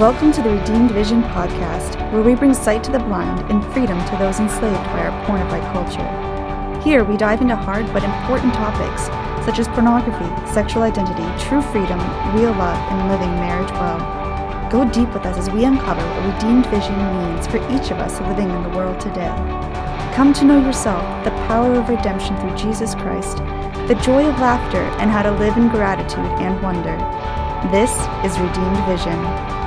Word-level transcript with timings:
Welcome 0.00 0.32
to 0.32 0.40
the 0.40 0.48
Redeemed 0.48 0.92
Vision 0.92 1.22
podcast, 1.24 2.10
where 2.10 2.22
we 2.22 2.34
bring 2.34 2.54
sight 2.54 2.82
to 2.84 2.90
the 2.90 3.00
blind 3.00 3.38
and 3.50 3.62
freedom 3.74 3.98
to 4.06 4.16
those 4.16 4.40
enslaved 4.40 4.82
by 4.96 5.04
our 5.04 5.26
pornified 5.26 5.60
culture. 5.74 6.80
Here, 6.80 7.04
we 7.04 7.18
dive 7.18 7.42
into 7.42 7.54
hard 7.54 7.84
but 7.92 8.02
important 8.02 8.54
topics 8.54 9.04
such 9.44 9.58
as 9.58 9.68
pornography, 9.68 10.24
sexual 10.54 10.84
identity, 10.84 11.28
true 11.44 11.60
freedom, 11.60 11.98
real 12.34 12.52
love, 12.52 12.78
and 12.90 13.10
living 13.10 13.28
marriage 13.44 13.70
well. 13.72 14.00
Go 14.70 14.88
deep 14.90 15.12
with 15.12 15.26
us 15.26 15.36
as 15.36 15.50
we 15.50 15.66
uncover 15.66 16.00
what 16.00 16.34
redeemed 16.34 16.64
vision 16.72 16.96
means 16.96 17.46
for 17.46 17.58
each 17.68 17.90
of 17.90 17.98
us 17.98 18.18
living 18.22 18.48
in 18.48 18.62
the 18.62 18.70
world 18.70 18.98
today. 18.98 19.28
Come 20.16 20.32
to 20.32 20.46
know 20.46 20.64
yourself, 20.64 21.04
the 21.26 21.36
power 21.44 21.74
of 21.74 21.90
redemption 21.90 22.38
through 22.38 22.56
Jesus 22.56 22.94
Christ, 22.94 23.36
the 23.86 24.00
joy 24.02 24.26
of 24.26 24.40
laughter, 24.40 24.80
and 24.96 25.10
how 25.10 25.20
to 25.20 25.32
live 25.32 25.58
in 25.58 25.68
gratitude 25.68 26.24
and 26.40 26.56
wonder. 26.62 26.96
This 27.68 27.92
is 28.24 28.40
Redeemed 28.40 28.82
Vision. 28.88 29.59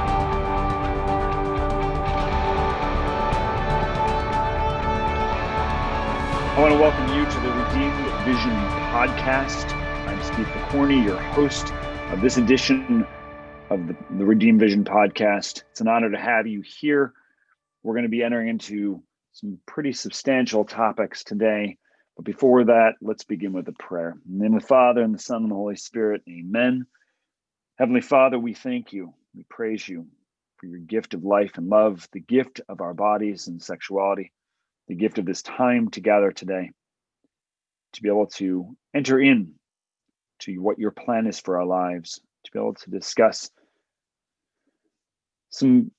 I 6.53 6.61
want 6.61 6.71
to 6.71 6.79
welcome 6.79 7.07
you 7.17 7.25
to 7.25 7.39
the 7.39 7.49
Redeemed 7.49 8.25
Vision 8.25 8.51
podcast. 8.91 9.73
I'm 10.07 10.21
Steve 10.21 10.45
Picorni, 10.45 11.03
your 11.03 11.17
host 11.17 11.73
of 12.11 12.21
this 12.21 12.37
edition 12.37 13.07
of 13.71 13.87
the, 13.87 13.95
the 14.11 14.23
Redeemed 14.23 14.59
Vision 14.59 14.83
podcast. 14.83 15.63
It's 15.71 15.81
an 15.81 15.87
honor 15.87 16.11
to 16.11 16.17
have 16.19 16.45
you 16.45 16.61
here. 16.61 17.11
We're 17.81 17.95
going 17.95 18.03
to 18.03 18.09
be 18.09 18.21
entering 18.21 18.49
into 18.49 19.01
some 19.31 19.57
pretty 19.65 19.93
substantial 19.93 20.63
topics 20.63 21.23
today. 21.23 21.79
But 22.17 22.25
before 22.25 22.65
that, 22.65 22.97
let's 23.01 23.23
begin 23.23 23.53
with 23.53 23.67
a 23.67 23.73
prayer. 23.73 24.15
In 24.29 24.37
the 24.37 24.43
name 24.43 24.53
of 24.53 24.61
the 24.61 24.67
Father, 24.67 25.01
and 25.01 25.15
the 25.15 25.19
Son, 25.19 25.41
and 25.41 25.49
the 25.49 25.55
Holy 25.55 25.75
Spirit, 25.75 26.21
amen. 26.29 26.85
Heavenly 27.79 28.01
Father, 28.01 28.37
we 28.37 28.53
thank 28.53 28.93
you. 28.93 29.15
We 29.33 29.41
praise 29.49 29.89
you 29.89 30.05
for 30.57 30.67
your 30.67 30.77
gift 30.77 31.15
of 31.15 31.23
life 31.23 31.53
and 31.57 31.67
love, 31.67 32.07
the 32.11 32.19
gift 32.19 32.61
of 32.69 32.79
our 32.79 32.93
bodies 32.93 33.47
and 33.47 33.59
sexuality 33.59 34.31
the 34.87 34.95
gift 34.95 35.17
of 35.17 35.25
this 35.25 35.41
time 35.41 35.89
to 35.91 36.01
gather 36.01 36.31
today, 36.31 36.71
to 37.93 38.01
be 38.01 38.09
able 38.09 38.27
to 38.27 38.75
enter 38.93 39.19
in 39.19 39.53
to 40.39 40.57
what 40.57 40.79
your 40.79 40.91
plan 40.91 41.27
is 41.27 41.39
for 41.39 41.59
our 41.59 41.65
lives, 41.65 42.21
to 42.43 42.51
be 42.51 42.59
able 42.59 42.73
to 42.73 42.89
discuss 42.89 43.49
some 45.49 45.91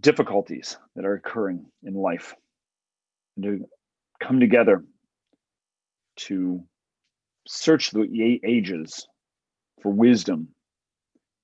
difficulties 0.00 0.78
that 0.96 1.04
are 1.04 1.14
occurring 1.14 1.66
in 1.82 1.94
life, 1.94 2.34
and 3.36 3.44
to 3.44 3.68
come 4.20 4.40
together 4.40 4.84
to 6.16 6.62
search 7.46 7.90
the 7.90 8.40
ages 8.44 9.06
for 9.82 9.90
wisdom, 9.90 10.48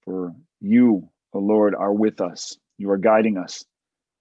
for 0.05 0.33
you, 0.61 1.09
O 1.33 1.39
Lord, 1.39 1.75
are 1.75 1.93
with 1.93 2.21
us. 2.21 2.57
You 2.79 2.91
are 2.91 2.99
guiding 2.99 3.37
us 3.37 3.65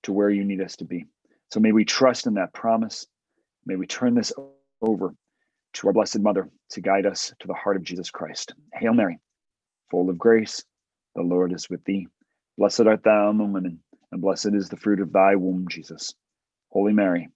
to 0.03 0.13
where 0.13 0.29
you 0.29 0.43
need 0.43 0.61
us 0.61 0.75
to 0.77 0.85
be. 0.85 1.05
So 1.51 1.59
may 1.59 1.71
we 1.71 1.85
trust 1.85 2.27
in 2.27 2.35
that 2.35 2.53
promise. 2.53 3.05
May 3.65 3.75
we 3.75 3.87
turn 3.87 4.15
this 4.15 4.33
over 4.81 5.13
to 5.73 5.87
our 5.87 5.93
Blessed 5.93 6.19
Mother 6.19 6.49
to 6.71 6.81
guide 6.81 7.05
us 7.05 7.33
to 7.39 7.47
the 7.47 7.53
heart 7.53 7.77
of 7.77 7.83
Jesus 7.83 8.11
Christ. 8.11 8.53
Hail 8.73 8.93
Mary, 8.93 9.19
full 9.89 10.09
of 10.09 10.17
grace, 10.17 10.63
the 11.15 11.21
Lord 11.21 11.53
is 11.53 11.69
with 11.69 11.83
thee. 11.85 12.07
Blessed 12.57 12.81
art 12.81 13.03
thou 13.03 13.29
among 13.29 13.53
women, 13.53 13.79
and 14.11 14.21
blessed 14.21 14.53
is 14.53 14.69
the 14.69 14.77
fruit 14.77 14.99
of 14.99 15.13
thy 15.13 15.35
womb, 15.35 15.67
Jesus. 15.69 16.13
Holy 16.69 16.93
Mary, 16.93 17.29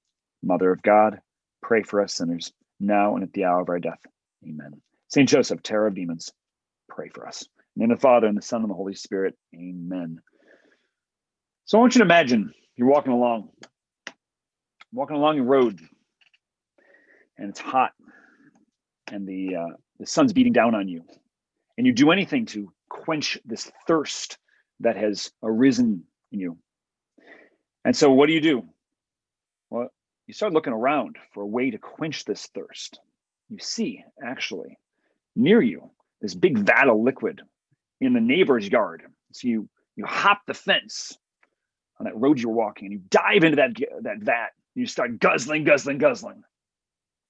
Mother 0.44 0.72
of 0.72 0.82
God, 0.82 1.20
pray 1.62 1.84
for 1.84 2.02
us 2.02 2.16
sinners, 2.16 2.52
now 2.80 3.16
and 3.16 3.24
at 3.24 3.32
the 3.34 3.46
hour 3.46 3.62
of 3.62 3.70
our 3.70 3.80
death. 3.80 4.00
Amen. 4.44 4.82
Saint 5.08 5.30
Joseph, 5.30 5.62
terror 5.62 5.88
of 5.88 5.96
demons, 5.96 6.32
pray 6.90 7.10
for 7.10 7.28
us. 7.28 7.44
In 7.76 7.82
the 7.82 7.84
name 7.84 7.92
of 7.92 8.00
the 8.00 8.02
Father, 8.02 8.28
and 8.28 8.38
the 8.38 8.42
Son, 8.42 8.62
and 8.62 8.70
the 8.70 8.76
Holy 8.76 8.96
Spirit. 8.96 9.36
Amen. 9.56 10.20
So 11.66 11.78
I 11.78 11.82
want 11.82 11.96
you 11.96 12.00
to 12.00 12.06
imagine 12.06 12.54
you're 12.76 12.90
walking 12.90 13.14
along 13.14 13.50
walking 14.92 15.16
along 15.16 15.38
the 15.38 15.44
road 15.44 15.80
and 17.38 17.50
it's 17.50 17.60
hot 17.60 17.92
and 19.12 19.28
the 19.28 19.56
uh, 19.56 19.76
the 20.00 20.06
sun's 20.06 20.34
beating 20.34 20.54
down 20.54 20.76
on 20.76 20.88
you 20.88 21.04
and 21.78 21.88
you 21.88 21.94
do 21.94 22.12
anything 22.12 22.46
to 22.46 22.72
quench 22.90 23.38
this 23.46 23.72
thirst 23.88 24.38
that 24.80 24.98
has 24.98 25.32
arisen 25.44 26.04
in 26.32 26.40
you. 26.40 26.58
And 27.86 27.96
so 27.96 28.12
what 28.12 28.28
do 28.28 28.34
you 28.34 28.42
do? 28.42 28.64
Well 29.70 29.90
you 30.28 30.34
start 30.34 30.54
looking 30.54 30.74
around 30.74 31.18
for 31.34 31.44
a 31.44 31.48
way 31.48 31.72
to 31.72 31.78
quench 31.78 32.26
this 32.26 32.48
thirst. 32.54 33.00
You 33.50 33.58
see 33.60 34.04
actually 34.24 34.78
near 35.36 35.62
you 35.62 35.92
this 36.22 36.36
big 36.36 36.58
vat 36.60 36.88
of 36.88 36.98
liquid 36.98 37.42
in 38.00 38.14
the 38.14 38.22
neighbor's 38.22 38.68
yard. 38.68 39.04
So 39.32 39.48
you 39.48 39.70
you 39.96 40.06
hop 40.06 40.42
the 40.48 40.54
fence 40.54 41.18
on 42.00 42.06
that 42.06 42.18
road 42.18 42.40
you're 42.40 42.52
walking 42.52 42.86
and 42.86 42.94
you 42.94 43.02
dive 43.10 43.44
into 43.44 43.58
that 43.58 43.72
that 44.04 44.20
vat 44.20 44.52
you 44.76 44.86
start 44.86 45.20
guzzling, 45.20 45.64
guzzling, 45.64 45.98
guzzling. 45.98 46.44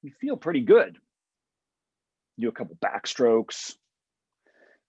You 0.03 0.11
feel 0.19 0.37
pretty 0.37 0.61
good. 0.61 0.97
You 2.37 2.47
do 2.47 2.49
a 2.49 2.51
couple 2.51 2.77
backstrokes. 2.83 3.75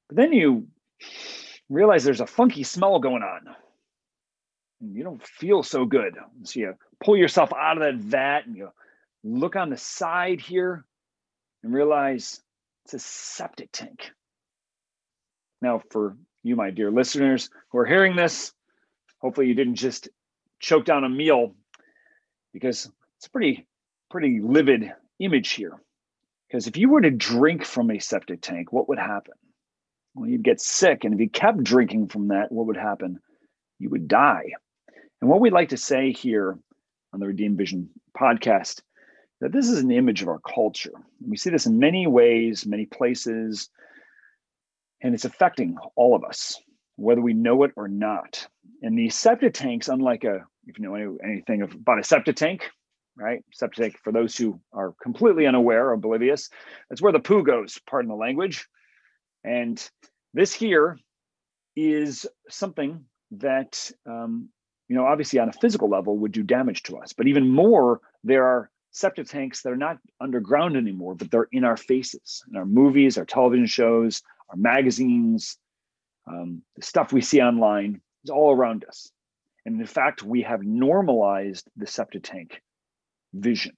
But 0.09 0.17
then 0.17 0.33
you 0.33 0.69
realize 1.69 2.05
there's 2.05 2.21
a 2.21 2.27
funky 2.27 2.63
smell 2.63 2.99
going 2.99 3.23
on. 3.23 3.55
And 4.81 4.95
you 4.95 5.05
don't 5.05 5.23
feel 5.23 5.63
so 5.63 5.85
good. 5.85 6.17
So 6.45 6.61
you 6.61 6.75
pull 7.03 7.17
yourself 7.17 7.53
out 7.53 7.77
of 7.77 7.83
that 7.83 7.97
vat 7.97 8.47
and 8.47 8.57
you 8.57 8.69
look 9.25 9.57
on 9.57 9.71
the 9.71 9.77
side 9.77 10.41
here 10.41 10.84
and 11.63 11.73
realize 11.73 12.41
it's 12.84 12.95
a 12.95 12.99
septic 12.99 13.71
tank. 13.73 14.11
Now, 15.61 15.81
for 15.91 16.17
you, 16.43 16.57
my 16.57 16.71
dear 16.71 16.91
listeners 16.91 17.49
who 17.71 17.79
are 17.79 17.87
hearing 17.87 18.17
this, 18.17 18.53
hopefully 19.19 19.47
you 19.47 19.55
didn't 19.55 19.77
just 19.77 20.09
choke 20.59 20.84
down 20.84 21.05
a 21.05 21.09
meal 21.09 21.55
because 22.53 22.91
it's 23.17 23.27
a 23.27 23.31
pretty 23.31 23.67
pretty 24.11 24.41
livid 24.41 24.93
image 25.19 25.53
here. 25.53 25.81
Because 26.49 26.67
if 26.67 26.77
you 26.77 26.91
were 26.91 27.01
to 27.01 27.11
drink 27.11 27.65
from 27.65 27.91
a 27.91 27.99
septic 27.99 28.43
tank, 28.43 28.73
what 28.73 28.89
would 28.89 28.99
happen? 28.99 29.35
Well, 30.15 30.29
you'd 30.29 30.45
get 30.45 30.61
sick. 30.61 31.05
And 31.05 31.15
if 31.15 31.21
you 31.21 31.31
kept 31.31 31.65
drinking 31.65 32.09
from 32.09 32.29
that, 32.29 32.53
what 32.53 32.67
would 32.67 32.77
happen? 32.77 33.21
You 33.79 33.89
would 33.89 34.07
die. 34.07 34.53
And 35.21 35.31
what 35.31 35.41
we'd 35.41 35.55
like 35.55 35.71
to 35.71 35.79
say 35.79 36.13
here 36.13 36.59
on 37.15 37.21
the 37.21 37.27
Redeemed 37.27 37.57
Vision 37.57 37.89
podcast 38.19 38.83
that 39.41 39.53
this 39.53 39.69
is 39.69 39.79
an 39.79 39.91
image 39.91 40.23
of 40.23 40.29
our 40.29 40.41
culture. 40.41 40.93
We 41.27 41.37
see 41.37 41.51
this 41.51 41.67
in 41.67 41.79
many 41.79 42.07
ways, 42.07 42.67
many 42.67 42.87
places, 42.87 43.71
and 45.03 45.15
it's 45.15 45.25
affecting 45.25 45.77
all 45.97 46.15
of 46.15 46.23
us, 46.23 46.61
whether 46.97 47.21
we 47.21 47.33
know 47.33 47.65
it 47.65 47.73
or 47.77 47.89
not. 47.89 48.47
And 48.83 48.97
these 48.97 49.17
septic 49.17 49.55
tanks, 49.55 49.89
unlike 49.89 50.25
a 50.25 50.45
if 50.67 50.78
you 50.78 50.84
know 50.84 50.95
any, 50.95 51.06
anything 51.25 51.62
about 51.62 51.99
a 51.99 52.05
septic 52.05 52.37
tank, 52.37 52.71
right? 53.17 53.45
Septic 53.53 53.78
tank, 53.78 53.99
for 54.03 54.12
those 54.12 54.37
who 54.37 54.61
are 54.73 54.95
completely 55.03 55.47
unaware 55.47 55.89
or 55.89 55.93
oblivious, 55.93 56.50
that's 56.89 57.03
where 57.03 57.12
the 57.12 57.21
poo 57.21 57.43
goes, 57.43 57.78
pardon 57.89 58.09
the 58.09 58.15
language. 58.17 58.67
And 59.45 59.83
this 60.34 60.53
here 60.53 60.99
is 61.77 62.27
something 62.49 63.05
that, 63.33 63.91
um, 64.06 64.49
you 64.89 64.97
know, 64.97 65.06
obviously 65.06 65.39
on 65.39 65.49
a 65.49 65.55
physical 65.55 65.89
level 65.89 66.19
would 66.19 66.33
do 66.33 66.43
damage 66.43 66.83
to 66.84 66.99
us. 66.99 67.12
But 67.12 67.27
even 67.27 67.49
more, 67.49 68.01
there 68.25 68.45
are 68.45 68.71
septic 68.91 69.27
tanks 69.27 69.62
that 69.62 69.72
are 69.72 69.77
not 69.77 69.99
underground 70.21 70.77
anymore, 70.77 71.15
but 71.15 71.31
they're 71.31 71.49
in 71.51 71.65
our 71.65 71.77
faces, 71.77 72.45
in 72.51 72.56
our 72.56 72.67
movies, 72.67 73.17
our 73.17 73.25
television 73.25 73.67
shows, 73.67 74.22
our 74.51 74.56
magazines, 74.56 75.56
um, 76.27 76.62
the 76.77 76.83
stuff 76.83 77.12
we 77.12 77.21
see 77.21 77.41
online 77.41 78.01
is 78.25 78.31
all 78.31 78.53
around 78.55 78.84
us. 78.87 79.11
And 79.65 79.81
in 79.81 79.87
fact, 79.87 80.23
we 80.23 80.43
have 80.43 80.62
normalized 80.62 81.69
the 81.77 81.87
septic 81.87 82.25
tank 82.25 82.61
vision. 83.33 83.75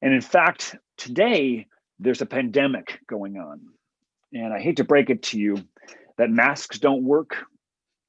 And 0.00 0.12
in 0.12 0.20
fact, 0.20 0.76
today 0.96 1.66
there's 1.98 2.22
a 2.22 2.26
pandemic 2.26 2.98
going 3.06 3.36
on. 3.36 3.60
And 4.32 4.52
I 4.52 4.60
hate 4.60 4.78
to 4.78 4.84
break 4.84 5.10
it 5.10 5.22
to 5.24 5.38
you 5.38 5.56
that 6.18 6.30
masks 6.30 6.78
don't 6.78 7.04
work, 7.04 7.36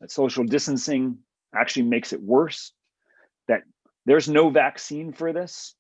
that 0.01 0.11
social 0.11 0.43
distancing 0.43 1.19
actually 1.55 1.83
makes 1.83 2.13
it 2.13 2.21
worse, 2.21 2.71
that 3.47 3.61
there's 4.05 4.27
no 4.27 4.49
vaccine 4.49 5.13
for 5.13 5.33
this, 5.33 5.75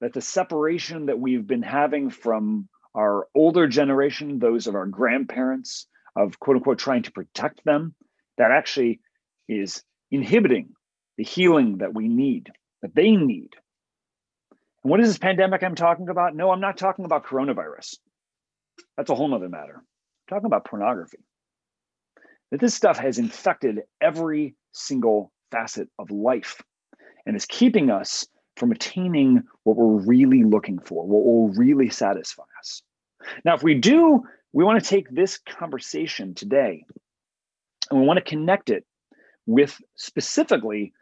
that 0.00 0.12
the 0.12 0.20
separation 0.20 1.06
that 1.06 1.18
we've 1.18 1.46
been 1.46 1.62
having 1.62 2.10
from 2.10 2.68
our 2.94 3.26
older 3.34 3.66
generation, 3.66 4.38
those 4.38 4.66
of 4.66 4.74
our 4.74 4.86
grandparents, 4.86 5.86
of 6.16 6.38
quote 6.38 6.56
unquote 6.56 6.78
trying 6.78 7.02
to 7.02 7.12
protect 7.12 7.64
them, 7.64 7.94
that 8.38 8.50
actually 8.50 9.00
is 9.48 9.82
inhibiting 10.10 10.70
the 11.16 11.24
healing 11.24 11.78
that 11.78 11.94
we 11.94 12.08
need, 12.08 12.50
that 12.82 12.94
they 12.94 13.12
need. 13.12 13.50
And 14.82 14.90
what 14.90 15.00
is 15.00 15.08
this 15.08 15.18
pandemic 15.18 15.62
I'm 15.62 15.74
talking 15.74 16.08
about? 16.08 16.34
No, 16.34 16.50
I'm 16.50 16.60
not 16.60 16.76
talking 16.76 17.04
about 17.04 17.26
coronavirus. 17.26 17.96
That's 18.96 19.10
a 19.10 19.14
whole 19.14 19.28
nother 19.28 19.48
matter. 19.48 19.76
I'm 19.76 20.28
talking 20.28 20.46
about 20.46 20.64
pornography. 20.64 21.18
That 22.50 22.60
this 22.60 22.74
stuff 22.74 22.98
has 22.98 23.18
infected 23.18 23.80
every 24.00 24.54
single 24.72 25.32
facet 25.50 25.88
of 25.98 26.10
life 26.10 26.62
and 27.26 27.36
is 27.36 27.46
keeping 27.46 27.90
us 27.90 28.26
from 28.56 28.72
attaining 28.72 29.42
what 29.64 29.76
we're 29.76 30.02
really 30.04 30.44
looking 30.44 30.78
for, 30.78 31.06
what 31.06 31.24
will 31.24 31.48
really 31.50 31.90
satisfy 31.90 32.44
us. 32.58 32.82
Now, 33.44 33.54
if 33.54 33.62
we 33.62 33.74
do, 33.74 34.22
we 34.52 34.64
want 34.64 34.82
to 34.82 34.88
take 34.88 35.10
this 35.10 35.38
conversation 35.38 36.34
today 36.34 36.84
and 37.90 38.00
we 38.00 38.06
want 38.06 38.18
to 38.18 38.24
connect 38.24 38.70
it 38.70 38.84
with 39.48 39.80
specifically 39.96 40.92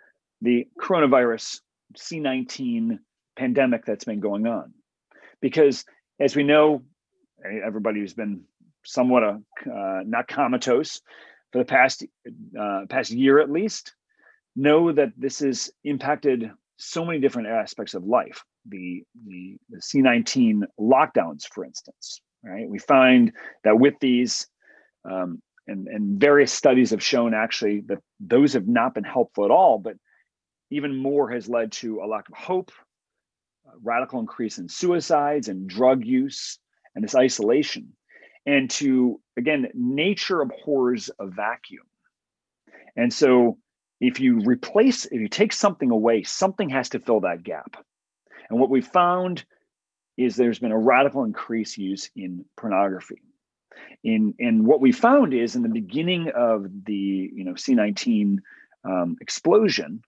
the 0.41 0.69
coronavirus 0.81 1.61
C19 1.99 3.01
pandemic 3.37 3.85
that's 3.85 4.05
been 4.05 4.21
going 4.21 4.47
on. 4.47 4.73
Because 5.43 5.85
as 6.21 6.37
we 6.37 6.45
know, 6.45 6.83
everybody 7.45 7.99
who's 7.99 8.15
been 8.15 8.43
somewhat 8.85 9.25
a, 9.25 9.41
uh, 9.69 10.03
not 10.07 10.29
comatose 10.29 11.03
for 11.51 11.59
the 11.59 11.65
past 11.65 12.05
uh, 12.59 12.83
past 12.89 13.11
year 13.11 13.41
at 13.41 13.51
least 13.51 13.93
know 14.55 14.93
that 14.93 15.13
this 15.17 15.41
has 15.41 15.73
impacted 15.83 16.49
so 16.77 17.05
many 17.05 17.19
different 17.19 17.49
aspects 17.49 17.95
of 17.95 18.05
life. 18.05 18.45
The, 18.69 19.03
the, 19.27 19.57
the 19.71 19.79
C19 19.79 20.63
lockdowns, 20.79 21.49
for 21.53 21.65
instance, 21.65 22.21
right? 22.45 22.69
We 22.69 22.79
find 22.79 23.33
that 23.65 23.79
with 23.79 23.95
these, 24.01 24.47
um, 25.05 25.43
and, 25.67 25.89
and 25.89 26.21
various 26.21 26.53
studies 26.53 26.91
have 26.91 27.03
shown 27.03 27.35
actually 27.35 27.81
that 27.87 27.99
those 28.21 28.53
have 28.53 28.69
not 28.69 28.95
been 28.95 29.05
helpful 29.05 29.45
at 29.45 29.51
all, 29.51 29.79
but 29.79 29.97
even 30.71 30.97
more 30.97 31.31
has 31.31 31.49
led 31.49 31.73
to 31.73 32.01
a 32.01 32.07
lack 32.07 32.29
of 32.29 32.37
hope, 32.37 32.73
radical 33.83 34.21
increase 34.21 34.59
in 34.59 34.69
suicides 34.69 35.49
and 35.49 35.69
drug 35.69 36.05
use, 36.05 36.59
and 36.95 37.05
this 37.05 37.15
isolation. 37.15 37.93
And 38.47 38.71
to, 38.71 39.21
again, 39.37 39.69
nature 39.75 40.41
abhors 40.41 41.11
a 41.19 41.27
vacuum. 41.27 41.87
And 42.97 43.13
so 43.13 43.59
if 44.01 44.21
you 44.21 44.41
replace, 44.41 45.05
if 45.07 45.21
you 45.21 45.29
take 45.29 45.53
something 45.53 45.91
away, 45.91 46.23
something 46.23 46.71
has 46.71 46.91
to 46.91 47.01
fill 47.01 47.21
that 47.21 47.43
gap. 47.43 47.77
And 48.49 48.61
what 48.61 48.71
we 48.71 48.81
found 48.81 49.45
is 50.17 50.37
there's 50.37 50.59
been 50.59 50.73
a 50.73 50.79
radical 50.79 51.25
increase 51.25 51.77
use 51.77 52.11
in 52.15 52.45
pornography. 52.57 53.21
In 54.05 54.35
and 54.39 54.67
what 54.67 54.81
we 54.81 54.93
found 54.93 55.35
is 55.35 55.57
in 55.57 55.63
the 55.63 55.69
beginning 55.69 56.31
of 56.35 56.67
the 56.85 57.31
you 57.35 57.45
know 57.45 57.53
C19 57.53 58.39
um, 58.85 59.17
explosion, 59.21 60.03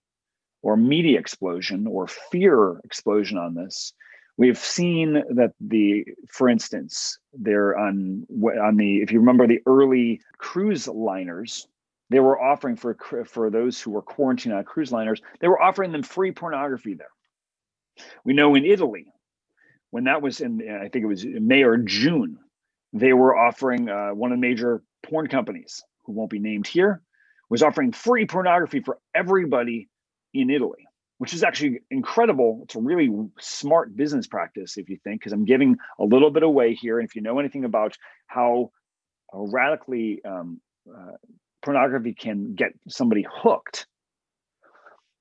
or 0.61 0.77
media 0.77 1.19
explosion, 1.19 1.87
or 1.87 2.07
fear 2.07 2.79
explosion 2.83 3.37
on 3.37 3.55
this, 3.55 3.93
we've 4.39 4.57
seen 4.57 5.13
that 5.31 5.51
the, 5.59 6.05
for 6.29 6.47
instance, 6.47 7.19
they're 7.33 7.77
on 7.77 8.25
on 8.61 8.77
the 8.77 9.01
if 9.01 9.11
you 9.11 9.19
remember 9.19 9.45
the 9.45 9.61
early 9.65 10.21
cruise 10.37 10.87
liners 10.87 11.67
they 12.09 12.19
were 12.19 12.41
offering 12.41 12.75
for 12.75 12.97
for 13.27 13.49
those 13.51 13.79
who 13.79 13.91
were 13.91 14.01
quarantined 14.01 14.55
on 14.55 14.63
cruise 14.63 14.91
liners 14.91 15.21
they 15.41 15.47
were 15.47 15.61
offering 15.61 15.91
them 15.91 16.01
free 16.01 16.31
pornography 16.31 16.95
there. 16.95 17.11
We 18.23 18.33
know 18.33 18.55
in 18.55 18.65
italy 18.65 19.13
when 19.91 20.05
that 20.05 20.21
was 20.21 20.41
in 20.41 20.61
i 20.69 20.87
think 20.87 21.03
it 21.03 21.07
was 21.07 21.25
may 21.25 21.63
or 21.63 21.77
june 21.77 22.39
they 22.93 23.13
were 23.13 23.37
offering 23.37 23.89
uh, 23.89 24.09
one 24.09 24.31
of 24.31 24.37
the 24.37 24.41
major 24.41 24.81
porn 25.03 25.27
companies 25.27 25.83
who 26.05 26.13
won't 26.13 26.29
be 26.29 26.39
named 26.39 26.67
here 26.67 27.01
was 27.49 27.63
offering 27.63 27.91
free 27.91 28.25
pornography 28.25 28.81
for 28.81 28.99
everybody 29.13 29.89
in 30.33 30.49
italy 30.49 30.89
which 31.19 31.33
is 31.33 31.43
actually 31.43 31.81
incredible. 31.91 32.61
It's 32.63 32.75
a 32.75 32.79
really 32.79 33.09
smart 33.39 33.95
business 33.95 34.25
practice 34.25 34.77
if 34.77 34.89
you 34.89 34.97
think 35.03 35.19
because 35.19 35.33
i'm 35.33 35.45
giving 35.45 35.77
a 35.99 36.05
little 36.05 36.31
bit 36.31 36.43
away 36.43 36.73
here. 36.73 36.97
And 36.97 37.07
if 37.07 37.15
you 37.15 37.21
know 37.21 37.39
anything 37.39 37.65
about 37.65 37.95
how, 38.25 38.71
how 39.31 39.45
radically 39.51 40.21
um, 40.25 40.61
uh, 40.89 41.17
pornography 41.61 42.13
can 42.13 42.55
get 42.55 42.71
somebody 42.87 43.25
hooked, 43.29 43.85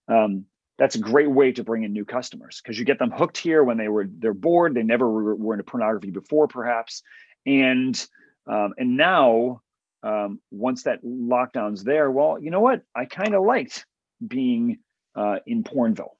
um, 0.06 0.44
that's 0.78 0.94
a 0.94 1.00
great 1.00 1.30
way 1.30 1.50
to 1.50 1.64
bring 1.64 1.82
in 1.82 1.92
new 1.92 2.04
customers 2.04 2.60
because 2.62 2.78
you 2.78 2.84
get 2.84 3.00
them 3.00 3.10
hooked 3.10 3.36
here 3.36 3.64
when 3.64 3.76
they 3.76 3.88
were 3.88 4.06
they're 4.08 4.32
bored, 4.32 4.74
they 4.74 4.84
never 4.84 5.10
were, 5.10 5.34
were 5.34 5.54
into 5.54 5.64
pornography 5.64 6.12
before, 6.12 6.46
perhaps, 6.46 7.02
and 7.48 8.06
um, 8.46 8.74
and 8.78 8.96
now 8.96 9.62
um, 10.02 10.40
once 10.50 10.84
that 10.84 11.02
lockdown's 11.04 11.82
there, 11.82 12.10
well, 12.10 12.38
you 12.40 12.50
know 12.50 12.60
what? 12.60 12.82
I 12.94 13.06
kind 13.06 13.34
of 13.34 13.44
liked 13.44 13.84
being 14.26 14.78
uh, 15.16 15.36
in 15.46 15.64
Pornville, 15.64 16.16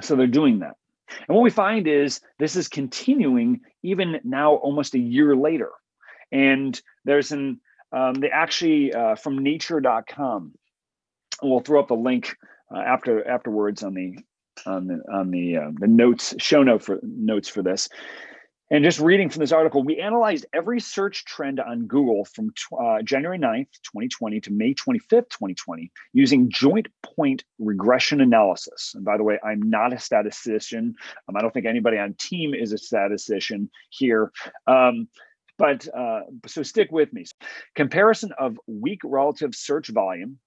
so 0.00 0.16
they're 0.16 0.26
doing 0.26 0.60
that. 0.60 0.76
And 1.28 1.36
what 1.36 1.42
we 1.42 1.50
find 1.50 1.86
is 1.86 2.20
this 2.38 2.56
is 2.56 2.68
continuing 2.68 3.60
even 3.82 4.20
now, 4.24 4.54
almost 4.54 4.94
a 4.94 4.98
year 4.98 5.34
later. 5.34 5.70
And 6.30 6.80
there's 7.04 7.32
an 7.32 7.60
um, 7.92 8.14
they 8.14 8.30
actually 8.30 8.92
uh, 8.92 9.16
from 9.16 9.38
nature.com. 9.38 10.52
We'll 11.42 11.60
throw 11.60 11.80
up 11.80 11.90
a 11.90 11.94
link 11.94 12.36
uh, 12.72 12.78
after 12.78 13.26
afterwards 13.26 13.82
on 13.82 13.94
the 13.94 14.18
on 14.66 14.86
the 14.86 15.02
on 15.12 15.30
the 15.30 15.56
uh, 15.56 15.70
the 15.78 15.88
notes 15.88 16.34
show 16.38 16.62
note 16.62 16.82
for 16.82 17.00
notes 17.02 17.48
for 17.48 17.62
this. 17.62 17.88
And 18.72 18.84
just 18.84 19.00
reading 19.00 19.28
from 19.28 19.40
this 19.40 19.50
article, 19.50 19.82
we 19.82 19.98
analyzed 19.98 20.46
every 20.52 20.78
search 20.78 21.24
trend 21.24 21.58
on 21.58 21.86
Google 21.86 22.24
from 22.24 22.52
uh, 22.80 23.02
January 23.02 23.38
9th, 23.38 23.66
2020 23.82 24.40
to 24.42 24.52
May 24.52 24.74
25th, 24.74 25.28
2020, 25.30 25.90
using 26.12 26.48
joint 26.50 26.86
point 27.02 27.42
regression 27.58 28.20
analysis. 28.20 28.92
And 28.94 29.04
by 29.04 29.16
the 29.16 29.24
way, 29.24 29.40
I'm 29.44 29.60
not 29.60 29.92
a 29.92 29.98
statistician. 29.98 30.94
Um, 31.28 31.36
I 31.36 31.40
don't 31.40 31.52
think 31.52 31.66
anybody 31.66 31.98
on 31.98 32.14
team 32.14 32.54
is 32.54 32.72
a 32.72 32.78
statistician 32.78 33.70
here. 33.90 34.30
Um, 34.68 35.08
but 35.58 35.88
uh, 35.92 36.20
so 36.46 36.62
stick 36.62 36.92
with 36.92 37.12
me. 37.12 37.24
Comparison 37.74 38.30
of 38.38 38.58
weak 38.68 39.00
relative 39.04 39.54
search 39.54 39.88
volume 39.88 40.38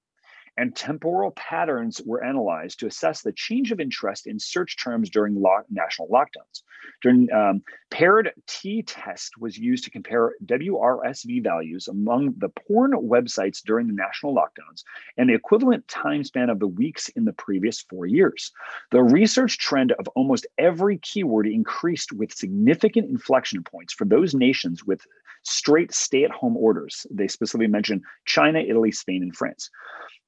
and 0.57 0.75
temporal 0.75 1.31
patterns 1.31 2.01
were 2.05 2.23
analyzed 2.23 2.79
to 2.79 2.87
assess 2.87 3.21
the 3.21 3.31
change 3.31 3.71
of 3.71 3.79
interest 3.79 4.27
in 4.27 4.39
search 4.39 4.77
terms 4.81 5.09
during 5.09 5.41
national 5.69 6.07
lockdowns. 6.09 6.61
During 7.01 7.31
um, 7.31 7.63
paired 7.89 8.31
t-test 8.47 9.37
was 9.39 9.57
used 9.57 9.83
to 9.85 9.91
compare 9.91 10.33
WRSV 10.45 11.43
values 11.43 11.87
among 11.87 12.33
the 12.37 12.49
porn 12.49 12.91
websites 12.91 13.61
during 13.63 13.87
the 13.87 13.93
national 13.93 14.35
lockdowns 14.35 14.83
and 15.17 15.29
the 15.29 15.33
equivalent 15.33 15.87
time 15.87 16.23
span 16.23 16.49
of 16.49 16.59
the 16.59 16.67
weeks 16.67 17.09
in 17.09 17.25
the 17.25 17.33
previous 17.33 17.81
four 17.81 18.05
years. 18.05 18.51
The 18.91 19.03
research 19.03 19.57
trend 19.57 19.93
of 19.93 20.07
almost 20.09 20.45
every 20.57 20.97
keyword 20.99 21.47
increased 21.47 22.11
with 22.11 22.33
significant 22.33 23.09
inflection 23.09 23.63
points 23.63 23.93
for 23.93 24.05
those 24.05 24.33
nations 24.33 24.83
with 24.85 25.05
straight 25.43 25.93
stay-at-home 25.93 26.57
orders. 26.57 27.05
They 27.11 27.27
specifically 27.27 27.67
mentioned 27.67 28.03
China, 28.25 28.59
Italy, 28.59 28.91
Spain, 28.91 29.23
and 29.23 29.35
France. 29.35 29.69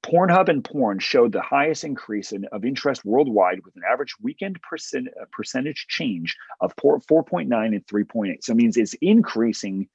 Pornhub 0.05 0.49
and 0.49 0.63
porn 0.63 0.99
showed 0.99 1.31
the 1.31 1.41
highest 1.41 1.83
increase 1.83 2.31
in, 2.31 2.45
of 2.51 2.63
interest 2.63 3.03
worldwide 3.03 3.65
with 3.65 3.75
an 3.75 3.81
average 3.91 4.13
weekend 4.21 4.61
percent, 4.61 5.07
uh, 5.19 5.25
percentage 5.31 5.87
change 5.87 6.37
of 6.61 6.75
4.9 6.75 7.47
and 7.49 7.87
3.8. 7.87 8.43
So 8.43 8.51
it 8.51 8.55
means 8.55 8.77
it's 8.77 8.93
increasing 9.01 9.87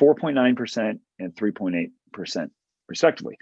4.9% 0.00 0.98
and 1.18 1.34
3.8% 1.34 2.50
respectively. 2.88 3.36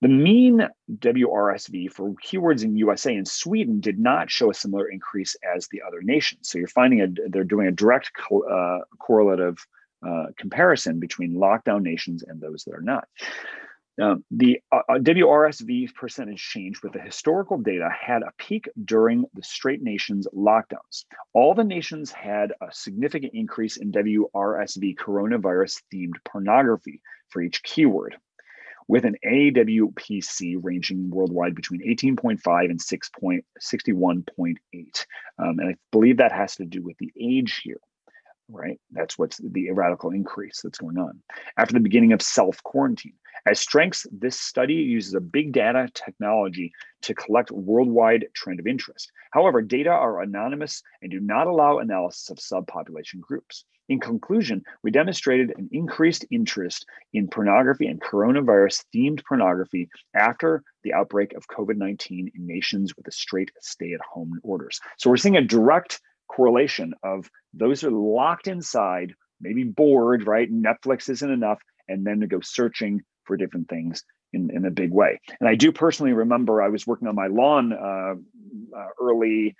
The 0.00 0.08
mean 0.08 0.66
WRSV 0.90 1.92
for 1.92 2.14
keywords 2.14 2.64
in 2.64 2.76
USA 2.76 3.14
and 3.14 3.28
Sweden 3.28 3.78
did 3.78 3.98
not 3.98 4.30
show 4.30 4.50
a 4.50 4.54
similar 4.54 4.88
increase 4.88 5.36
as 5.54 5.68
the 5.68 5.82
other 5.86 6.00
nations. 6.00 6.48
So 6.48 6.58
you're 6.58 6.66
finding 6.68 7.02
a, 7.02 7.28
they're 7.28 7.44
doing 7.44 7.66
a 7.66 7.72
direct 7.72 8.10
co- 8.16 8.48
uh, 8.48 8.84
correlative 8.98 9.58
uh, 10.06 10.26
comparison 10.38 10.98
between 10.98 11.34
lockdown 11.34 11.82
nations 11.82 12.24
and 12.26 12.40
those 12.40 12.64
that 12.64 12.74
are 12.74 12.80
not. 12.80 13.06
Um, 14.00 14.24
the 14.30 14.58
uh, 14.72 14.80
uh 14.88 14.96
WRSV 14.98 15.94
percentage 15.94 16.42
change 16.42 16.82
with 16.82 16.94
the 16.94 17.00
historical 17.00 17.58
data 17.58 17.90
had 17.90 18.22
a 18.22 18.32
peak 18.38 18.66
during 18.84 19.26
the 19.34 19.42
Straight 19.42 19.82
Nations 19.82 20.26
lockdowns. 20.34 21.04
All 21.34 21.52
the 21.54 21.64
nations 21.64 22.10
had 22.10 22.54
a 22.62 22.72
significant 22.72 23.34
increase 23.34 23.76
in 23.76 23.92
WRSV 23.92 24.96
coronavirus 24.96 25.82
themed 25.92 26.16
pornography 26.24 27.02
for 27.28 27.42
each 27.42 27.62
keyword, 27.62 28.16
with 28.88 29.04
an 29.04 29.16
AWPC 29.26 30.56
ranging 30.62 31.10
worldwide 31.10 31.54
between 31.54 31.82
18.5 31.82 32.70
and 32.70 32.80
6.61.8. 32.80 35.06
Um, 35.38 35.58
and 35.58 35.68
I 35.68 35.76
believe 35.90 36.16
that 36.16 36.32
has 36.32 36.56
to 36.56 36.64
do 36.64 36.82
with 36.82 36.96
the 36.96 37.12
age 37.20 37.60
here 37.62 37.80
right? 38.52 38.78
That's 38.90 39.18
what's 39.18 39.38
the 39.38 39.70
radical 39.70 40.10
increase 40.10 40.60
that's 40.62 40.78
going 40.78 40.98
on. 40.98 41.22
After 41.56 41.74
the 41.74 41.80
beginning 41.80 42.12
of 42.12 42.22
self 42.22 42.62
quarantine, 42.62 43.14
as 43.46 43.58
strengths, 43.58 44.06
this 44.12 44.38
study 44.38 44.74
uses 44.74 45.14
a 45.14 45.20
big 45.20 45.52
data 45.52 45.88
technology 45.94 46.72
to 47.02 47.14
collect 47.14 47.50
worldwide 47.50 48.26
trend 48.34 48.60
of 48.60 48.66
interest. 48.66 49.10
However, 49.32 49.62
data 49.62 49.90
are 49.90 50.22
anonymous 50.22 50.82
and 51.00 51.10
do 51.10 51.18
not 51.18 51.48
allow 51.48 51.78
analysis 51.78 52.30
of 52.30 52.38
subpopulation 52.38 53.20
groups. 53.20 53.64
In 53.88 53.98
conclusion, 53.98 54.62
we 54.82 54.92
demonstrated 54.92 55.52
an 55.58 55.68
increased 55.72 56.24
interest 56.30 56.86
in 57.12 57.26
pornography 57.26 57.86
and 57.86 58.00
coronavirus 58.00 58.84
themed 58.94 59.24
pornography 59.24 59.88
after 60.14 60.62
the 60.84 60.92
outbreak 60.92 61.34
of 61.34 61.48
COVID 61.48 61.76
19 61.76 62.30
in 62.32 62.46
nations 62.46 62.96
with 62.96 63.08
a 63.08 63.12
straight 63.12 63.50
stay 63.60 63.92
at 63.92 64.00
home 64.00 64.38
orders. 64.44 64.80
So 64.98 65.10
we're 65.10 65.16
seeing 65.16 65.36
a 65.36 65.42
direct 65.42 66.00
correlation 66.34 66.94
of 67.02 67.28
those 67.54 67.84
are 67.84 67.90
locked 67.90 68.48
inside, 68.48 69.14
maybe 69.40 69.64
bored, 69.64 70.26
right? 70.26 70.48
Netflix 70.50 71.08
isn't 71.08 71.30
enough, 71.30 71.60
and 71.88 72.06
then 72.06 72.20
to 72.20 72.26
go 72.26 72.40
searching 72.40 73.02
for 73.24 73.36
different 73.36 73.68
things 73.68 74.04
in, 74.32 74.50
in 74.54 74.64
a 74.64 74.70
big 74.70 74.92
way. 74.92 75.20
And 75.40 75.48
I 75.48 75.54
do 75.54 75.72
personally 75.72 76.12
remember 76.12 76.62
I 76.62 76.68
was 76.68 76.86
working 76.86 77.08
on 77.08 77.14
my 77.14 77.26
lawn 77.26 77.72
uh, 77.72 78.14
uh, 78.76 78.86
early 79.00 79.54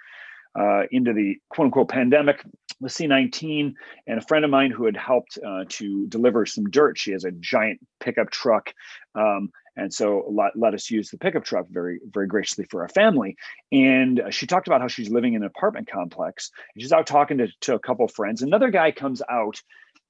uh, 0.58 0.82
into 0.90 1.12
the 1.12 1.36
quote 1.50 1.66
unquote 1.66 1.88
pandemic 1.88 2.44
was 2.80 2.94
C19 2.94 3.74
and 4.06 4.18
a 4.18 4.26
friend 4.26 4.44
of 4.44 4.50
mine 4.50 4.70
who 4.70 4.84
had 4.84 4.96
helped 4.96 5.38
uh, 5.46 5.64
to 5.68 6.06
deliver 6.08 6.44
some 6.44 6.64
dirt. 6.64 6.98
She 6.98 7.12
has 7.12 7.24
a 7.24 7.30
giant 7.30 7.80
pickup 8.00 8.30
truck. 8.30 8.74
Um, 9.14 9.50
and 9.76 9.92
so 9.92 10.24
let, 10.30 10.52
let 10.56 10.74
us 10.74 10.90
use 10.90 11.10
the 11.10 11.18
pickup 11.18 11.44
truck 11.44 11.66
very, 11.70 12.00
very 12.04 12.26
graciously 12.26 12.66
for 12.70 12.82
our 12.82 12.88
family. 12.88 13.36
And 13.70 14.20
uh, 14.20 14.30
she 14.30 14.46
talked 14.46 14.66
about 14.66 14.80
how 14.80 14.88
she's 14.88 15.10
living 15.10 15.34
in 15.34 15.42
an 15.42 15.46
apartment 15.46 15.90
complex. 15.90 16.50
She's 16.78 16.92
out 16.92 17.06
talking 17.06 17.38
to, 17.38 17.48
to 17.62 17.74
a 17.74 17.78
couple 17.78 18.06
friends. 18.08 18.42
Another 18.42 18.70
guy 18.70 18.90
comes 18.90 19.22
out 19.30 19.60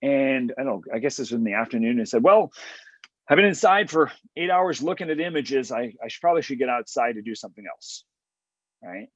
and 0.03 0.53
I 0.59 0.65
don't 0.65 0.67
know, 0.67 0.83
I 0.93 0.99
guess 0.99 1.17
this 1.17 1.31
was 1.31 1.39
in 1.39 1.45
the 1.45 1.55
afternoon 1.55 1.99
and 1.99 2.09
said, 2.09 2.25
well, 2.25 2.51
I've 3.29 3.37
been 3.37 3.45
inside 3.45 3.89
for 3.89 4.11
eight 4.37 4.51
hours 4.51 4.83
looking 4.83 5.11
at 5.11 5.21
images. 5.21 5.71
I, 5.71 5.93
I 6.03 6.09
should, 6.09 6.21
probably 6.21 6.43
should 6.43 6.59
get 6.59 6.69
outside 6.69 7.15
to 7.15 7.23
do 7.23 7.37
something 7.37 7.65
else. 7.71 8.05
Right. 8.83 9.07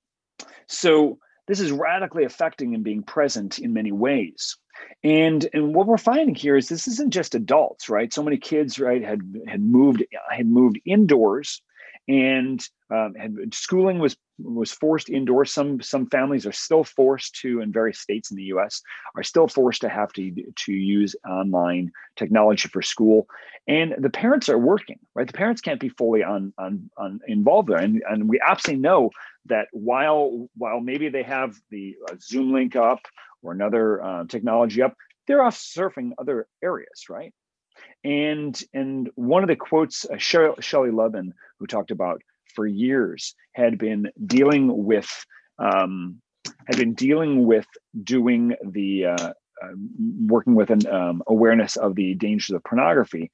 So 0.69 1.19
this 1.47 1.61
is 1.61 1.73
radically 1.73 2.25
affecting 2.25 2.75
and 2.75 2.85
being 2.85 3.03
present 3.03 3.59
in 3.59 3.73
many 3.73 3.93
ways. 3.93 4.57
And 5.03 5.49
and 5.53 5.75
what 5.75 5.87
we're 5.87 5.97
finding 5.97 6.35
here 6.35 6.57
is 6.57 6.69
this 6.69 6.89
isn't 6.89 7.13
just 7.13 7.35
adults, 7.35 7.89
right? 7.89 8.13
So 8.13 8.23
many 8.23 8.37
kids, 8.37 8.79
right, 8.79 9.03
had 9.03 9.21
had 9.47 9.63
moved 9.63 10.05
had 10.31 10.47
moved 10.47 10.79
indoors 10.85 11.63
and 12.09 12.65
um, 12.91 13.15
and 13.19 13.53
schooling 13.53 13.99
was 13.99 14.17
was 14.39 14.71
forced 14.71 15.09
indoors. 15.09 15.53
Some 15.53 15.81
some 15.81 16.09
families 16.09 16.47
are 16.47 16.53
still 16.53 16.85
forced 16.85 17.35
to, 17.41 17.61
in 17.61 17.73
various 17.73 17.99
states 17.99 18.31
in 18.31 18.37
the 18.37 18.45
U.S., 18.45 18.81
are 19.17 19.25
still 19.25 19.49
forced 19.49 19.81
to 19.81 19.89
have 19.89 20.13
to 20.13 20.33
to 20.65 20.73
use 20.73 21.17
online 21.29 21.91
technology 22.15 22.69
for 22.69 22.83
school, 22.83 23.27
and 23.67 23.95
the 23.99 24.11
parents 24.11 24.49
are 24.49 24.59
working. 24.59 24.99
Right, 25.15 25.27
the 25.27 25.33
parents 25.33 25.61
can't 25.61 25.81
be 25.81 25.89
fully 25.89 26.23
on 26.23 26.53
on, 26.59 26.91
on 26.97 27.21
involved 27.27 27.69
there, 27.69 27.79
and 27.79 28.03
and 28.09 28.29
we 28.29 28.41
absolutely 28.47 28.83
know 28.83 29.11
that 29.49 29.69
while 29.73 30.49
while 30.57 30.81
maybe 30.81 31.09
they 31.09 31.23
have 31.23 31.57
the 31.71 31.97
uh, 32.11 32.15
Zoom 32.21 32.53
link 32.53 32.77
up 32.77 33.01
or 33.43 33.53
another 33.53 34.03
uh, 34.03 34.25
technology 34.25 34.83
up, 34.83 34.95
they're 35.27 35.43
off 35.43 35.57
surfing 35.57 36.13
other 36.19 36.47
areas, 36.63 37.05
right? 37.09 37.33
And 38.05 38.61
and 38.73 39.11
one 39.15 39.43
of 39.43 39.49
the 39.49 39.57
quotes, 39.57 40.05
uh, 40.05 40.17
Shelley 40.19 40.91
Lubben, 40.91 41.33
who 41.59 41.67
talked 41.67 41.91
about 41.91 42.23
for 42.55 42.67
years, 42.67 43.35
had 43.53 43.79
been 43.79 44.11
dealing 44.25 44.85
with 44.85 45.11
um, 45.59 46.21
had 46.67 46.77
been 46.77 46.95
dealing 46.95 47.47
with 47.47 47.67
doing 48.03 48.55
the 48.65 49.07
uh, 49.07 49.33
uh, 49.63 49.73
working 50.27 50.55
with 50.55 50.71
an 50.71 50.87
um, 50.87 51.23
awareness 51.27 51.77
of 51.77 51.95
the 51.95 52.15
dangers 52.15 52.55
of 52.55 52.65
pornography. 52.65 53.31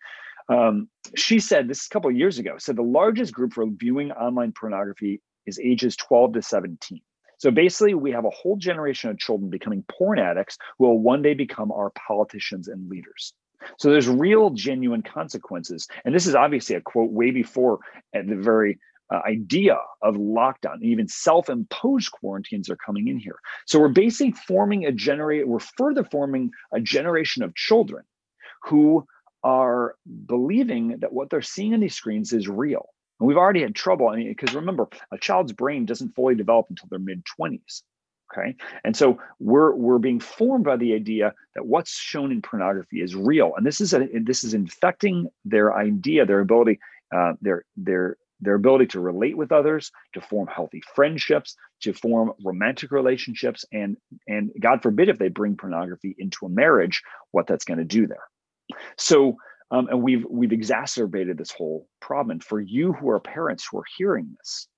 Um, 0.49 0.89
she 1.17 1.39
said 1.39 1.69
this 1.69 1.87
a 1.87 1.89
couple 1.89 2.11
of 2.11 2.17
years 2.17 2.39
ago. 2.39 2.57
Said 2.59 2.77
the 2.77 2.83
largest 2.83 3.33
group 3.33 3.53
for 3.53 3.67
viewing 3.67 4.13
online 4.13 4.53
pornography 4.53 5.21
is 5.47 5.59
ages 5.59 5.97
12 5.97 6.35
to 6.35 6.43
17. 6.43 7.01
So 7.39 7.51
basically, 7.51 7.95
we 7.95 8.13
have 8.13 8.25
a 8.25 8.31
whole 8.31 8.57
generation 8.57 9.11
of 9.11 9.19
children 9.19 9.51
becoming 9.51 9.85
porn 9.91 10.19
addicts 10.19 10.59
who 10.79 10.87
will 10.87 11.01
one 11.01 11.23
day 11.23 11.35
become 11.35 11.73
our 11.73 11.91
politicians 11.91 12.69
and 12.69 12.89
leaders. 12.89 13.35
So 13.79 13.91
there's 13.91 14.09
real, 14.09 14.51
genuine 14.51 15.03
consequences. 15.03 15.89
And 16.05 16.15
this 16.15 16.27
is 16.27 16.35
obviously 16.35 16.77
a 16.77 16.81
quote 16.81 17.11
way 17.11 17.31
before 17.31 17.81
the 18.13 18.37
very 18.37 18.79
uh, 19.13 19.21
idea 19.27 19.77
of 20.03 20.15
lockdown, 20.15 20.81
even 20.83 21.07
self-imposed 21.07 22.13
quarantines 22.13 22.71
are 22.71 22.77
coming 22.77 23.09
in 23.09 23.19
here. 23.19 23.39
So 23.67 23.79
we're 23.79 23.89
basically 23.89 24.33
forming 24.47 24.87
a 24.87 24.93
generate, 24.93 25.47
we're 25.47 25.59
further 25.59 26.05
forming 26.05 26.51
a 26.73 26.81
generation 26.81 27.43
of 27.43 27.55
children 27.55 28.05
who 28.63 29.07
are 29.45 29.97
believing 30.27 30.99
that 31.01 31.13
what 31.13 31.29
they're 31.29 31.43
seeing 31.43 31.75
on 31.75 31.81
these 31.81 31.95
screens 31.95 32.33
is 32.33 32.49
real. 32.49 32.89
And 33.23 33.29
we've 33.29 33.37
already 33.37 33.63
had 33.63 33.77
trouble. 33.77 34.09
I 34.09 34.17
mean, 34.17 34.35
because 34.35 34.53
remember, 34.53 34.89
a 35.13 35.17
child's 35.17 35.53
brain 35.53 35.87
doesn't 35.87 36.17
fully 36.17 36.35
develop 36.35 36.67
until 36.71 36.89
their 36.91 36.99
mid 36.99 37.23
20s. 37.39 37.83
Okay. 38.33 38.57
And 38.83 38.97
so 38.97 39.21
we're 39.39 39.73
we're 39.77 40.01
being 40.01 40.19
formed 40.19 40.65
by 40.65 40.77
the 40.77 40.93
idea 40.95 41.33
that 41.55 41.65
what's 41.65 41.97
shown 41.97 42.33
in 42.33 42.43
pornography 42.43 43.01
is 43.01 43.15
real. 43.15 43.53
And 43.57 43.65
this 43.65 43.81
is 43.81 43.95
a 43.95 44.09
this 44.25 44.43
is 44.43 44.55
infecting 44.55 45.29
their 45.45 45.73
idea, 45.73 46.27
their 46.27 46.41
ability, 46.41 46.81
uh, 47.15 47.35
their 47.41 47.65
their 47.77 48.17
their 48.41 48.55
ability 48.57 48.87
to 48.87 48.99
relate 48.99 49.37
with 49.37 49.53
others, 49.53 49.93
to 50.15 50.21
form 50.21 50.49
healthy 50.49 50.83
friendships, 50.97 51.55
to 51.83 51.93
form 51.93 52.33
romantic 52.43 52.91
relationships, 52.91 53.65
and 53.71 53.99
and 54.27 54.51
God 54.59 54.83
forbid 54.83 55.09
if 55.09 55.19
they 55.19 55.29
bring 55.29 55.57
pornography 55.57 56.17
into 56.19 56.45
a 56.47 56.49
marriage, 56.49 57.03
what 57.31 57.47
that's 57.47 57.67
going 57.67 57.79
to 57.79 57.85
do 57.85 58.09
there. 58.09 58.25
So 58.97 59.37
um, 59.73 59.89
and 59.89 60.03
we've 60.03 60.25
we've 60.31 60.53
exacerbated 60.53 61.39
this 61.39 61.51
whole 61.51 61.89
problem. 62.01 62.33
And 62.33 62.45
for 62.45 62.61
you 62.61 62.93
who 62.93 63.09
are 63.09 63.19
parents 63.19 63.67
who 63.69 63.79
are 63.79 63.85
hearing 63.97 64.37
this, 64.39 64.69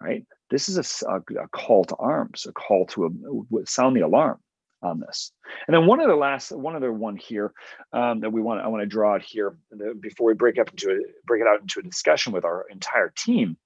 right? 0.00 0.24
This 0.48 0.68
is 0.68 0.78
a, 0.78 1.10
a, 1.10 1.48
call 1.48 1.84
to 1.86 1.96
arms, 1.96 2.46
a 2.48 2.52
call 2.52 2.86
to 2.86 3.06
a, 3.06 3.66
sound 3.66 3.96
the 3.96 4.02
alarm 4.02 4.38
on 4.82 5.00
this. 5.00 5.32
And 5.66 5.74
then 5.74 5.86
one 5.86 6.00
other 6.00 6.14
last, 6.14 6.52
one 6.52 6.76
other 6.76 6.92
one 6.92 7.16
here 7.16 7.52
um, 7.92 8.20
that 8.20 8.30
we 8.30 8.40
want, 8.40 8.60
I 8.60 8.68
want 8.68 8.82
to 8.82 8.86
draw 8.86 9.14
out 9.14 9.22
here 9.22 9.56
before 10.00 10.28
we 10.28 10.34
break 10.34 10.58
up 10.58 10.70
into 10.70 10.90
a, 10.90 10.98
break 11.26 11.40
it 11.40 11.48
out 11.48 11.60
into 11.60 11.80
a 11.80 11.82
discussion 11.82 12.32
with 12.32 12.44
our 12.44 12.66
entire 12.70 13.12
team, 13.16 13.56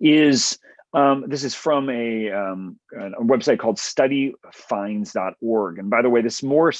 is 0.00 0.58
um, 0.94 1.24
this 1.28 1.44
is 1.44 1.54
from 1.54 1.90
a, 1.90 2.30
um, 2.30 2.78
a, 2.94 3.22
website 3.22 3.58
called 3.58 3.76
studyfinds.org. 3.76 5.78
And 5.78 5.90
by 5.90 6.02
the 6.02 6.10
way, 6.10 6.22
this 6.22 6.42
more, 6.42 6.72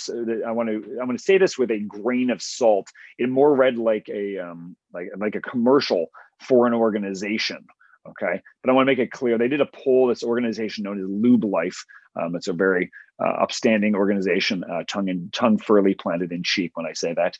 I 0.46 0.52
want 0.52 0.68
to, 0.68 0.98
I 1.00 1.04
want 1.04 1.18
to 1.18 1.24
say 1.24 1.38
this 1.38 1.58
with 1.58 1.70
a 1.70 1.80
grain 1.80 2.30
of 2.30 2.40
salt. 2.40 2.88
It 3.18 3.28
more 3.28 3.54
read 3.54 3.78
like 3.78 4.08
a, 4.08 4.38
um, 4.38 4.76
like, 4.94 5.08
like 5.18 5.34
a 5.34 5.40
commercial 5.40 6.06
for 6.40 6.66
an 6.66 6.74
organization. 6.74 7.66
Okay. 8.08 8.40
But 8.62 8.70
I 8.70 8.72
want 8.72 8.86
to 8.86 8.92
make 8.92 9.00
it 9.00 9.10
clear 9.10 9.36
they 9.36 9.48
did 9.48 9.60
a 9.60 9.66
poll, 9.66 10.06
this 10.06 10.22
organization 10.22 10.84
known 10.84 11.00
as 11.00 11.08
Lube 11.08 11.44
Life. 11.44 11.84
Um, 12.20 12.36
it's 12.36 12.48
a 12.48 12.52
very 12.52 12.90
uh, 13.22 13.42
upstanding 13.42 13.94
organization, 13.94 14.64
uh, 14.64 14.82
tongue 14.88 15.08
and 15.08 15.32
tongue 15.32 15.58
furly 15.58 15.94
planted 15.94 16.32
in 16.32 16.42
cheek 16.42 16.72
when 16.74 16.86
I 16.86 16.92
say 16.92 17.14
that. 17.14 17.36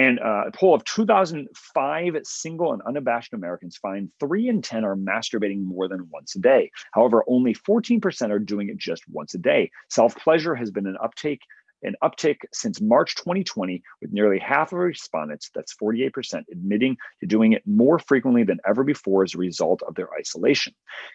And 0.00 0.18
uh, 0.18 0.44
a 0.46 0.50
poll 0.50 0.74
of 0.74 0.82
2005 0.84 2.16
single 2.22 2.72
and 2.72 2.80
unabashed 2.86 3.34
Americans 3.34 3.76
find 3.76 4.10
three 4.18 4.48
in 4.48 4.62
10 4.62 4.82
are 4.82 4.96
masturbating 4.96 5.62
more 5.62 5.88
than 5.88 6.08
once 6.10 6.34
a 6.34 6.38
day. 6.38 6.70
However, 6.92 7.22
only 7.28 7.54
14% 7.54 8.30
are 8.30 8.38
doing 8.38 8.70
it 8.70 8.78
just 8.78 9.02
once 9.10 9.34
a 9.34 9.38
day. 9.38 9.70
Self 9.90 10.16
pleasure 10.16 10.54
has 10.54 10.70
been 10.70 10.86
an 10.86 10.96
uptake 11.02 11.42
an 11.82 11.96
uptick 12.02 12.36
since 12.52 12.80
March 12.80 13.14
2020, 13.14 13.82
with 14.02 14.12
nearly 14.12 14.38
half 14.38 14.72
of 14.72 14.78
respondents, 14.78 15.50
that's 15.54 15.74
48%, 15.74 16.44
admitting 16.52 16.96
to 17.20 17.26
doing 17.26 17.52
it 17.54 17.62
more 17.66 17.98
frequently 17.98 18.44
than 18.44 18.60
ever 18.68 18.84
before 18.84 19.22
as 19.22 19.34
a 19.34 19.38
result 19.38 19.82
of 19.88 19.94
their 19.94 20.08
isolation. 20.18 20.74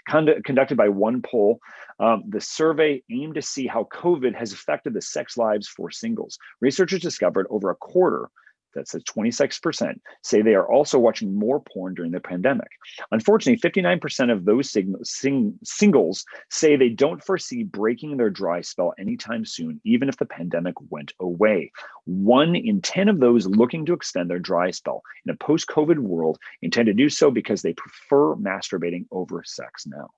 Condu- 0.10 0.44
conducted 0.44 0.76
by 0.76 0.88
OnePoll, 0.88 1.58
um, 2.00 2.24
the 2.28 2.42
survey 2.42 3.04
aimed 3.12 3.36
to 3.36 3.44
see 3.44 3.68
how 3.68 3.88
COVID 3.94 4.36
has 4.36 4.54
affected 4.54 4.96
the 4.96 5.04
sex 5.04 5.38
lives 5.38 5.68
for 5.68 5.92
singles. 5.92 6.40
Researchers 6.62 7.02
discovered 7.02 7.46
over 7.52 7.70
a 7.70 7.76
quarter 7.76 8.32
that's 8.76 8.94
at 8.94 9.06
26%, 9.06 10.00
say 10.22 10.42
they 10.42 10.56
are 10.56 10.70
also 10.70 11.00
watching 11.00 11.38
more 11.38 11.62
porn 11.62 11.94
during 11.94 12.12
the 12.12 12.20
pandemic. 12.20 12.68
Unfortunately, 13.12 13.60
59% 13.60 14.32
of 14.32 14.46
those 14.46 14.72
sing- 14.72 14.96
sing- 15.04 15.58
singles 15.64 16.26
say 16.50 16.76
they 16.76 16.90
don't 16.90 17.24
foresee 17.24 17.64
breaking 17.64 18.18
their 18.18 18.30
dry 18.30 18.62
spell 18.62 18.94
anytime 19.00 19.46
soon, 19.46 19.82
even 19.84 20.10
if 20.10 20.18
the 20.18 20.26
pandemic 20.26 20.76
went 20.90 21.14
away. 21.20 21.72
One 22.06 22.56
in 22.56 22.82
10 22.82 23.10
of 23.10 23.20
those 23.20 23.48
looking 23.48 23.86
to 23.86 23.94
extend 23.94 24.30
their 24.30 24.40
dry 24.40 24.72
spell 24.72 25.02
in 25.26 25.34
a 25.34 25.38
post 25.38 25.68
COVID 25.68 25.98
world 25.98 26.38
intend 26.62 26.88
to 26.88 26.94
do 26.94 27.10
so 27.10 27.32
because 27.32 27.62
they 27.62 27.74
prefer 27.74 28.36
masturbating 28.36 29.06
over 29.12 29.44
sex 29.46 29.88
now. 29.88 30.10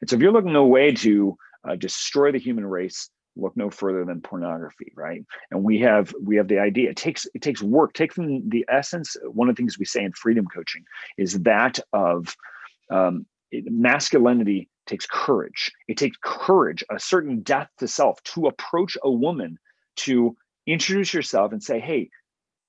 And 0.00 0.08
so 0.08 0.16
if 0.16 0.22
you're 0.22 0.32
looking 0.32 0.56
a 0.56 0.64
way 0.64 0.92
to 0.92 1.36
uh, 1.68 1.76
destroy 1.76 2.32
the 2.32 2.38
human 2.38 2.66
race, 2.66 3.10
look 3.36 3.56
no 3.56 3.70
further 3.70 4.04
than 4.04 4.20
pornography 4.20 4.92
right? 4.96 5.24
And 5.50 5.62
we 5.62 5.80
have 5.80 6.14
we 6.22 6.36
have 6.36 6.48
the 6.48 6.58
idea. 6.58 6.90
It 6.90 6.96
takes 6.96 7.26
it 7.34 7.42
takes 7.42 7.62
work. 7.62 7.92
Take 7.92 8.12
from 8.12 8.48
the 8.48 8.64
essence 8.68 9.16
one 9.24 9.48
of 9.48 9.56
the 9.56 9.60
things 9.60 9.78
we 9.78 9.84
say 9.84 10.04
in 10.04 10.12
freedom 10.12 10.46
coaching 10.46 10.84
is 11.18 11.40
that 11.40 11.78
of 11.92 12.36
um, 12.90 13.26
it, 13.50 13.64
masculinity 13.70 14.68
takes 14.86 15.06
courage. 15.06 15.72
It 15.88 15.96
takes 15.96 16.16
courage 16.22 16.84
a 16.90 16.98
certain 16.98 17.40
death 17.40 17.68
to 17.78 17.88
self 17.88 18.22
to 18.24 18.46
approach 18.46 18.96
a 19.02 19.10
woman 19.10 19.58
to 19.96 20.36
introduce 20.66 21.12
yourself 21.12 21.52
and 21.52 21.62
say 21.62 21.78
hey 21.78 22.08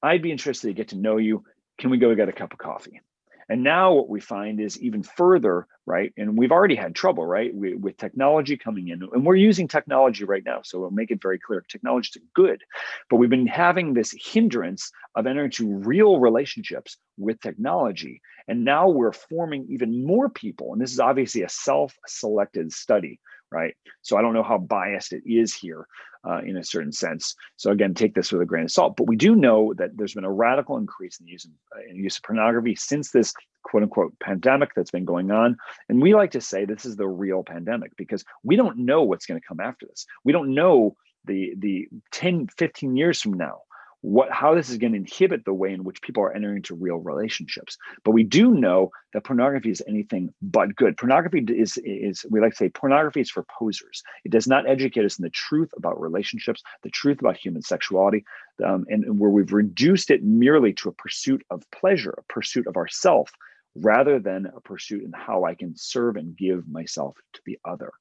i'd 0.04 0.22
be 0.22 0.30
interested 0.30 0.68
to 0.68 0.74
get 0.74 0.90
to 0.90 0.98
know 0.98 1.18
you. 1.18 1.44
Can 1.80 1.90
we 1.90 1.98
go 1.98 2.14
get 2.16 2.30
a 2.30 2.34
cup 2.34 2.54
of 2.54 2.60
coffee 2.60 3.02
and 3.50 3.64
now 3.64 3.94
what 3.94 4.10
we 4.10 4.20
find 4.20 4.60
is 4.60 4.82
even 4.82 5.04
further, 5.04 5.68
right? 5.86 6.12
And 6.18 6.38
we've 6.38 6.52
already 6.52 6.76
had 6.76 6.96
trouble, 6.96 7.26
right? 7.26 7.54
We, 7.54 7.76
with 7.76 7.98
technology 7.98 8.58
coming 8.58 8.88
in, 8.88 9.04
and 9.14 9.26
we're 9.26 9.36
using 9.36 9.68
technology 9.68 10.24
right 10.24 10.44
now. 10.44 10.62
So 10.64 10.80
we'll 10.80 10.92
make 10.92 11.12
it 11.12 11.22
very 11.22 11.38
clear 11.38 11.64
technology 11.68 12.12
is 12.16 12.22
good. 12.34 12.64
But 13.10 13.18
we've 13.18 13.30
been 13.30 13.48
having 13.48 13.94
this 13.94 14.16
hindrance 14.20 14.92
of 15.16 15.28
entering 15.28 15.46
into 15.46 15.72
real 15.72 16.20
relationships 16.20 16.98
with 17.18 17.40
technology. 17.40 18.22
And 18.48 18.66
now 18.66 18.90
we're 18.90 19.14
forming 19.14 19.68
even 19.70 20.06
more 20.06 20.30
people. 20.30 20.74
And 20.74 20.82
this 20.82 20.92
is 20.92 21.00
obviously 21.00 21.44
a 21.44 21.50
self 21.50 21.96
selected 22.08 22.72
study, 22.72 23.20
right? 23.56 23.76
So 24.02 24.18
I 24.18 24.22
don't 24.22 24.34
know 24.34 24.44
how 24.44 24.58
biased 24.58 25.14
it 25.14 25.24
is 25.26 25.54
here 25.54 25.88
uh, 26.28 26.40
in 26.40 26.58
a 26.58 26.64
certain 26.64 26.92
sense. 26.92 27.36
So 27.56 27.72
again, 27.72 27.94
take 27.94 28.14
this 28.14 28.32
with 28.32 28.42
a 28.42 28.46
grain 28.46 28.66
of 28.66 28.72
salt. 28.72 28.98
But 28.98 29.08
we 29.08 29.16
do 29.16 29.36
know 29.36 29.74
that 29.76 29.92
there's 29.96 30.14
been 30.14 30.26
a 30.26 30.32
radical 30.32 30.78
increase 30.78 31.20
in 31.20 31.26
the 31.26 31.32
use 31.32 31.46
of, 31.46 31.52
uh, 31.76 31.90
in 31.90 31.96
use 31.96 32.18
of 32.18 32.24
pornography 32.24 32.76
since 32.76 33.12
this 33.12 33.34
quote 33.64 33.84
unquote 33.84 34.14
pandemic 34.20 34.72
that's 34.76 34.92
been 34.92 35.06
going 35.06 35.32
on. 35.32 35.56
And 35.88 36.02
we 36.02 36.14
like 36.14 36.32
to 36.32 36.42
say 36.42 36.66
this 36.66 36.86
is 36.86 36.98
the 36.98 37.08
real 37.08 37.44
pandemic 37.44 37.96
because 37.96 38.26
we 38.44 38.58
don't 38.58 38.78
know 38.80 39.04
what's 39.04 39.26
going 39.26 39.40
to 39.40 39.48
come 39.48 39.62
after 39.62 39.86
this. 39.86 40.06
We 40.26 40.34
don't 40.34 40.54
know 40.54 40.96
the 41.24 41.54
the 41.58 41.88
10, 42.12 42.48
15 42.58 42.98
years 42.98 43.22
from 43.22 43.34
now 43.34 43.62
what 44.06 44.32
how 44.32 44.54
this 44.54 44.70
is 44.70 44.78
going 44.78 44.94
to 44.94 45.00
inhibit 45.00 45.46
the 45.46 45.54
way 45.54 45.74
in 45.74 45.84
which 45.84 46.02
people 46.04 46.22
are 46.22 46.32
entering 46.32 46.58
into 46.58 46.76
real 46.76 46.98
relationships. 46.98 47.76
But 48.04 48.12
we 48.12 48.24
do 48.24 48.52
know 48.52 48.92
that 49.14 49.24
pornography 49.24 49.72
is 49.72 49.82
anything 49.88 50.32
but 50.44 50.76
good. 50.76 50.96
Pornography 50.96 51.44
is 51.50 51.80
is 51.84 52.24
we 52.30 52.40
like 52.40 52.52
to 52.52 52.56
say 52.56 52.70
pornography 52.70 53.22
is 53.22 53.32
for 53.32 53.44
posers. 53.60 54.04
It 54.24 54.32
does 54.32 54.48
not 54.48 54.70
educate 54.70 55.06
us 55.06 55.18
in 55.18 55.24
the 55.24 55.32
truth 55.32 55.72
about 55.76 56.00
relationships, 56.00 56.62
the 56.84 56.92
truth 56.92 57.20
about 57.20 57.36
human 57.36 57.64
sexuality, 57.64 58.24
um, 58.64 58.86
and 58.90 59.20
where 59.20 59.32
we've 59.32 59.52
reduced 59.52 60.12
it 60.12 60.24
merely 60.24 60.72
to 60.74 60.90
a 60.90 60.94
pursuit 60.94 61.44
of 61.50 61.64
pleasure, 61.72 62.14
a 62.16 62.34
pursuit 62.34 62.68
of 62.68 62.78
ourself, 62.78 63.32
rather 63.74 64.20
than 64.20 64.46
a 64.46 64.62
pursuit 64.62 65.04
in 65.04 65.14
how 65.14 65.46
I 65.46 65.56
can 65.56 65.76
serve 65.76 66.16
and 66.16 66.38
give 66.38 66.68
myself 66.68 67.18
to 67.34 67.42
the 67.48 67.58
other. 67.66 67.92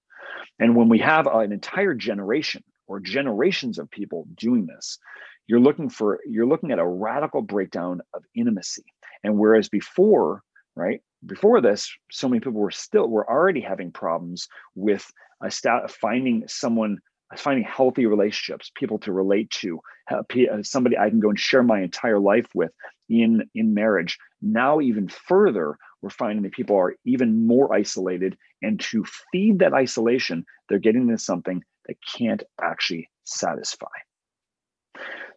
And 0.58 0.76
when 0.76 0.90
we 0.90 0.98
have 0.98 1.26
an 1.26 1.50
entire 1.50 1.94
generation 1.94 2.62
or 2.86 3.00
generations 3.00 3.78
of 3.78 3.90
people 3.90 4.26
doing 4.34 4.66
this, 4.66 4.98
you're 5.46 5.60
looking 5.60 5.88
for 5.88 6.20
you're 6.26 6.46
looking 6.46 6.70
at 6.70 6.78
a 6.78 6.86
radical 6.86 7.42
breakdown 7.42 8.00
of 8.12 8.24
intimacy. 8.34 8.84
And 9.22 9.38
whereas 9.38 9.68
before 9.68 10.42
right 10.76 11.00
before 11.24 11.60
this 11.60 11.90
so 12.10 12.28
many 12.28 12.40
people 12.40 12.60
were 12.60 12.70
still 12.70 13.08
were 13.08 13.28
already 13.28 13.60
having 13.60 13.92
problems 13.92 14.48
with 14.74 15.10
a 15.42 15.50
stat, 15.50 15.90
finding 15.90 16.44
someone 16.46 16.98
finding 17.36 17.64
healthy 17.64 18.06
relationships 18.06 18.70
people 18.76 18.98
to 18.98 19.10
relate 19.10 19.50
to 19.50 19.80
uh, 20.10 20.22
somebody 20.62 20.96
i 20.96 21.08
can 21.08 21.20
go 21.20 21.30
and 21.30 21.40
share 21.40 21.62
my 21.62 21.80
entire 21.80 22.18
life 22.18 22.46
with 22.54 22.70
in 23.08 23.48
in 23.54 23.74
marriage. 23.74 24.18
Now 24.40 24.80
even 24.80 25.08
further 25.08 25.76
we're 26.02 26.10
finding 26.10 26.42
that 26.42 26.52
people 26.52 26.76
are 26.76 26.94
even 27.04 27.46
more 27.46 27.74
isolated 27.74 28.36
and 28.62 28.78
to 28.80 29.04
feed 29.32 29.58
that 29.60 29.74
isolation 29.74 30.44
they're 30.68 30.78
getting 30.78 31.02
into 31.02 31.18
something 31.18 31.62
that 31.86 31.96
can't 32.16 32.42
actually 32.60 33.08
satisfy 33.24 33.86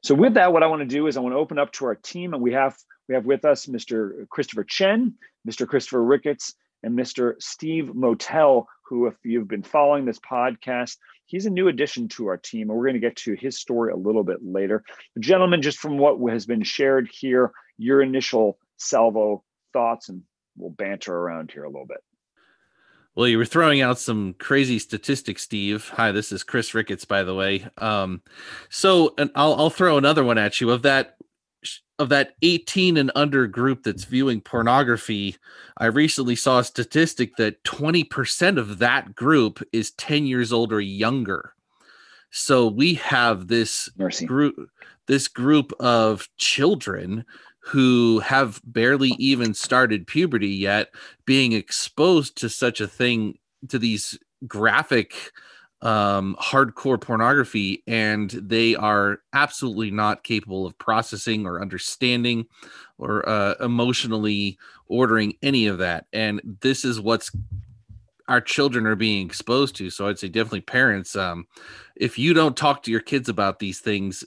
so 0.04 0.16
with 0.16 0.36
that, 0.36 0.54
what 0.54 0.64
I 0.64 0.68
want 0.68 0.82
to 0.82 0.88
do 0.88 1.08
is 1.08 1.18
I 1.18 1.22
want 1.22 1.34
to 1.34 1.40
open 1.40 1.60
up 1.60 1.72
to 1.74 1.86
our 1.86 1.96
team, 1.96 2.34
and 2.34 2.42
we 2.42 2.54
have 2.54 2.78
we 3.08 3.16
have 3.16 3.26
with 3.26 3.46
us 3.46 3.66
Mr. 3.66 4.28
Christopher 4.30 4.64
Chen, 4.64 5.16
Mr. 5.48 5.68
Christopher 5.68 6.04
Ricketts, 6.04 6.54
and 6.84 6.98
Mr. 6.98 7.34
Steve 7.40 7.96
Motel, 7.96 8.68
who, 8.84 9.08
if 9.08 9.16
you've 9.24 9.48
been 9.48 9.64
following 9.64 10.06
this 10.06 10.20
podcast, 10.20 10.98
he's 11.26 11.46
a 11.46 11.50
new 11.50 11.68
addition 11.68 12.08
to 12.10 12.28
our 12.28 12.38
team, 12.38 12.70
and 12.70 12.78
we're 12.78 12.86
going 12.86 12.94
to 12.94 13.00
get 13.00 13.16
to 13.18 13.34
his 13.34 13.58
story 13.58 13.92
a 13.92 13.98
little 13.98 14.24
bit 14.24 14.40
later. 14.42 14.84
Gentlemen, 15.20 15.62
just 15.62 15.80
from 15.80 15.98
what 15.98 16.20
has 16.32 16.46
been 16.46 16.64
shared 16.64 17.10
here, 17.12 17.52
your 17.78 18.02
initial 18.02 18.60
salvo 18.78 19.44
thoughts, 19.74 20.10
and 20.10 20.22
we'll 20.58 20.70
banter 20.70 21.16
around 21.16 21.52
here 21.52 21.64
a 21.64 21.70
little 21.70 21.88
bit. 21.88 22.04
Well, 23.18 23.28
you 23.28 23.40
were 23.40 23.46
throwing 23.46 23.82
out 23.82 23.98
some 23.98 24.36
crazy 24.36 24.78
statistics, 24.78 25.42
Steve. 25.42 25.90
Hi, 25.96 26.12
this 26.12 26.32
is 26.32 26.44
Chris 26.44 26.76
Ricketts, 26.76 27.04
by 27.04 27.24
the 27.24 27.34
way. 27.34 27.66
Um, 27.80 28.22
so, 28.70 29.16
and 29.18 29.32
I'll 29.34 29.56
I'll 29.56 29.72
throw 29.72 29.98
another 29.98 30.24
one 30.24 30.38
at 30.38 30.62
you 30.62 30.70
of 30.70 30.84
that 30.84 31.18
of 31.98 32.10
that 32.10 32.36
18 32.44 32.96
and 32.96 33.12
under 33.16 33.48
group 33.48 33.82
that's 33.82 34.04
viewing 34.04 34.40
pornography. 34.40 35.36
I 35.80 35.88
recently 35.88 36.36
saw 36.36 36.60
a 36.60 36.64
statistic 36.64 37.36
that 37.38 37.64
20% 37.64 38.60
of 38.60 38.78
that 38.78 39.16
group 39.16 39.64
is 39.74 39.90
10 39.94 40.28
years 40.28 40.54
old 40.54 40.72
or 40.72 40.80
younger. 40.80 41.56
So 42.30 42.68
we 42.68 42.94
have 42.96 43.48
this 43.48 43.90
Mercy. 43.98 44.28
group 44.28 44.70
this 45.08 45.28
group 45.28 45.74
of 45.80 46.30
children 46.38 47.26
who 47.68 48.20
have 48.20 48.62
barely 48.64 49.10
even 49.20 49.54
started 49.54 50.08
puberty 50.08 50.48
yet 50.48 50.90
being 51.26 51.52
exposed 51.52 52.38
to 52.38 52.48
such 52.48 52.80
a 52.80 52.88
thing 52.88 53.38
to 53.68 53.78
these 53.78 54.18
graphic 54.48 55.32
um 55.82 56.36
hardcore 56.42 57.00
pornography 57.00 57.84
and 57.86 58.32
they 58.32 58.74
are 58.76 59.20
absolutely 59.34 59.92
not 59.92 60.24
capable 60.24 60.66
of 60.66 60.78
processing 60.78 61.46
or 61.46 61.62
understanding 61.62 62.46
or 62.98 63.28
uh, 63.30 63.54
emotionally 63.60 64.58
ordering 64.88 65.36
any 65.44 65.68
of 65.68 65.78
that. 65.78 66.06
And 66.14 66.42
this 66.62 66.84
is 66.84 67.00
what's 67.00 67.32
our 68.28 68.42
children 68.42 68.88
are 68.88 68.96
being 68.96 69.26
exposed 69.26 69.76
to. 69.76 69.90
So 69.90 70.08
i'd 70.08 70.20
say 70.20 70.30
definitely 70.30 70.62
parents 70.62 71.16
um 71.16 71.48
if 71.96 72.18
you 72.18 72.34
don't 72.34 72.58
talk 72.58 72.84
to 72.84 72.92
your 72.92 73.02
kids 73.02 73.30
about 73.30 73.60
these 73.60 73.80
things 73.80 74.24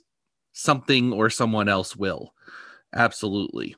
something 0.52 1.12
or 1.12 1.30
someone 1.30 1.68
else 1.68 1.96
will 1.96 2.34
Absolutely. 2.94 3.76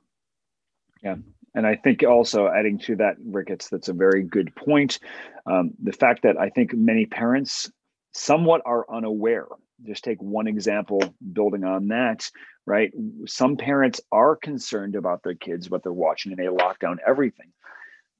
Yeah. 1.02 1.16
And 1.54 1.66
I 1.66 1.76
think 1.76 2.02
also 2.02 2.48
adding 2.48 2.78
to 2.80 2.96
that, 2.96 3.16
Ricketts, 3.24 3.68
that's 3.68 3.88
a 3.88 3.92
very 3.92 4.22
good 4.22 4.54
point. 4.54 4.98
Um, 5.46 5.72
the 5.82 5.92
fact 5.92 6.22
that 6.22 6.38
I 6.38 6.48
think 6.48 6.72
many 6.72 7.04
parents 7.06 7.70
somewhat 8.12 8.62
are 8.64 8.86
unaware. 8.90 9.46
Just 9.84 10.04
take 10.04 10.22
one 10.22 10.46
example, 10.46 11.02
building 11.32 11.64
on 11.64 11.88
that, 11.88 12.30
right? 12.66 12.92
Some 13.26 13.56
parents 13.56 14.00
are 14.12 14.36
concerned 14.36 14.94
about 14.94 15.22
their 15.24 15.34
kids, 15.34 15.68
what 15.68 15.82
they're 15.82 15.92
watching, 15.92 16.32
and 16.32 16.38
they 16.38 16.48
lock 16.48 16.78
down 16.78 16.98
everything. 17.06 17.52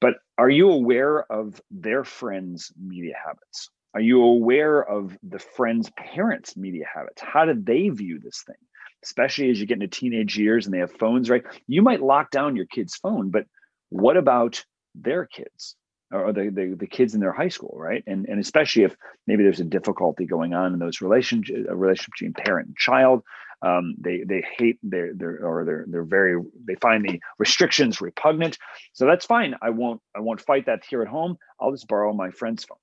But 0.01 0.15
are 0.37 0.51
you 0.51 0.71
aware 0.71 1.23
of 1.31 1.61
their 1.71 2.05
friends' 2.05 2.73
media 2.77 3.15
habits? 3.25 3.71
Are 3.95 4.01
you 4.01 4.23
aware 4.23 4.83
of 4.83 5.17
the 5.23 5.39
friends' 5.39 5.91
parents' 5.97 6.57
media 6.57 6.87
habits? 6.93 7.23
How 7.23 7.45
do 7.45 7.55
they 7.55 7.89
view 7.91 8.19
this 8.19 8.43
thing? 8.45 8.57
Especially 9.03 9.51
as 9.51 9.61
you 9.61 9.67
get 9.67 9.83
into 9.83 9.89
teenage 9.89 10.37
years 10.37 10.67
and 10.67 10.75
they 10.75 10.79
have 10.79 10.93
phones, 10.93 11.29
right? 11.29 11.45
You 11.67 11.83
might 11.83 12.03
lock 12.03 12.31
down 12.31 12.57
your 12.57 12.67
kid's 12.67 12.97
phone, 12.97 13.31
but 13.31 13.47
what 13.91 14.17
about 14.17 14.65
their 14.95 15.27
kids 15.27 15.77
or 16.13 16.33
the, 16.33 16.51
the, 16.51 16.77
the 16.79 16.87
kids 16.87 17.15
in 17.15 17.21
their 17.21 17.33
high 17.33 17.49
school, 17.49 17.75
right? 17.77 18.05
And 18.07 18.27
and 18.27 18.39
especially 18.39 18.85
if 18.85 18.95
maybe 19.27 19.43
there's 19.43 19.61
a 19.61 19.65
difficulty 19.65 20.27
going 20.27 20.55
on 20.55 20.73
in 20.73 20.79
those 20.79 21.01
relationship 21.01 21.67
a 21.69 21.75
relationship 21.75 22.13
between 22.13 22.35
parent 22.35 22.69
and 22.69 22.77
child, 22.77 23.23
um, 23.63 23.95
they 23.99 24.23
they 24.27 24.45
hate 24.59 24.79
their 24.83 25.15
their 25.15 25.45
or 25.45 25.65
they're 25.65 25.87
they're 25.89 26.05
very 26.05 26.41
they 26.67 26.75
find 26.77 27.05
the 27.05 27.21
restrictions 27.39 28.01
repugnant. 28.01 28.59
So 28.93 29.07
that's 29.07 29.25
fine. 29.25 29.55
I 29.63 29.71
won't 29.71 30.01
I 30.15 30.21
won't 30.21 30.41
fight 30.41 30.67
that 30.67 30.85
here 30.89 31.03
at 31.03 31.09
home. 31.09 31.37
I'll 31.61 31.73
just 31.73 31.89
borrow 31.89 32.13
my 32.13 32.31
friend's 32.31 32.65
phone, 32.65 32.79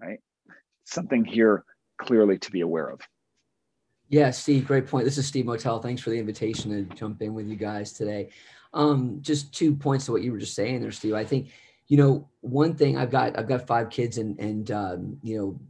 right? 0.00 0.18
Something 0.84 1.24
here 1.24 1.64
clearly 2.00 2.38
to 2.38 2.50
be 2.50 2.60
aware 2.60 2.88
of. 2.88 3.00
Yeah, 4.12 4.30
Steve, 4.30 4.66
great 4.66 4.86
point. 4.86 5.06
This 5.06 5.16
is 5.16 5.26
Steve 5.26 5.46
Motel. 5.46 5.80
Thanks 5.80 6.02
for 6.02 6.10
the 6.10 6.18
invitation 6.18 6.70
to 6.70 6.94
jump 6.94 7.22
in 7.22 7.32
with 7.32 7.48
you 7.48 7.56
guys 7.56 7.94
today. 7.94 8.28
Um, 8.74 9.16
just 9.22 9.54
two 9.54 9.74
points 9.74 10.04
to 10.04 10.12
what 10.12 10.20
you 10.20 10.32
were 10.32 10.38
just 10.38 10.54
saying 10.54 10.82
there, 10.82 10.92
Steve. 10.92 11.14
I 11.14 11.24
think, 11.24 11.48
you 11.88 11.96
know, 11.96 12.28
one 12.42 12.74
thing 12.74 12.98
I've 12.98 13.10
got, 13.10 13.38
I've 13.38 13.48
got 13.48 13.66
five 13.66 13.88
kids 13.88 14.18
and, 14.18 14.38
and, 14.38 14.70
um, 14.70 15.16
you 15.22 15.38
know, 15.38 15.60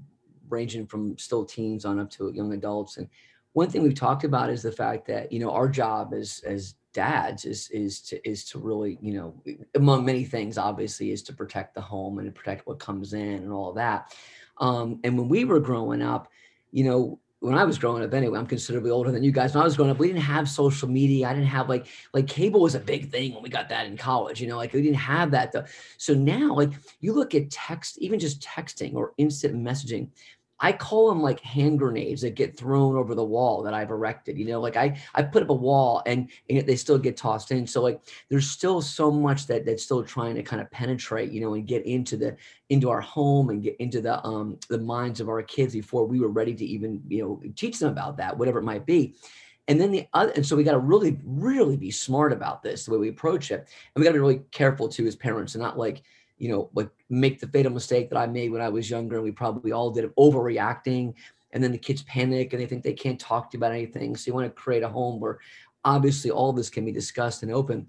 ranging 0.49 0.89
from 0.89 1.17
still 1.19 1.45
teens 1.45 1.85
on 1.85 2.01
up 2.01 2.11
to 2.11 2.33
young 2.35 2.53
adults. 2.53 2.97
And 2.97 3.09
one 3.53 3.71
thing 3.71 3.81
we've 3.85 3.95
talked 3.95 4.25
about 4.25 4.51
is 4.51 4.61
the 4.61 4.73
fact 4.73 5.07
that, 5.07 5.31
you 5.31 5.39
know, 5.39 5.53
our 5.53 5.69
job 5.69 6.13
as, 6.13 6.43
as 6.45 6.75
dads 6.93 7.45
is, 7.45 7.71
is 7.71 8.01
to, 8.01 8.29
is 8.29 8.45
to 8.47 8.59
really, 8.59 8.99
you 9.01 9.15
know, 9.15 9.41
among 9.77 10.05
many 10.05 10.25
things, 10.25 10.59
obviously 10.59 11.13
is 11.13 11.23
to 11.23 11.33
protect 11.33 11.77
the 11.77 11.81
home 11.81 12.19
and 12.19 12.35
protect 12.35 12.67
what 12.67 12.81
comes 12.81 13.13
in 13.13 13.35
and 13.35 13.53
all 13.53 13.73
that. 13.73 14.13
Um, 14.59 14.99
and 15.05 15.17
when 15.17 15.29
we 15.29 15.45
were 15.45 15.61
growing 15.61 16.03
up, 16.03 16.27
you 16.73 16.83
know, 16.83 17.21
when 17.43 17.57
I 17.57 17.65
was 17.65 17.77
growing 17.77 18.05
up 18.05 18.15
anyway, 18.15 18.39
I'm 18.39 18.47
considerably 18.47 18.93
older 18.93 19.11
than 19.11 19.25
you 19.25 19.33
guys. 19.33 19.53
When 19.53 19.63
I 19.63 19.65
was 19.65 19.77
growing 19.77 19.91
up, 19.91 19.99
we 19.99 20.07
didn't 20.07 20.23
have 20.23 20.49
social 20.49 20.89
media. 20.89 21.29
I 21.29 21.35
didn't 21.35 21.49
have 21.49 21.69
like 21.69 21.87
like 22.15 22.29
cable 22.29 22.61
was 22.61 22.77
a 22.77 22.81
big 22.81 23.11
thing 23.11 23.35
when 23.35 23.43
we 23.43 23.49
got 23.49 23.69
that 23.71 23.87
in 23.87 23.97
college, 23.97 24.41
you 24.41 24.47
know, 24.47 24.57
like 24.57 24.73
we 24.73 24.81
didn't 24.81 24.97
have 24.97 25.33
that 25.33 25.51
though. 25.51 25.65
So 25.99 26.15
now 26.15 26.55
like 26.55 26.71
you 27.01 27.13
look 27.13 27.35
at 27.35 27.51
text, 27.51 27.99
even 27.99 28.21
just 28.21 28.41
texting 28.41 28.95
or 28.95 29.13
instant 29.19 29.57
messaging, 29.57 30.09
I 30.65 30.73
call 30.73 31.09
them 31.09 31.21
like 31.21 31.41
hand 31.41 31.81
grenades 31.81 32.23
that 32.23 32.37
get 32.37 32.57
thrown 32.57 32.97
over 32.97 33.17
the 33.17 33.25
wall 33.25 33.65
that 33.65 33.75
I've 33.75 33.91
erected. 33.91 34.39
You 34.39 34.47
know, 34.47 34.61
like 34.61 34.77
I 34.77 34.97
I 35.15 35.23
put 35.23 35.43
up 35.43 35.51
a 35.51 35.55
wall 35.55 36.03
and, 36.07 36.31
and 36.49 36.65
they 36.65 36.77
still 36.77 36.99
get 36.99 37.17
tossed 37.17 37.51
in. 37.51 37.67
So 37.67 37.83
like 37.83 38.01
there's 38.31 38.49
still 38.49 38.81
so 38.81 39.11
much 39.11 39.49
that 39.49 39.67
that's 39.67 39.83
still 39.83 40.05
trying 40.05 40.37
to 40.37 40.43
kind 40.43 40.63
of 40.63 40.71
penetrate, 40.71 41.33
you 41.33 41.41
know, 41.41 41.55
and 41.55 41.67
get 41.67 41.85
into 41.85 42.17
the 42.17 42.37
into 42.71 42.91
our 42.91 43.01
home 43.01 43.51
and 43.51 43.63
get 43.63 43.77
into 43.81 44.01
the 44.01 44.25
um 44.25 44.59
the 44.69 44.79
minds 44.79 45.21
of 45.21 45.29
our 45.29 45.43
kids 45.43 45.75
before 45.75 46.07
we 46.07 46.21
were 46.21 46.29
ready 46.29 46.55
to 46.55 46.65
even 46.65 47.03
you 47.09 47.23
know 47.23 47.43
teach 47.57 47.81
them 47.81 47.91
about 47.91 48.17
that, 48.19 48.39
whatever 48.39 48.61
it 48.61 48.65
might 48.65 48.87
be. 48.87 49.17
And 49.69 49.81
then 49.81 49.93
the 49.93 50.07
other, 50.13 50.33
and 50.33 50.45
so 50.45 50.57
we 50.57 50.65
got 50.65 50.73
to 50.73 50.79
really, 50.79 51.19
really 51.25 51.77
be 51.77 51.91
smart 51.91 52.33
about 52.33 52.63
this, 52.63 52.85
the 52.85 52.91
way 52.91 52.99
we 52.99 53.09
approach 53.09 53.51
it. 53.53 53.61
And 53.95 54.01
we 54.01 54.03
got 54.03 54.11
to 54.11 54.15
be 54.15 54.19
really 54.19 54.43
careful 54.51 54.89
too 54.89 55.07
as 55.07 55.15
parents 55.15 55.55
and 55.55 55.63
not 55.63 55.79
like, 55.79 56.03
you 56.39 56.49
know, 56.49 56.71
like 56.75 56.91
make 57.09 57.41
the 57.41 57.47
fatal 57.47 57.73
mistake 57.73 58.11
that 58.11 58.19
I 58.19 58.27
made 58.27 58.51
when 58.51 58.61
I 58.61 58.69
was 58.69 58.91
younger, 58.91 59.17
and 59.17 59.25
we 59.25 59.31
probably 59.31 59.73
all 59.73 59.91
did 59.91 60.05
of 60.05 60.15
overreacting. 60.17 61.15
And 61.53 61.63
then 61.63 61.73
the 61.73 61.79
kids 61.79 62.03
panic 62.03 62.53
and 62.53 62.63
they 62.63 62.67
think 62.67 62.83
they 62.83 62.95
can't 62.95 63.21
talk 63.21 63.51
to 63.51 63.57
you 63.57 63.59
about 63.59 63.73
anything. 63.73 64.17
So 64.17 64.29
you 64.29 64.35
want 64.35 64.47
to 64.47 64.63
create 64.63 64.83
a 64.83 64.89
home 64.89 65.21
where 65.21 65.39
obviously 65.85 66.31
all 66.31 66.53
this 66.53 66.71
can 66.71 66.85
be 66.85 66.93
discussed 66.93 67.43
and 67.43 67.53
open. 67.53 67.89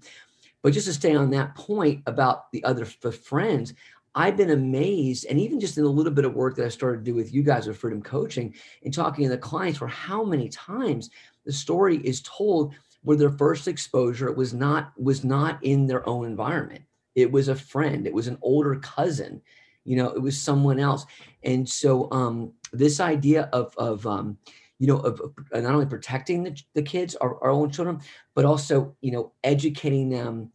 But 0.62 0.74
just 0.74 0.86
to 0.86 0.92
stay 0.92 1.14
on 1.14 1.30
that 1.30 1.54
point 1.54 2.02
about 2.06 2.52
the 2.52 2.62
other 2.64 2.86
the 3.00 3.12
friends, 3.12 3.74
I've 4.14 4.36
been 4.36 4.50
amazed, 4.50 5.26
and 5.28 5.40
even 5.40 5.58
just 5.58 5.76
in 5.76 5.84
a 5.84 5.88
little 5.88 6.12
bit 6.12 6.24
of 6.24 6.34
work 6.34 6.54
that 6.56 6.66
I 6.66 6.68
started 6.68 6.98
to 6.98 7.10
do 7.10 7.14
with 7.14 7.34
you 7.34 7.42
guys 7.42 7.66
with 7.66 7.78
Freedom 7.78 8.00
Coaching 8.00 8.54
and 8.84 8.94
talking 8.94 9.24
to 9.24 9.30
the 9.30 9.38
clients, 9.38 9.78
for 9.78 9.88
how 9.88 10.24
many 10.24 10.48
times 10.48 11.10
the 11.44 11.52
story 11.52 11.96
is 11.98 12.22
told 12.22 12.74
where 13.02 13.16
their 13.16 13.30
first 13.30 13.66
exposure 13.68 14.32
was 14.32 14.54
not 14.54 14.92
was 14.96 15.24
not 15.24 15.58
in 15.62 15.86
their 15.86 16.08
own 16.08 16.26
environment 16.26 16.82
it 17.14 17.30
was 17.30 17.48
a 17.48 17.54
friend, 17.54 18.06
it 18.06 18.14
was 18.14 18.26
an 18.26 18.38
older 18.42 18.76
cousin, 18.76 19.40
you 19.84 19.96
know, 19.96 20.08
it 20.08 20.20
was 20.20 20.40
someone 20.40 20.78
else. 20.78 21.06
And 21.42 21.68
so 21.68 22.10
um, 22.10 22.52
this 22.72 23.00
idea 23.00 23.48
of, 23.52 23.74
of 23.76 24.06
um, 24.06 24.38
you 24.78 24.86
know, 24.86 24.98
of, 24.98 25.20
of 25.20 25.62
not 25.62 25.74
only 25.74 25.86
protecting 25.86 26.42
the, 26.42 26.60
the 26.74 26.82
kids, 26.82 27.14
our, 27.16 27.42
our 27.42 27.50
own 27.50 27.70
children, 27.70 28.00
but 28.34 28.44
also, 28.44 28.96
you 29.00 29.12
know, 29.12 29.32
educating 29.44 30.08
them 30.08 30.50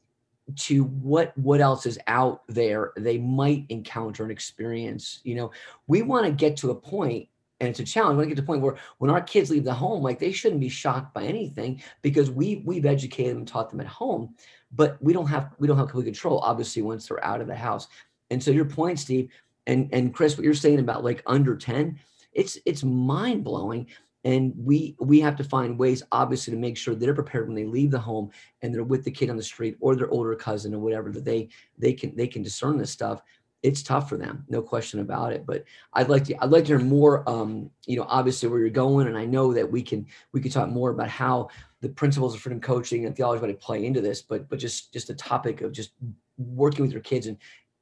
to 0.56 0.84
what 0.84 1.38
what 1.38 1.62
else 1.62 1.86
is 1.86 2.00
out 2.08 2.42
there 2.48 2.92
they 2.98 3.20
might 3.20 3.68
encounter 3.70 4.24
and 4.24 4.32
experience 4.32 5.20
you 5.24 5.36
know 5.36 5.52
we 5.86 6.02
want 6.02 6.26
to 6.26 6.32
get 6.32 6.58
to 6.58 6.72
a 6.72 6.76
point 6.76 7.30
and 7.60 7.70
it's 7.70 7.80
a 7.80 7.84
challenge. 7.84 8.14
We 8.14 8.18
want 8.18 8.30
to 8.30 8.30
get 8.30 8.36
to 8.38 8.42
the 8.42 8.48
point 8.48 8.62
where 8.62 8.78
when 9.00 9.12
our 9.12 9.22
kids 9.22 9.52
leave 9.52 9.66
the 9.66 9.74
home, 9.74 10.02
like 10.02 10.20
they 10.20 10.32
shouldn't 10.32 10.62
be 10.62 10.70
shocked 10.70 11.14
by 11.14 11.24
anything 11.24 11.82
because 12.02 12.32
we 12.32 12.64
we've 12.66 12.86
educated 12.86 13.32
them 13.32 13.40
and 13.40 13.48
taught 13.48 13.70
them 13.70 13.82
at 13.82 13.88
home, 13.88 14.36
but 14.72 15.02
we 15.02 15.14
don't 15.14 15.28
have 15.28 15.52
we 15.60 15.68
don't 15.68 15.78
have 15.78 15.88
complete 15.88 16.06
control, 16.06 16.40
obviously, 16.40 16.82
once 16.82 17.08
they're 17.08 17.24
out 17.24 17.42
of 17.42 17.48
the 17.48 17.56
house. 17.56 17.88
And 18.30 18.42
so 18.42 18.52
your 18.52 18.66
point, 18.66 19.00
Steve, 19.00 19.30
and 19.68 19.90
and 19.94 20.14
Chris, 20.14 20.38
what 20.38 20.44
you're 20.44 20.54
saying 20.54 20.80
about 20.80 21.04
like 21.04 21.24
under 21.26 21.56
10, 21.56 22.00
it's 22.34 22.58
it's 22.66 22.84
mind 22.84 23.44
blowing. 23.44 23.88
And 24.26 24.54
we 24.58 24.96
we 25.00 25.22
have 25.22 25.38
to 25.38 25.44
find 25.46 25.80
ways, 25.80 26.04
obviously, 26.12 26.54
to 26.54 26.60
make 26.60 26.78
sure 26.78 26.94
they're 26.94 27.14
prepared 27.14 27.48
when 27.48 27.56
they 27.56 27.66
leave 27.66 27.92
the 27.92 28.00
home 28.00 28.32
and 28.62 28.74
they're 28.74 28.84
with 28.84 29.06
the 29.06 29.12
kid 29.12 29.30
on 29.30 29.38
the 29.38 29.44
street 29.44 29.78
or 29.80 29.96
their 29.96 30.10
older 30.10 30.36
cousin 30.36 30.76
or 30.76 30.80
whatever 30.80 31.10
that 31.12 31.24
they 31.24 31.48
they 31.78 31.94
can 31.94 32.16
they 32.16 32.28
can 32.28 32.44
discern 32.44 32.78
this 32.78 32.92
stuff 32.92 33.22
it's 33.62 33.84
tough 33.84 34.08
for 34.08 34.18
them, 34.18 34.46
no 34.48 34.62
question 34.62 35.02
about 35.02 35.34
it. 35.34 35.46
But 35.46 35.66
I'd 35.94 36.10
like 36.10 36.24
to 36.26 36.44
I'd 36.44 36.50
like 36.50 36.64
to 36.66 36.70
hear 36.70 36.80
more. 36.80 37.30
Um, 37.30 37.70
you 37.86 37.98
know, 37.98 38.06
obviously 38.08 38.48
where 38.48 38.60
you're 38.60 38.70
going, 38.70 39.08
and 39.08 39.18
I 39.18 39.26
know 39.26 39.54
that 39.54 39.70
we 39.70 39.82
can 39.82 40.06
we 40.32 40.42
can 40.42 40.52
talk 40.52 40.70
more 40.70 40.92
about 40.92 41.10
how 41.10 41.50
the 41.82 41.90
principles 41.90 42.36
of 42.36 42.42
freedom 42.42 42.60
coaching 42.60 43.06
and 43.06 43.16
theology 43.16 43.42
going 43.42 43.54
to 43.54 43.60
play 43.60 43.86
into 43.86 44.02
this. 44.02 44.22
But 44.22 44.50
but 44.50 44.60
just 44.60 44.92
just 44.94 45.10
a 45.10 45.16
topic 45.16 45.62
of 45.62 45.72
just 45.72 45.92
working 46.38 46.84
with 46.84 46.92
your 46.92 47.02
kids 47.02 47.28
and 47.28 47.38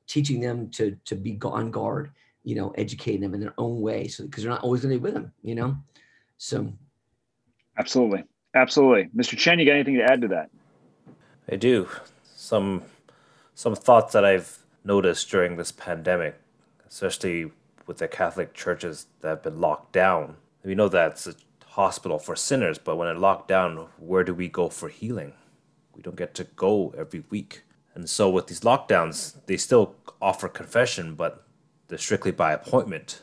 teaching 0.08 0.40
them 0.40 0.70
to 0.72 0.98
to 1.06 1.16
be 1.16 1.38
on 1.44 1.72
guard. 1.72 2.12
You 2.44 2.56
know, 2.56 2.72
educating 2.78 3.20
them 3.20 3.34
in 3.34 3.42
their 3.42 3.54
own 3.58 3.82
way, 3.82 4.08
so 4.08 4.24
because 4.24 4.44
they're 4.44 4.52
not 4.52 4.64
always 4.64 4.82
going 4.82 4.94
to 4.94 5.00
be 5.00 5.04
with 5.04 5.14
them. 5.14 5.34
You 5.42 5.56
know, 5.56 5.78
so 6.38 6.72
absolutely, 7.78 8.24
absolutely, 8.56 9.10
Mr. 9.14 9.38
Chen, 9.38 9.60
you 9.60 9.66
got 9.66 9.74
anything 9.74 9.96
to 9.96 10.04
add 10.04 10.22
to 10.22 10.30
that? 10.30 10.50
I 11.52 11.58
do. 11.58 11.90
Some 12.24 12.84
some 13.54 13.76
thoughts 13.76 14.14
that 14.14 14.24
I've 14.24 14.60
noticed 14.86 15.30
during 15.30 15.58
this 15.58 15.74
pandemic, 15.74 16.40
especially 16.88 17.52
with 17.86 17.98
the 17.98 18.08
Catholic 18.08 18.54
churches 18.54 19.08
that 19.22 19.30
have 19.30 19.44
been 19.44 19.60
locked 19.60 19.92
down. 19.92 20.36
We 20.64 20.76
know 20.76 20.90
that's 20.90 21.28
a 21.28 21.36
hospital 21.78 22.18
for 22.18 22.36
sinners, 22.36 22.80
but 22.80 22.96
when 22.96 23.08
it 23.08 23.20
locked 23.20 23.48
down, 23.48 23.88
where 24.00 24.24
do 24.24 24.34
we 24.34 24.48
go 24.50 24.68
for 24.68 24.90
healing? 24.90 25.34
We 25.96 26.02
don't 26.02 26.18
get 26.18 26.34
to 26.36 26.44
go 26.44 26.92
every 26.98 27.24
week. 27.30 27.62
And 27.94 28.10
so 28.10 28.32
with 28.32 28.48
these 28.48 28.62
lockdowns, 28.62 29.36
they 29.46 29.58
still 29.58 29.96
offer 30.20 30.48
confession, 30.48 31.13
but 31.13 31.46
they're 31.88 32.00
strictly 32.00 32.32
by 32.32 32.52
appointment, 32.52 33.22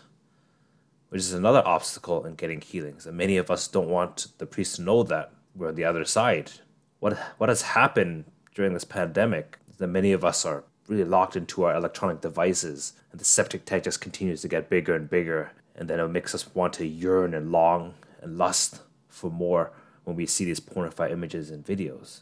which 1.08 1.20
is 1.20 1.32
another 1.32 1.62
obstacle 1.66 2.24
in 2.24 2.36
getting 2.36 2.60
healings. 2.60 3.06
And 3.06 3.16
many 3.16 3.36
of 3.36 3.50
us 3.50 3.66
don't 3.66 3.88
want 3.88 4.28
the 4.38 4.46
priest 4.46 4.76
to 4.76 4.82
know 4.82 5.02
that 5.02 5.32
we're 5.56 5.68
on 5.68 5.74
the 5.74 5.84
other 5.84 6.04
side. 6.04 6.52
What 7.00 7.18
what 7.38 7.48
has 7.48 7.62
happened 7.62 8.24
during 8.54 8.72
this 8.72 8.84
pandemic 8.84 9.58
is 9.68 9.76
that 9.78 9.88
many 9.88 10.12
of 10.12 10.24
us 10.24 10.46
are 10.46 10.62
really 10.86 11.04
locked 11.04 11.34
into 11.34 11.64
our 11.64 11.74
electronic 11.74 12.20
devices, 12.20 12.92
and 13.10 13.20
the 13.20 13.24
septic 13.24 13.64
tank 13.64 13.82
just 13.82 14.00
continues 14.00 14.42
to 14.42 14.48
get 14.48 14.70
bigger 14.70 14.94
and 14.94 15.10
bigger, 15.10 15.50
and 15.74 15.90
then 15.90 15.98
it 15.98 16.08
makes 16.08 16.36
us 16.36 16.54
want 16.54 16.72
to 16.74 16.86
yearn 16.86 17.34
and 17.34 17.50
long 17.50 17.94
and 18.24 18.36
lust 18.38 18.80
for 19.08 19.30
more 19.30 19.70
when 20.02 20.16
we 20.16 20.26
see 20.26 20.44
these 20.44 20.60
pornified 20.60 21.12
images 21.12 21.50
and 21.50 21.64
videos. 21.64 22.20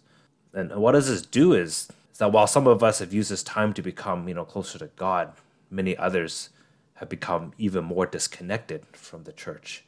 And 0.52 0.74
what 0.76 0.92
does 0.92 1.08
this 1.08 1.22
do 1.22 1.54
is, 1.54 1.88
is 2.12 2.18
that 2.18 2.32
while 2.32 2.46
some 2.46 2.66
of 2.66 2.82
us 2.82 2.98
have 2.98 3.14
used 3.14 3.30
this 3.30 3.42
time 3.42 3.72
to 3.72 3.82
become, 3.82 4.28
you 4.28 4.34
know, 4.34 4.44
closer 4.44 4.78
to 4.78 4.90
God, 4.96 5.32
many 5.70 5.96
others 5.96 6.50
have 6.94 7.08
become 7.08 7.52
even 7.56 7.84
more 7.84 8.06
disconnected 8.06 8.84
from 8.92 9.24
the 9.24 9.32
church. 9.32 9.84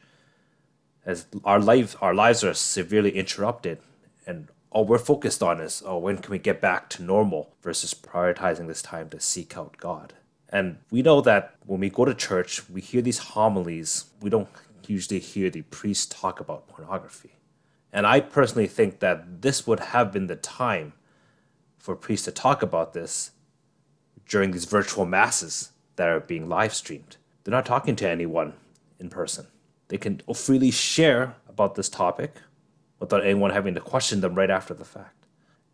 As 1.05 1.27
our 1.44 1.61
life 1.61 1.96
our 2.00 2.14
lives 2.14 2.42
are 2.42 2.55
severely 2.55 3.11
interrupted 3.11 3.79
and 4.27 4.48
all 4.70 4.85
we're 4.85 4.98
focused 4.98 5.42
on 5.42 5.61
is, 5.61 5.83
oh, 5.87 5.98
when 5.98 6.18
can 6.18 6.33
we 6.33 6.38
get 6.38 6.61
back 6.61 6.88
to 6.90 7.03
normal 7.03 7.55
versus 7.62 7.94
prioritizing 7.94 8.66
this 8.66 8.83
time 8.83 9.09
to 9.11 9.20
seek 9.20 9.57
out 9.57 9.77
God. 9.77 10.14
And 10.48 10.79
we 10.90 11.03
know 11.03 11.20
that 11.20 11.55
when 11.66 11.81
we 11.81 11.90
go 11.90 12.05
to 12.05 12.14
church, 12.14 12.68
we 12.68 12.81
hear 12.81 13.00
these 13.00 13.18
homilies, 13.18 14.07
we 14.20 14.31
don't 14.31 14.48
usually 14.88 15.20
hear 15.20 15.50
the 15.50 15.62
priest 15.62 16.12
talk 16.12 16.40
about 16.40 16.68
pornography. 16.68 17.36
And 17.92 18.06
I 18.06 18.20
personally 18.20 18.66
think 18.66 19.00
that 19.00 19.42
this 19.42 19.66
would 19.66 19.80
have 19.80 20.12
been 20.12 20.26
the 20.26 20.36
time 20.36 20.94
for 21.78 21.94
priests 21.94 22.24
to 22.24 22.32
talk 22.32 22.62
about 22.62 22.92
this 22.92 23.30
during 24.28 24.50
these 24.50 24.64
virtual 24.64 25.06
masses 25.06 25.70
that 25.96 26.08
are 26.08 26.20
being 26.20 26.48
live 26.48 26.74
streamed. 26.74 27.16
They're 27.44 27.52
not 27.52 27.66
talking 27.66 27.94
to 27.96 28.08
anyone 28.08 28.54
in 28.98 29.10
person. 29.10 29.46
They 29.88 29.98
can 29.98 30.20
freely 30.34 30.70
share 30.70 31.36
about 31.48 31.74
this 31.74 31.88
topic 31.88 32.36
without 32.98 33.24
anyone 33.24 33.50
having 33.50 33.74
to 33.74 33.80
question 33.80 34.20
them 34.20 34.34
right 34.34 34.50
after 34.50 34.74
the 34.74 34.84
fact. 34.84 35.26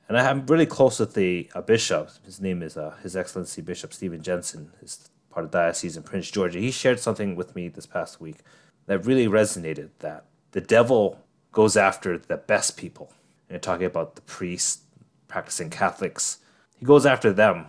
And 0.08 0.18
I'm 0.18 0.44
really 0.46 0.66
close 0.66 0.98
with 0.98 1.14
the 1.14 1.48
a 1.54 1.62
bishop. 1.62 2.10
His 2.24 2.40
name 2.40 2.62
is 2.62 2.76
uh, 2.76 2.96
His 3.02 3.16
Excellency 3.16 3.62
Bishop 3.62 3.92
Stephen 3.94 4.22
Jensen, 4.22 4.72
is 4.82 5.08
part 5.30 5.46
of 5.46 5.52
diocese 5.52 5.96
in 5.96 6.02
Prince 6.02 6.30
George. 6.30 6.54
He 6.54 6.72
shared 6.72 6.98
something 6.98 7.36
with 7.36 7.54
me 7.54 7.68
this 7.68 7.86
past 7.86 8.20
week 8.20 8.38
that 8.90 9.06
really 9.06 9.28
resonated. 9.28 9.90
That 10.00 10.24
the 10.50 10.60
devil 10.60 11.20
goes 11.52 11.76
after 11.76 12.18
the 12.18 12.36
best 12.36 12.76
people. 12.76 13.12
And 13.48 13.54
you're 13.54 13.60
talking 13.60 13.86
about 13.86 14.16
the 14.16 14.22
priests, 14.22 14.82
practicing 15.28 15.70
Catholics. 15.70 16.38
He 16.76 16.84
goes 16.84 17.06
after 17.06 17.32
them 17.32 17.66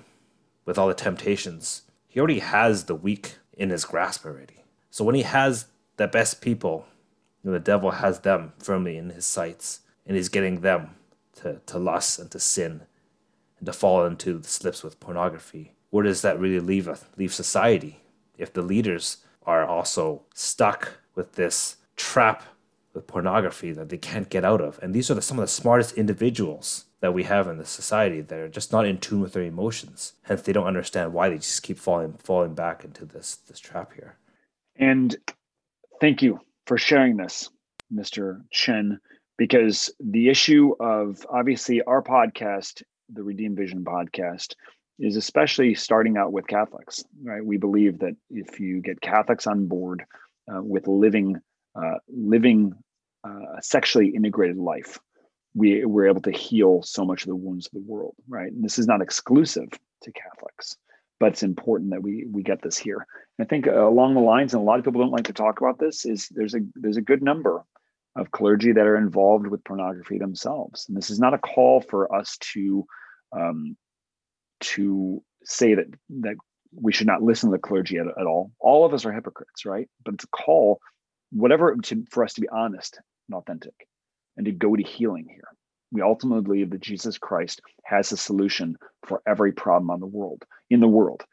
with 0.66 0.80
all 0.80 0.88
the 0.88 0.96
temptations. 0.96 1.84
He 2.08 2.20
already 2.20 2.40
has 2.40 2.86
the 2.86 2.96
weak 2.96 3.36
in 3.54 3.70
his 3.70 3.86
grasp 3.86 4.26
already. 4.26 4.64
So 4.90 5.04
when 5.04 5.14
he 5.14 5.22
has 5.22 5.68
the 5.98 6.08
best 6.08 6.42
people 6.42 6.88
the 7.44 7.60
devil 7.60 7.92
has 7.92 8.22
them 8.22 8.54
firmly 8.58 8.98
in 8.98 9.12
his 9.12 9.28
sights, 9.28 9.82
and 10.08 10.16
he's 10.16 10.30
getting 10.30 10.62
them 10.62 10.96
to, 11.36 11.62
to 11.68 11.78
lust 11.78 12.18
and 12.18 12.32
to 12.32 12.40
sin 12.40 12.82
and 13.60 13.66
to 13.68 13.74
fall 13.74 14.06
into 14.06 14.40
the 14.40 14.48
slips 14.48 14.84
with 14.84 15.00
pornography. 15.00 15.74
Where 15.92 16.04
does 16.04 16.24
that 16.24 16.40
really 16.40 16.60
leave 16.60 16.90
leave 17.18 17.34
society 17.34 18.02
if 18.38 18.54
the 18.54 18.62
leaders 18.62 19.18
are 19.44 19.66
also 19.66 20.24
stuck 20.34 21.01
with 21.16 21.34
this 21.34 21.78
trap 21.96 22.44
with 22.94 23.08
pornography 23.08 23.72
that 23.72 23.90
they 23.90 23.98
can't 23.98 24.30
get 24.30 24.46
out 24.46 24.62
of? 24.62 24.80
And 24.82 24.94
these 24.94 25.10
are 25.10 25.14
the, 25.14 25.22
some 25.22 25.40
of 25.40 25.44
the 25.44 25.48
smartest 25.48 25.98
individuals 25.98 26.86
that 27.02 27.14
we 27.14 27.24
have 27.24 27.48
in 27.48 27.58
the 27.58 27.66
society 27.66 28.22
that 28.22 28.40
are 28.40 28.50
just 28.50 28.72
not 28.72 28.86
in 28.86 28.98
tune 28.98 29.22
with 29.22 29.34
their 29.34 29.44
emotions. 29.44 30.14
Hence, 30.24 30.42
they 30.44 30.54
don't 30.54 30.68
understand 30.68 31.14
why 31.14 31.30
they 31.30 31.38
just 31.38 31.64
keep 31.64 31.78
falling 31.78 32.14
falling 32.14 32.54
back 32.54 32.84
into 32.84 33.06
this 33.06 33.38
this 33.48 33.60
trap 33.60 33.94
here. 33.94 34.18
And 34.76 35.16
thank 36.00 36.22
you 36.22 36.40
for 36.66 36.78
sharing 36.78 37.18
this, 37.18 37.50
Mr. 37.94 38.42
Chen, 38.52 39.00
because 39.38 39.94
the 40.00 40.30
issue 40.30 40.74
of 40.80 41.26
obviously 41.30 41.82
our 41.84 42.02
podcast, 42.02 42.84
the 43.12 43.24
Redeem 43.24 43.56
Vision 43.56 43.84
podcast, 43.84 44.54
is 45.00 45.16
especially 45.16 45.74
starting 45.74 46.18
out 46.18 46.32
with 46.32 46.48
Catholics, 46.48 47.04
right? 47.24 47.44
We 47.44 47.58
believe 47.58 48.00
that 48.00 48.16
if 48.30 48.60
you 48.60 48.82
get 48.82 49.02
Catholics 49.02 49.48
on 49.48 49.66
board 49.66 50.04
uh, 50.52 50.62
with 50.62 50.88
living, 50.88 51.38
uh, 51.76 51.98
living 52.08 52.74
uh, 53.26 53.58
a 53.58 53.64
sexually 53.64 54.10
integrated 54.10 54.58
life, 54.58 55.00
we, 55.54 55.86
we're 55.86 56.08
able 56.08 56.22
to 56.22 56.32
heal 56.32 56.82
so 56.82 57.06
much 57.06 57.24
of 57.24 57.30
the 57.30 57.36
wounds 57.36 57.68
of 57.68 57.74
the 57.74 57.86
world, 57.86 58.16
right? 58.28 58.52
And 58.52 58.64
this 58.64 58.80
is 58.80 58.88
not 58.88 59.02
exclusive 59.02 59.70
to 60.04 60.12
Catholics 60.12 60.78
but 61.22 61.34
it's 61.34 61.44
important 61.44 61.92
that 61.92 62.02
we 62.02 62.26
we 62.30 62.42
get 62.42 62.64
this 62.64 62.78
here. 62.78 63.06
And 63.38 63.46
I 63.46 63.48
think 63.48 63.68
uh, 63.68 63.88
along 63.88 64.16
the 64.16 64.22
lines, 64.22 64.54
and 64.54 64.62
a 64.62 64.66
lot 64.66 64.80
of 64.80 64.86
people 64.86 65.00
don't 65.00 65.12
like 65.12 65.26
to 65.26 65.34
talk 65.34 65.62
about 65.62 65.78
this, 65.78 66.04
is 66.04 66.28
there's 66.32 66.56
a 66.56 66.62
there's 66.74 66.98
a 66.98 67.02
good 67.02 67.22
number 67.22 67.64
of 68.16 68.32
clergy 68.32 68.74
that 68.74 68.88
are 68.88 68.98
involved 68.98 69.48
with 69.48 69.64
pornography 69.64 70.18
themselves, 70.18 70.86
and 70.90 70.98
this 70.98 71.12
is 71.12 71.20
not 71.20 71.36
a 71.36 71.38
call 71.38 71.80
for 71.80 72.14
us 72.14 72.38
to 72.54 72.86
um, 73.34 73.78
to 74.62 75.24
say 75.44 75.76
that 75.76 75.86
that 76.22 76.36
we 76.74 76.94
should 76.94 77.08
not 77.08 77.22
listen 77.22 77.50
to 77.50 77.56
the 77.56 77.62
clergy 77.62 77.98
at, 77.98 78.08
at 78.08 78.26
all. 78.26 78.52
All 78.60 78.86
of 78.86 78.94
us 78.94 79.06
are 79.06 79.12
hypocrites, 79.12 79.66
right? 79.66 79.90
But 80.06 80.16
it's 80.16 80.24
a 80.24 80.28
call, 80.28 80.80
whatever, 81.32 81.76
to, 81.76 82.06
for 82.12 82.24
us 82.24 82.34
to 82.34 82.42
be 82.42 82.50
honest 82.50 83.00
and 83.28 83.36
authentic, 83.36 83.74
and 84.38 84.46
to 84.46 84.52
go 84.52 84.76
to 84.76 84.84
healing 84.84 85.28
here 85.30 85.48
we 85.92 86.02
ultimately 86.02 86.42
believe 86.42 86.70
that 86.72 86.82
Jesus 86.82 87.18
Christ 87.18 87.62
has 87.84 88.12
a 88.12 88.18
solution 88.18 88.78
for 89.06 89.22
every 89.28 89.52
problem 89.52 89.92
on 89.92 90.00
the 90.00 90.08
world 90.08 90.44
in 90.70 90.80
the 90.80 90.88
world, 90.88 91.24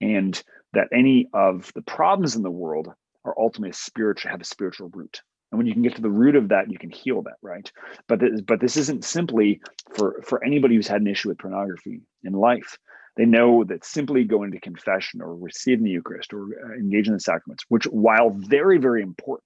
and 0.00 0.40
that 0.72 0.88
any 0.92 1.28
of 1.32 1.72
the 1.74 1.82
problems 1.82 2.36
in 2.36 2.42
the 2.42 2.50
world 2.50 2.88
are 3.24 3.34
ultimately 3.38 3.72
spiritual 3.72 4.30
have 4.30 4.40
a 4.40 4.44
spiritual 4.44 4.90
root. 4.92 5.22
And 5.50 5.58
when 5.58 5.66
you 5.66 5.72
can 5.72 5.82
get 5.82 5.96
to 5.96 6.02
the 6.02 6.10
root 6.10 6.36
of 6.36 6.48
that, 6.48 6.70
you 6.70 6.78
can 6.78 6.90
heal 6.90 7.22
that, 7.22 7.36
right? 7.40 7.70
But 8.06 8.20
this, 8.20 8.40
but 8.42 8.60
this 8.60 8.76
isn't 8.76 9.04
simply 9.04 9.60
for 9.94 10.20
for 10.22 10.44
anybody 10.44 10.74
who's 10.74 10.88
had 10.88 11.00
an 11.00 11.06
issue 11.06 11.28
with 11.28 11.38
pornography 11.38 12.02
in 12.22 12.32
life. 12.32 12.76
They 13.18 13.26
know 13.26 13.64
that 13.64 13.84
simply 13.84 14.24
going 14.24 14.52
to 14.52 14.60
confession 14.60 15.20
or 15.20 15.34
receiving 15.34 15.84
the 15.84 15.90
Eucharist 15.90 16.32
or 16.32 16.44
uh, 16.44 16.74
engaging 16.74 17.12
in 17.12 17.16
the 17.16 17.20
sacraments, 17.20 17.64
which 17.68 17.84
while 17.84 18.30
very 18.30 18.78
very 18.78 19.02
important 19.02 19.44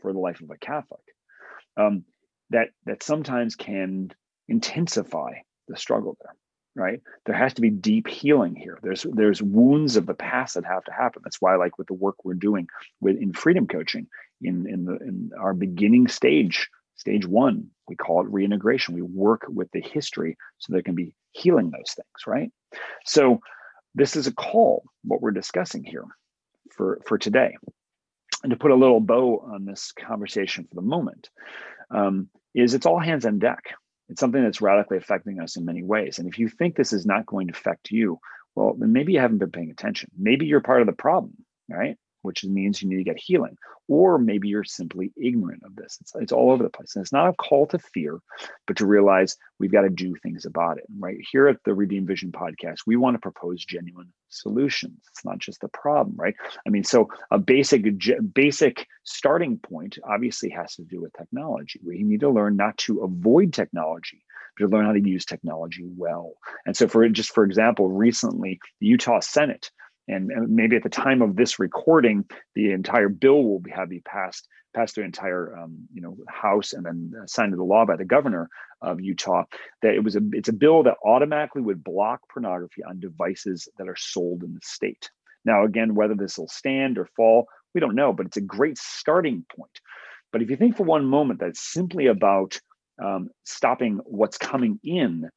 for 0.00 0.12
the 0.12 0.18
life 0.18 0.40
of 0.42 0.50
a 0.50 0.58
Catholic, 0.58 1.00
um, 1.76 2.04
that 2.50 2.68
that 2.84 3.02
sometimes 3.02 3.56
can 3.56 4.12
intensify 4.48 5.32
the 5.66 5.76
struggle 5.76 6.16
there 6.22 6.34
right? 6.76 7.00
There 7.24 7.34
has 7.34 7.54
to 7.54 7.62
be 7.62 7.70
deep 7.70 8.06
healing 8.06 8.54
here. 8.54 8.78
There's 8.82 9.06
there's 9.10 9.42
wounds 9.42 9.96
of 9.96 10.06
the 10.06 10.14
past 10.14 10.54
that 10.54 10.66
have 10.66 10.84
to 10.84 10.92
happen. 10.92 11.22
That's 11.24 11.40
why, 11.40 11.56
like 11.56 11.78
with 11.78 11.86
the 11.86 11.94
work 11.94 12.16
we're 12.22 12.34
doing 12.34 12.68
with 13.00 13.16
in 13.16 13.32
freedom 13.32 13.66
coaching, 13.66 14.06
in 14.42 14.66
in 14.68 14.84
the 14.84 14.96
in 14.98 15.30
our 15.40 15.54
beginning 15.54 16.06
stage, 16.08 16.68
stage 16.96 17.26
one, 17.26 17.68
we 17.88 17.96
call 17.96 18.20
it 18.20 18.30
reintegration. 18.30 18.94
We 18.94 19.02
work 19.02 19.46
with 19.48 19.70
the 19.72 19.80
history 19.80 20.36
so 20.58 20.72
there 20.72 20.82
can 20.82 20.94
be 20.94 21.14
healing 21.36 21.70
those 21.70 21.94
things, 21.94 22.26
right? 22.26 22.50
So 23.04 23.40
this 23.94 24.16
is 24.16 24.26
a 24.26 24.34
call, 24.34 24.84
what 25.04 25.20
we're 25.20 25.30
discussing 25.30 25.84
here 25.84 26.04
for, 26.72 27.00
for 27.06 27.18
today. 27.18 27.56
And 28.42 28.50
to 28.50 28.56
put 28.56 28.70
a 28.70 28.76
little 28.76 29.00
bow 29.00 29.48
on 29.52 29.64
this 29.64 29.92
conversation 29.92 30.66
for 30.68 30.74
the 30.74 30.82
moment, 30.82 31.30
um, 31.90 32.28
is 32.54 32.74
it's 32.74 32.86
all 32.86 32.98
hands 32.98 33.26
on 33.26 33.38
deck. 33.38 33.74
It's 34.08 34.20
something 34.20 34.42
that's 34.42 34.60
radically 34.60 34.98
affecting 34.98 35.40
us 35.40 35.56
in 35.56 35.64
many 35.64 35.82
ways. 35.82 36.18
And 36.18 36.28
if 36.28 36.38
you 36.38 36.48
think 36.48 36.76
this 36.76 36.92
is 36.92 37.06
not 37.06 37.26
going 37.26 37.48
to 37.48 37.54
affect 37.54 37.90
you, 37.90 38.18
well, 38.54 38.74
then 38.78 38.92
maybe 38.92 39.12
you 39.12 39.20
haven't 39.20 39.38
been 39.38 39.50
paying 39.50 39.70
attention. 39.70 40.10
Maybe 40.16 40.46
you're 40.46 40.60
part 40.60 40.80
of 40.80 40.86
the 40.86 40.92
problem, 40.92 41.34
right? 41.68 41.96
Which 42.26 42.44
means 42.44 42.82
you 42.82 42.88
need 42.88 42.96
to 42.96 43.04
get 43.04 43.18
healing. 43.18 43.56
Or 43.88 44.18
maybe 44.18 44.48
you're 44.48 44.64
simply 44.64 45.12
ignorant 45.16 45.62
of 45.64 45.76
this. 45.76 45.98
It's, 46.00 46.12
it's 46.16 46.32
all 46.32 46.50
over 46.50 46.62
the 46.62 46.70
place. 46.70 46.96
And 46.96 47.02
it's 47.02 47.12
not 47.12 47.28
a 47.28 47.34
call 47.34 47.66
to 47.68 47.78
fear, 47.78 48.18
but 48.66 48.76
to 48.78 48.86
realize 48.86 49.36
we've 49.60 49.70
got 49.70 49.82
to 49.82 49.90
do 49.90 50.14
things 50.16 50.44
about 50.44 50.78
it. 50.78 50.84
Right 50.98 51.18
here 51.30 51.46
at 51.46 51.62
the 51.64 51.74
Redeem 51.74 52.04
Vision 52.06 52.32
podcast, 52.32 52.80
we 52.86 52.96
want 52.96 53.14
to 53.14 53.20
propose 53.20 53.64
genuine 53.64 54.12
solutions. 54.28 54.98
It's 55.10 55.24
not 55.24 55.38
just 55.38 55.60
the 55.60 55.68
problem, 55.68 56.16
right? 56.16 56.34
I 56.66 56.70
mean, 56.70 56.84
so 56.84 57.08
a 57.30 57.38
basic 57.38 57.84
basic 58.34 58.86
starting 59.04 59.58
point 59.58 59.98
obviously 60.04 60.50
has 60.50 60.74
to 60.76 60.82
do 60.82 61.00
with 61.00 61.12
technology. 61.12 61.80
We 61.84 62.02
need 62.02 62.20
to 62.20 62.30
learn 62.30 62.56
not 62.56 62.76
to 62.78 63.00
avoid 63.00 63.52
technology, 63.52 64.24
but 64.56 64.66
to 64.66 64.70
learn 64.70 64.86
how 64.86 64.92
to 64.92 65.08
use 65.08 65.24
technology 65.24 65.84
well. 65.84 66.34
And 66.66 66.76
so, 66.76 66.88
for 66.88 67.08
just 67.08 67.32
for 67.32 67.44
example, 67.44 67.88
recently 67.88 68.58
the 68.80 68.86
Utah 68.86 69.20
Senate 69.20 69.70
and, 70.08 70.30
maybe 70.48 70.76
at 70.76 70.82
the 70.82 70.88
time 70.88 71.22
of 71.22 71.36
this 71.36 71.58
recording, 71.58 72.24
the 72.54 72.70
entire 72.70 73.08
bill 73.08 73.42
will 73.42 73.60
be, 73.60 73.70
have 73.70 73.90
be 73.90 74.00
passed 74.00 74.48
passed 74.74 74.94
through 74.94 75.04
entire 75.04 75.56
um, 75.56 75.88
you 75.92 76.02
know 76.02 76.16
House 76.28 76.74
and 76.74 76.84
then 76.84 77.12
signed 77.26 77.52
into 77.52 77.64
law 77.64 77.86
by 77.86 77.96
the 77.96 78.04
governor 78.04 78.48
of 78.82 79.00
Utah. 79.00 79.44
That 79.82 79.94
it 79.94 80.04
was 80.04 80.16
a 80.16 80.20
it's 80.32 80.48
a 80.48 80.52
bill 80.52 80.82
that 80.84 80.98
automatically 81.04 81.62
would 81.62 81.82
block 81.82 82.20
pornography 82.32 82.84
on 82.84 83.00
devices 83.00 83.68
that 83.78 83.88
are 83.88 83.96
sold 83.96 84.42
in 84.42 84.54
the 84.54 84.60
state. 84.62 85.10
Now, 85.44 85.64
again, 85.64 85.94
whether 85.94 86.14
this 86.14 86.38
will 86.38 86.48
stand 86.48 86.98
or 86.98 87.08
fall, 87.16 87.46
we 87.74 87.80
don't 87.80 87.94
know, 87.94 88.12
but 88.12 88.26
it's 88.26 88.36
a 88.36 88.42
great 88.42 88.78
starting 88.78 89.44
point. 89.56 89.80
But 90.32 90.42
if 90.42 90.50
you 90.50 90.56
think 90.56 90.76
for 90.76 90.82
one 90.84 91.06
moment 91.06 91.40
that 91.40 91.50
it's 91.50 91.72
simply 91.72 92.06
about 92.06 92.60
um, 93.02 93.30
stopping 93.44 94.00
what's 94.04 94.38
coming 94.38 94.80
in 94.82 95.30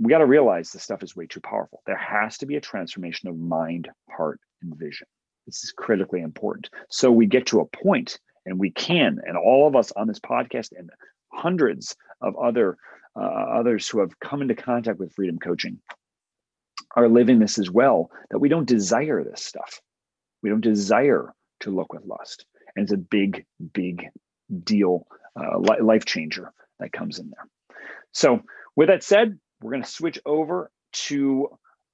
we 0.00 0.10
got 0.10 0.18
to 0.18 0.26
realize 0.26 0.72
this 0.72 0.82
stuff 0.82 1.02
is 1.02 1.14
way 1.14 1.26
too 1.26 1.40
powerful. 1.40 1.82
There 1.86 1.96
has 1.96 2.38
to 2.38 2.46
be 2.46 2.56
a 2.56 2.60
transformation 2.60 3.28
of 3.28 3.38
mind, 3.38 3.88
heart, 4.10 4.40
and 4.62 4.74
vision. 4.76 5.06
This 5.46 5.62
is 5.62 5.72
critically 5.72 6.20
important. 6.20 6.70
So 6.90 7.12
we 7.12 7.26
get 7.26 7.46
to 7.46 7.60
a 7.60 7.66
point, 7.66 8.18
and 8.44 8.58
we 8.58 8.70
can, 8.70 9.20
and 9.24 9.36
all 9.36 9.68
of 9.68 9.76
us 9.76 9.92
on 9.92 10.08
this 10.08 10.18
podcast, 10.18 10.70
and 10.76 10.90
hundreds 11.32 11.94
of 12.20 12.36
other 12.36 12.76
uh, 13.16 13.20
others 13.20 13.88
who 13.88 14.00
have 14.00 14.18
come 14.18 14.42
into 14.42 14.56
contact 14.56 14.98
with 14.98 15.14
freedom 15.14 15.38
coaching, 15.38 15.78
are 16.96 17.08
living 17.08 17.38
this 17.38 17.58
as 17.58 17.70
well. 17.70 18.10
That 18.30 18.40
we 18.40 18.48
don't 18.48 18.66
desire 18.66 19.22
this 19.22 19.44
stuff. 19.44 19.80
We 20.42 20.50
don't 20.50 20.60
desire 20.60 21.32
to 21.60 21.70
look 21.70 21.92
with 21.92 22.04
lust, 22.04 22.46
and 22.74 22.82
it's 22.82 22.92
a 22.92 22.96
big, 22.96 23.44
big 23.72 24.08
deal, 24.64 25.06
uh, 25.36 25.58
life 25.80 26.04
changer 26.04 26.52
that 26.80 26.92
comes 26.92 27.20
in 27.20 27.30
there. 27.30 27.46
So, 28.12 28.40
with 28.76 28.88
that 28.88 29.04
said, 29.04 29.38
we're 29.64 29.70
going 29.70 29.82
to 29.82 29.88
switch 29.88 30.18
over 30.26 30.70
to 30.92 31.48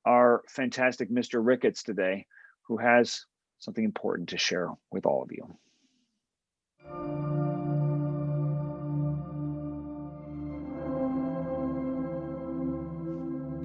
our 0.04 0.42
fantastic 0.48 1.08
Mr. 1.08 1.40
Ricketts 1.40 1.84
today, 1.84 2.26
who 2.62 2.76
has 2.78 3.24
something 3.60 3.84
important 3.84 4.30
to 4.30 4.38
share 4.38 4.70
with 4.90 5.06
all 5.06 5.22
of 5.22 5.30
you. 5.30 5.56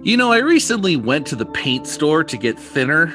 You 0.04 0.18
know, 0.18 0.32
I 0.32 0.38
recently 0.38 0.98
went 0.98 1.26
to 1.28 1.36
the 1.36 1.48
paint 1.48 1.88
store 1.88 2.24
to 2.26 2.38
get 2.38 2.60
thinner, 2.60 3.12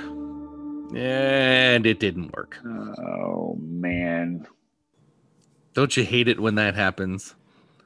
and 0.97 1.87
it 1.87 2.01
didn't 2.01 2.35
work. 2.37 2.59
Oh, 2.67 3.57
man. 3.61 4.45
Don't 5.73 5.97
you 5.97 6.03
hate 6.03 6.27
it 6.27 6.41
when 6.41 6.57
that 6.57 6.75
happens? 6.75 7.37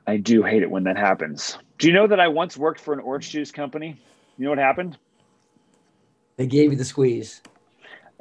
I 0.06 0.18
do 0.18 0.42
hate 0.42 0.62
it 0.62 0.70
when 0.70 0.84
that 0.84 0.96
happens. 0.96 1.58
Do 1.78 1.86
you 1.86 1.92
know 1.92 2.06
that 2.06 2.20
I 2.20 2.28
once 2.28 2.56
worked 2.56 2.80
for 2.80 2.92
an 2.92 3.00
orange 3.00 3.30
juice 3.30 3.50
company? 3.50 3.96
You 4.36 4.44
know 4.44 4.50
what 4.50 4.58
happened? 4.58 4.98
They 6.36 6.46
gave 6.46 6.72
you 6.72 6.76
the 6.76 6.84
squeeze. 6.84 7.40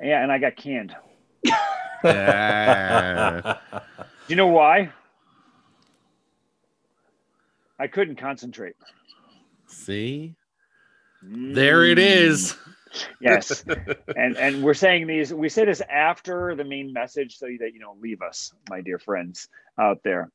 Yeah, 0.02 0.24
and 0.24 0.32
I 0.32 0.38
got 0.38 0.56
canned. 0.56 0.96
Do 1.44 1.52
you 4.28 4.36
know 4.36 4.48
why? 4.48 4.92
I 7.80 7.88
couldn't 7.88 8.16
concentrate. 8.16 8.76
See? 9.68 10.36
Mm. 11.26 11.56
There 11.56 11.86
it 11.86 12.00
is. 12.00 12.56
yes. 13.20 13.64
and 14.16 14.38
and 14.38 14.64
we're 14.64 14.74
saying 14.74 15.08
these 15.08 15.34
we 15.34 15.50
say 15.50 15.66
this 15.66 15.82
after 15.90 16.56
the 16.56 16.64
main 16.64 16.94
message 16.94 17.38
so 17.38 17.48
that 17.60 17.74
you 17.74 17.80
know 17.80 17.96
leave 18.00 18.22
us, 18.22 18.54
my 18.70 18.82
dear 18.82 19.00
friends 19.00 19.50
out 19.80 20.02
there. 20.04 20.32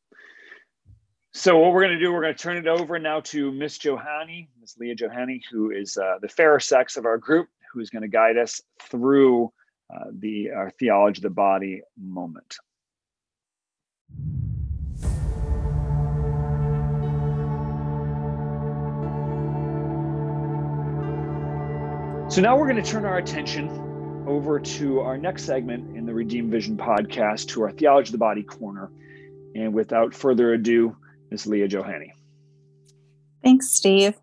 So 1.39 1.57
what 1.57 1.73
we're 1.73 1.83
going 1.83 1.97
to 1.97 2.05
do, 2.05 2.13
we're 2.13 2.23
going 2.23 2.35
to 2.35 2.43
turn 2.43 2.57
it 2.57 2.67
over 2.67 2.99
now 2.99 3.21
to 3.21 3.53
Miss 3.53 3.79
Johanny, 3.79 4.49
Miss 4.61 4.77
Leah 4.77 4.97
Johanny, 4.97 5.41
who 5.53 5.71
is 5.71 5.97
uh, 5.97 6.17
the 6.21 6.27
fairer 6.27 6.59
sex 6.59 6.97
of 6.97 7.07
our 7.07 7.17
group, 7.17 7.47
who's 7.73 7.91
going 7.91 8.03
to 8.03 8.09
guide 8.09 8.37
us 8.37 8.61
through 8.83 9.53
uh, 9.89 10.07
the 10.19 10.51
our 10.51 10.73
theology 10.81 11.21
of 11.21 11.23
the 11.23 11.31
body 11.31 11.83
moment. 11.97 12.57
So 22.33 22.43
now 22.43 22.59
we're 22.59 22.67
going 22.69 22.83
to 22.83 22.91
turn 22.91 23.05
our 23.05 23.19
attention 23.19 24.25
over 24.27 24.59
to 24.59 25.01
our 25.03 25.17
next 25.17 25.45
segment 25.45 25.97
in 25.97 26.05
the 26.05 26.13
Redeem 26.13 26.51
Vision 26.51 26.77
podcast, 26.77 27.47
to 27.51 27.63
our 27.63 27.71
Theology 27.71 28.09
of 28.09 28.13
the 28.13 28.19
Body 28.19 28.43
corner. 28.43 28.91
And 29.55 29.73
without 29.73 30.13
further 30.13 30.53
ado, 30.55 30.97
Ms. 31.31 31.47
Leah 31.47 31.69
Johanny. 31.69 32.13
Thanks, 33.43 33.71
Steve. 33.71 34.15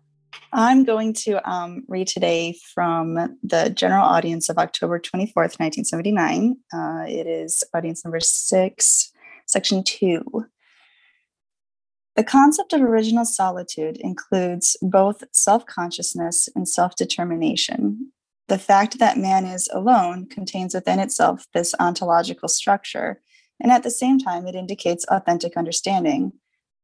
I'm 0.52 0.84
going 0.84 1.12
to 1.24 1.50
um, 1.50 1.84
read 1.88 2.08
today 2.08 2.56
from 2.74 3.38
the 3.42 3.70
general 3.70 4.04
audience 4.04 4.48
of 4.48 4.58
October 4.58 4.98
24th, 4.98 5.58
1979. 5.58 6.56
Uh, 6.72 7.04
it 7.08 7.26
is 7.26 7.64
audience 7.74 8.04
number 8.04 8.20
six, 8.20 9.12
section 9.46 9.82
two. 9.84 10.22
The 12.14 12.24
concept 12.24 12.72
of 12.72 12.80
original 12.80 13.26
solitude 13.26 13.98
includes 14.00 14.76
both 14.80 15.24
self 15.32 15.66
consciousness 15.66 16.48
and 16.54 16.68
self 16.68 16.96
determination. 16.96 18.12
The 18.48 18.58
fact 18.58 18.98
that 18.98 19.18
man 19.18 19.44
is 19.44 19.68
alone 19.72 20.26
contains 20.26 20.74
within 20.74 21.00
itself 21.00 21.46
this 21.52 21.74
ontological 21.78 22.48
structure, 22.48 23.20
and 23.60 23.72
at 23.72 23.82
the 23.82 23.90
same 23.90 24.18
time, 24.18 24.46
it 24.46 24.54
indicates 24.54 25.04
authentic 25.10 25.56
understanding 25.56 26.32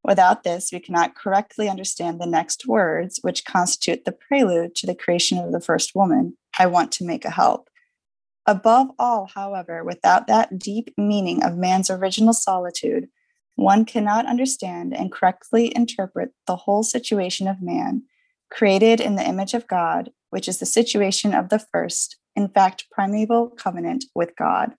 Without 0.04 0.42
this, 0.42 0.70
we 0.72 0.80
cannot 0.80 1.14
correctly 1.14 1.68
understand 1.68 2.20
the 2.20 2.26
next 2.26 2.66
words, 2.66 3.20
which 3.22 3.44
constitute 3.44 4.04
the 4.04 4.12
prelude 4.12 4.74
to 4.76 4.86
the 4.86 4.94
creation 4.94 5.38
of 5.38 5.52
the 5.52 5.60
first 5.60 5.94
woman 5.94 6.36
I 6.58 6.66
want 6.66 6.90
to 6.92 7.04
make 7.04 7.24
a 7.24 7.30
help. 7.30 7.68
Above 8.46 8.88
all, 8.98 9.30
however, 9.32 9.84
without 9.84 10.26
that 10.26 10.58
deep 10.58 10.92
meaning 10.98 11.44
of 11.44 11.56
man's 11.56 11.88
original 11.88 12.32
solitude, 12.32 13.08
one 13.54 13.84
cannot 13.84 14.26
understand 14.26 14.94
and 14.94 15.12
correctly 15.12 15.72
interpret 15.76 16.32
the 16.46 16.56
whole 16.56 16.82
situation 16.82 17.46
of 17.46 17.62
man, 17.62 18.02
created 18.50 19.00
in 19.00 19.14
the 19.14 19.26
image 19.26 19.54
of 19.54 19.68
God, 19.68 20.10
which 20.30 20.48
is 20.48 20.58
the 20.58 20.66
situation 20.66 21.32
of 21.32 21.48
the 21.48 21.60
first, 21.60 22.16
in 22.34 22.48
fact, 22.48 22.86
primeval 22.90 23.50
covenant 23.50 24.06
with 24.14 24.34
God. 24.36 24.72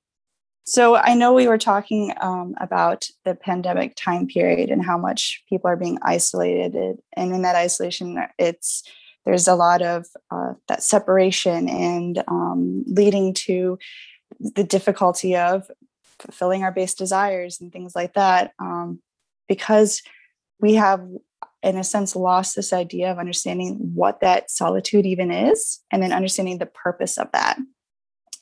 So 0.65 0.95
I 0.95 1.13
know 1.13 1.33
we 1.33 1.47
were 1.47 1.57
talking 1.57 2.13
um, 2.21 2.55
about 2.59 3.07
the 3.25 3.35
pandemic 3.35 3.95
time 3.97 4.27
period 4.27 4.69
and 4.69 4.83
how 4.83 4.97
much 4.97 5.43
people 5.49 5.69
are 5.69 5.75
being 5.75 5.99
isolated, 6.01 6.97
and 7.17 7.33
in 7.33 7.41
that 7.41 7.55
isolation, 7.55 8.17
it's 8.39 8.83
there's 9.25 9.47
a 9.47 9.55
lot 9.55 9.81
of 9.81 10.05
uh, 10.31 10.53
that 10.67 10.83
separation 10.83 11.69
and 11.69 12.23
um, 12.27 12.83
leading 12.87 13.33
to 13.33 13.77
the 14.39 14.63
difficulty 14.63 15.35
of 15.35 15.69
fulfilling 16.19 16.63
our 16.63 16.71
base 16.71 16.93
desires 16.93 17.59
and 17.59 17.71
things 17.71 17.95
like 17.95 18.13
that, 18.13 18.53
um, 18.59 19.01
because 19.49 20.01
we 20.59 20.75
have, 20.75 21.05
in 21.61 21.77
a 21.77 21.83
sense, 21.83 22.15
lost 22.15 22.55
this 22.55 22.71
idea 22.71 23.11
of 23.11 23.19
understanding 23.19 23.77
what 23.93 24.21
that 24.21 24.49
solitude 24.49 25.05
even 25.05 25.29
is, 25.29 25.81
and 25.91 26.01
then 26.01 26.13
understanding 26.13 26.57
the 26.57 26.65
purpose 26.65 27.17
of 27.17 27.29
that 27.33 27.57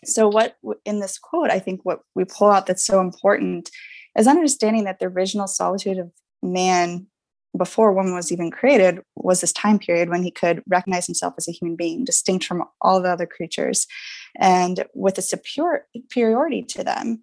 so 0.04 0.28
what 0.28 0.56
in 0.86 1.00
this 1.00 1.18
quote 1.18 1.50
i 1.50 1.60
think 1.60 1.82
what 1.84 2.02
we 2.16 2.24
pull 2.26 2.50
out 2.50 2.66
that's 2.66 2.86
so 2.86 3.00
important 3.00 3.70
is 4.18 4.28
understanding 4.28 4.84
that 4.84 5.00
the 5.00 5.06
original 5.06 5.48
solitude 5.48 5.98
of 5.98 6.12
man 6.44 7.08
before 7.58 7.94
woman 7.94 8.16
was 8.16 8.32
even 8.32 8.50
created 8.50 9.00
was 9.16 9.42
this 9.42 9.52
time 9.52 9.78
period 9.78 10.10
when 10.10 10.24
he 10.24 10.32
could 10.32 10.64
recognize 10.68 11.06
himself 11.06 11.34
as 11.38 11.48
a 11.48 11.52
human 11.52 11.76
being 11.76 12.06
distinct 12.06 12.46
from 12.46 12.64
all 12.82 13.02
the 13.02 13.10
other 13.10 13.26
creatures 13.26 13.88
and 14.40 14.86
with 14.94 15.18
a 15.18 15.22
superiority 15.22 16.64
to 16.64 16.84
them. 16.84 17.22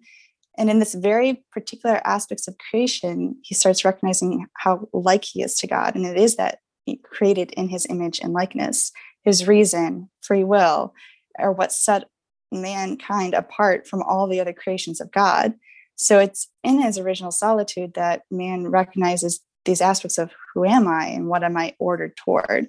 And 0.57 0.69
in 0.69 0.79
this 0.79 0.93
very 0.93 1.43
particular 1.51 2.01
aspects 2.05 2.47
of 2.47 2.57
creation 2.69 3.37
he 3.43 3.55
starts 3.55 3.85
recognizing 3.85 4.45
how 4.55 4.87
like 4.93 5.23
he 5.23 5.41
is 5.41 5.55
to 5.55 5.67
god 5.67 5.95
and 5.95 6.05
it 6.05 6.17
is 6.17 6.35
that 6.35 6.59
he 6.85 6.97
created 6.97 7.51
in 7.51 7.69
his 7.69 7.87
image 7.89 8.19
and 8.19 8.33
likeness 8.33 8.91
his 9.23 9.47
reason 9.47 10.09
free 10.21 10.43
will 10.43 10.93
are 11.37 11.53
what 11.53 11.71
set 11.71 12.05
mankind 12.51 13.33
apart 13.33 13.87
from 13.87 14.01
all 14.03 14.27
the 14.27 14.39
other 14.39 14.53
creations 14.53 14.99
of 14.99 15.11
god 15.11 15.53
so 15.95 16.17
it's 16.17 16.47
in 16.63 16.81
his 16.81 16.97
original 16.97 17.31
solitude 17.31 17.93
that 17.95 18.23
man 18.31 18.67
recognizes 18.69 19.41
these 19.65 19.81
aspects 19.81 20.17
of 20.17 20.31
who 20.53 20.65
am 20.65 20.87
I 20.87 21.07
and 21.07 21.27
what 21.27 21.43
am 21.43 21.57
I 21.57 21.75
ordered 21.77 22.15
toward. 22.15 22.67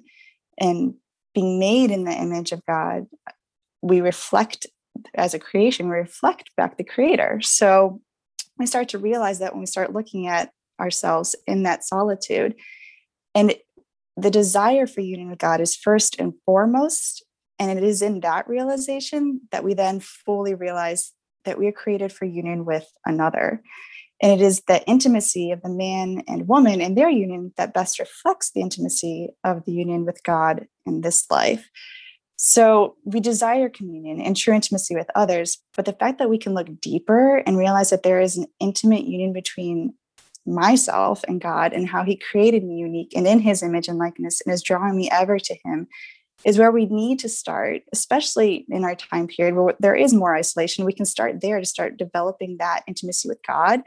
And 0.59 0.95
being 1.33 1.59
made 1.59 1.91
in 1.91 2.03
the 2.03 2.11
image 2.11 2.51
of 2.51 2.65
God, 2.65 3.07
we 3.81 4.01
reflect 4.01 4.67
as 5.15 5.33
a 5.33 5.39
creation, 5.39 5.89
we 5.89 5.95
reflect 5.95 6.51
back 6.57 6.77
the 6.77 6.83
creator. 6.83 7.39
So 7.41 8.01
we 8.59 8.65
start 8.65 8.89
to 8.89 8.99
realize 8.99 9.39
that 9.39 9.53
when 9.53 9.61
we 9.61 9.65
start 9.65 9.93
looking 9.93 10.27
at 10.27 10.51
ourselves 10.79 11.35
in 11.47 11.63
that 11.63 11.83
solitude, 11.83 12.55
and 13.33 13.55
the 14.17 14.29
desire 14.29 14.85
for 14.85 14.99
union 14.99 15.29
with 15.29 15.39
God 15.39 15.61
is 15.61 15.75
first 15.75 16.19
and 16.19 16.33
foremost. 16.45 17.23
And 17.61 17.77
it 17.77 17.83
is 17.83 18.01
in 18.01 18.21
that 18.21 18.49
realization 18.49 19.41
that 19.51 19.63
we 19.63 19.75
then 19.75 19.99
fully 19.99 20.55
realize 20.55 21.11
that 21.45 21.59
we 21.59 21.67
are 21.67 21.71
created 21.71 22.11
for 22.11 22.25
union 22.25 22.65
with 22.65 22.91
another. 23.05 23.61
And 24.19 24.31
it 24.31 24.43
is 24.43 24.63
the 24.67 24.83
intimacy 24.87 25.51
of 25.51 25.61
the 25.61 25.69
man 25.69 26.23
and 26.27 26.47
woman 26.47 26.81
in 26.81 26.95
their 26.95 27.11
union 27.11 27.53
that 27.57 27.75
best 27.75 27.99
reflects 27.99 28.49
the 28.49 28.61
intimacy 28.61 29.29
of 29.43 29.63
the 29.65 29.73
union 29.73 30.05
with 30.05 30.23
God 30.23 30.65
in 30.87 31.01
this 31.01 31.29
life. 31.29 31.69
So 32.35 32.95
we 33.05 33.19
desire 33.19 33.69
communion 33.69 34.19
and 34.19 34.35
true 34.35 34.55
intimacy 34.55 34.95
with 34.95 35.11
others, 35.13 35.59
but 35.75 35.85
the 35.85 35.93
fact 35.93 36.17
that 36.17 36.31
we 36.31 36.39
can 36.39 36.55
look 36.55 36.81
deeper 36.81 37.37
and 37.45 37.59
realize 37.59 37.91
that 37.91 38.01
there 38.01 38.21
is 38.21 38.37
an 38.37 38.47
intimate 38.59 39.05
union 39.05 39.33
between 39.33 39.93
myself 40.47 41.23
and 41.27 41.39
God 41.39 41.73
and 41.73 41.87
how 41.87 42.03
He 42.03 42.19
created 42.31 42.63
me 42.63 42.77
unique 42.77 43.13
and 43.15 43.27
in 43.27 43.39
His 43.39 43.61
image 43.61 43.87
and 43.87 43.99
likeness 43.99 44.41
and 44.41 44.51
is 44.51 44.63
drawing 44.63 44.97
me 44.97 45.11
ever 45.11 45.37
to 45.37 45.55
Him 45.63 45.87
is 46.43 46.57
where 46.57 46.71
we 46.71 46.85
need 46.87 47.19
to 47.19 47.29
start, 47.29 47.83
especially 47.93 48.65
in 48.69 48.83
our 48.83 48.95
time 48.95 49.27
period 49.27 49.55
where 49.55 49.75
there 49.79 49.95
is 49.95 50.13
more 50.13 50.35
isolation. 50.35 50.85
We 50.85 50.93
can 50.93 51.05
start 51.05 51.41
there 51.41 51.59
to 51.59 51.65
start 51.65 51.97
developing 51.97 52.57
that 52.57 52.83
intimacy 52.87 53.29
with 53.29 53.39
God 53.47 53.81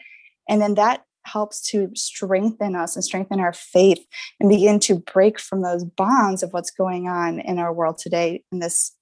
and 0.48 0.60
then 0.60 0.74
that 0.74 1.04
helps 1.26 1.62
to 1.62 1.90
strengthen 1.94 2.76
us 2.76 2.96
and 2.96 3.04
strengthen 3.04 3.40
our 3.40 3.54
faith 3.54 4.04
and 4.38 4.50
begin 4.50 4.78
to 4.78 4.96
break 4.96 5.40
from 5.40 5.62
those 5.62 5.82
bonds 5.82 6.42
of 6.42 6.52
what's 6.52 6.70
going 6.70 7.08
on 7.08 7.40
in 7.40 7.58
our 7.58 7.72
world 7.72 7.96
today 7.96 8.42
and 8.52 8.62
this 8.62 8.92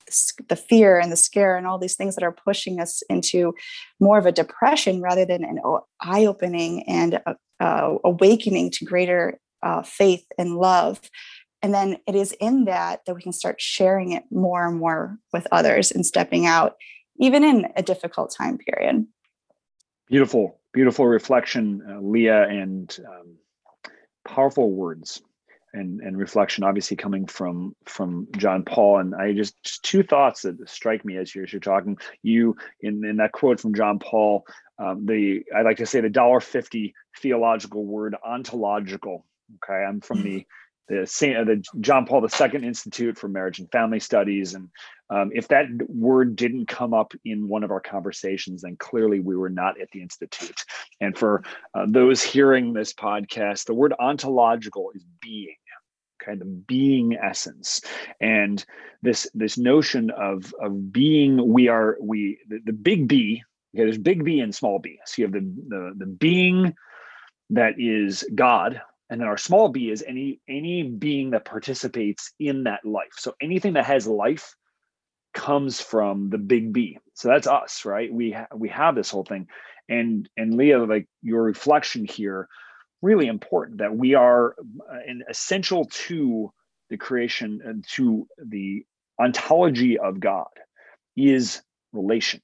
the 0.48 0.57
fear 0.57 1.00
and 1.00 1.11
the 1.11 1.16
scare 1.16 1.57
and 1.57 1.66
all 1.66 1.78
these 1.78 1.96
things 1.96 2.14
that 2.14 2.24
are 2.24 2.33
pushing 2.33 2.81
us 2.81 3.02
into 3.09 3.55
more 3.98 4.18
of 4.18 4.26
a 4.26 4.33
depression 4.33 5.00
rather 5.00 5.24
than 5.24 5.44
an 5.44 5.59
eye-opening 6.00 6.83
and 6.88 7.20
uh, 7.61 7.94
awakening 8.05 8.70
to 8.70 8.85
greater 8.85 9.40
uh, 9.62 9.83
faith 9.83 10.24
and 10.38 10.57
love 10.57 11.00
and 11.62 11.72
then 11.72 11.96
it 12.07 12.14
is 12.14 12.33
in 12.40 12.64
that 12.64 13.01
that 13.07 13.14
we 13.14 13.22
can 13.22 13.33
start 13.33 13.61
sharing 13.61 14.12
it 14.12 14.25
more 14.31 14.66
and 14.66 14.79
more 14.79 15.18
with 15.33 15.46
others 15.53 15.90
and 15.90 16.05
stepping 16.05 16.46
out 16.46 16.77
even 17.18 17.44
in 17.44 17.66
a 17.77 17.83
difficult 17.83 18.35
time 18.37 18.59
period 18.59 19.07
beautiful 20.09 20.59
beautiful 20.72 21.07
reflection, 21.07 21.83
uh, 21.88 22.01
Leah, 22.01 22.48
and 22.48 22.96
um, 23.07 23.37
powerful 24.27 24.70
words 24.70 25.22
and 25.72 26.01
and 26.01 26.18
reflection. 26.18 26.64
Obviously, 26.64 26.96
coming 26.96 27.27
from 27.27 27.75
from 27.85 28.29
John 28.37 28.64
Paul, 28.64 28.98
and 28.98 29.14
I 29.14 29.33
just, 29.33 29.62
just 29.62 29.83
two 29.83 30.03
thoughts 30.03 30.42
that 30.42 30.68
strike 30.68 31.05
me 31.05 31.16
as 31.16 31.35
you're, 31.35 31.44
as 31.44 31.53
you're 31.53 31.61
talking. 31.61 31.98
You 32.22 32.57
in 32.81 33.05
in 33.05 33.16
that 33.18 33.33
quote 33.33 33.61
from 33.61 33.75
John 33.75 33.98
Paul, 33.98 34.44
um, 34.79 35.07
the 35.07 35.44
I 35.55 35.62
like 35.62 35.79
to 35.79 35.87
say 35.87 36.01
the 36.01 36.11
dollar 36.11 36.40
fifty 36.40 36.94
theological 37.18 37.85
word 37.85 38.16
ontological. 38.25 39.27
Okay, 39.62 39.85
I'm 39.85 40.01
from 40.01 40.22
the 40.22 40.46
the 40.92 41.37
uh, 41.37 41.44
the 41.44 41.64
John 41.81 42.07
Paul 42.07 42.24
II 42.24 42.64
Institute 42.66 43.18
for 43.18 43.28
Marriage 43.28 43.59
and 43.59 43.70
Family 43.70 43.98
Studies, 43.98 44.55
and 44.55 44.68
um, 45.11 45.31
if 45.35 45.48
that 45.48 45.66
word 45.88 46.37
didn't 46.37 46.66
come 46.66 46.92
up 46.92 47.12
in 47.24 47.48
one 47.48 47.64
of 47.64 47.70
our 47.70 47.81
conversations, 47.81 48.62
then 48.62 48.76
clearly 48.76 49.20
we 49.20 49.37
were 49.37 49.50
not 49.50 49.81
at 49.81 49.90
the 49.92 50.02
institute. 50.02 50.61
And 51.00 51.16
for 51.16 51.42
uh, 51.74 51.87
those 51.88 52.22
hearing 52.22 52.72
this 52.72 52.92
podcast, 52.92 53.64
the 53.64 53.74
word 53.74 53.94
ontological 53.98 54.90
is 54.94 55.05
being, 55.20 55.57
okay, 56.22 56.38
the 56.38 56.44
being 56.44 57.16
essence, 57.16 57.81
and 58.20 58.64
this 59.02 59.26
this 59.33 59.57
notion 59.57 60.11
of 60.11 60.55
of 60.61 60.92
being. 60.92 61.52
We 61.52 61.68
are 61.68 61.96
we 62.00 62.38
the, 62.48 62.61
the 62.64 62.72
big 62.72 63.09
B. 63.09 63.42
Okay, 63.74 63.85
there's 63.85 63.98
big 63.98 64.24
B 64.24 64.40
and 64.40 64.55
small 64.55 64.78
b. 64.78 64.98
So 65.07 65.22
you 65.22 65.26
have 65.26 65.33
the 65.33 65.52
the, 65.68 65.94
the 65.96 66.07
being 66.07 66.74
that 67.50 67.74
is 67.78 68.24
God, 68.35 68.81
and 69.12 69.20
then 69.20 69.29
our 69.29 69.37
small 69.37 69.68
b 69.68 69.90
is 69.90 70.03
any 70.09 70.40
any 70.48 70.83
being 70.83 71.33
that 71.33 71.44
participates 71.44 72.33
in 72.40 72.64
that 72.64 72.83
life. 72.83 73.12
So 73.18 73.35
anything 73.42 73.75
that 73.75 73.85
has 73.85 74.07
life 74.07 74.57
comes 75.35 75.83
from 75.83 76.31
the 76.31 76.38
big 76.38 76.72
b. 76.72 76.98
So 77.12 77.29
that's 77.29 77.46
us 77.46 77.85
right? 77.85 78.11
We 78.11 78.33
ha- 78.33 78.57
we 78.57 78.70
have 78.70 78.94
this 78.94 79.11
whole 79.11 79.25
thing. 79.25 79.48
And 79.87 80.31
and 80.38 80.57
leah 80.57 80.83
like 80.85 81.09
your 81.20 81.42
reflection 81.42 82.07
here 82.07 82.48
really 83.03 83.27
important 83.27 83.79
that 83.79 83.94
we 83.94 84.14
are 84.14 84.55
uh, 84.90 85.01
an 85.07 85.25
essential 85.29 85.85
to 86.07 86.51
the 86.88 86.96
creation 86.96 87.61
and 87.62 87.85
to 87.96 88.27
the 88.42 88.87
ontology 89.20 89.98
of 89.98 90.20
god 90.20 90.55
is 91.16 91.61
relation. 91.92 92.40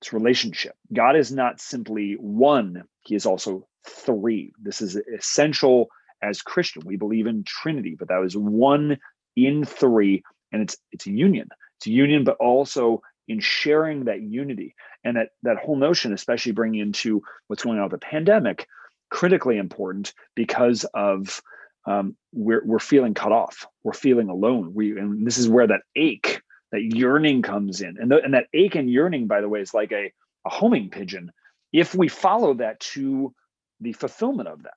It's 0.00 0.12
relationship. 0.12 0.74
God 0.92 1.14
is 1.14 1.30
not 1.30 1.60
simply 1.60 2.16
one. 2.18 2.82
He 3.02 3.14
is 3.14 3.24
also 3.24 3.68
three. 3.86 4.52
This 4.60 4.80
is 4.80 4.96
essential 4.96 5.88
as 6.22 6.42
Christian. 6.42 6.82
We 6.84 6.96
believe 6.96 7.26
in 7.26 7.44
Trinity, 7.44 7.96
but 7.98 8.08
that 8.08 8.22
is 8.22 8.36
one 8.36 8.98
in 9.36 9.64
three, 9.64 10.22
and 10.52 10.62
it's 10.62 10.76
it's 10.92 11.06
a 11.06 11.12
union. 11.12 11.48
It's 11.78 11.86
a 11.86 11.92
union, 11.92 12.24
but 12.24 12.36
also 12.38 13.02
in 13.28 13.40
sharing 13.40 14.04
that 14.04 14.22
unity 14.22 14.74
and 15.04 15.16
that 15.16 15.30
that 15.42 15.58
whole 15.58 15.76
notion, 15.76 16.12
especially 16.12 16.52
bringing 16.52 16.80
into 16.80 17.22
what's 17.46 17.62
going 17.62 17.78
on 17.78 17.84
with 17.84 18.00
the 18.00 18.06
pandemic, 18.06 18.66
critically 19.10 19.58
important 19.58 20.12
because 20.34 20.84
of 20.94 21.40
um, 21.86 22.16
we're 22.32 22.64
we're 22.64 22.78
feeling 22.78 23.14
cut 23.14 23.32
off. 23.32 23.66
We're 23.82 23.92
feeling 23.92 24.28
alone. 24.28 24.72
We 24.74 24.98
and 24.98 25.26
this 25.26 25.38
is 25.38 25.48
where 25.48 25.66
that 25.66 25.82
ache, 25.94 26.42
that 26.72 26.82
yearning 26.82 27.42
comes 27.42 27.80
in, 27.80 27.96
and 27.98 28.12
and 28.12 28.34
that 28.34 28.46
ache 28.52 28.74
and 28.74 28.90
yearning, 28.90 29.26
by 29.26 29.40
the 29.40 29.48
way, 29.48 29.60
is 29.60 29.74
like 29.74 29.92
a 29.92 30.12
a 30.44 30.50
homing 30.50 30.90
pigeon. 30.90 31.30
If 31.72 31.94
we 31.94 32.08
follow 32.08 32.54
that 32.54 32.80
to 32.80 33.34
the 33.80 33.92
fulfillment 33.92 34.48
of 34.48 34.62
that 34.64 34.74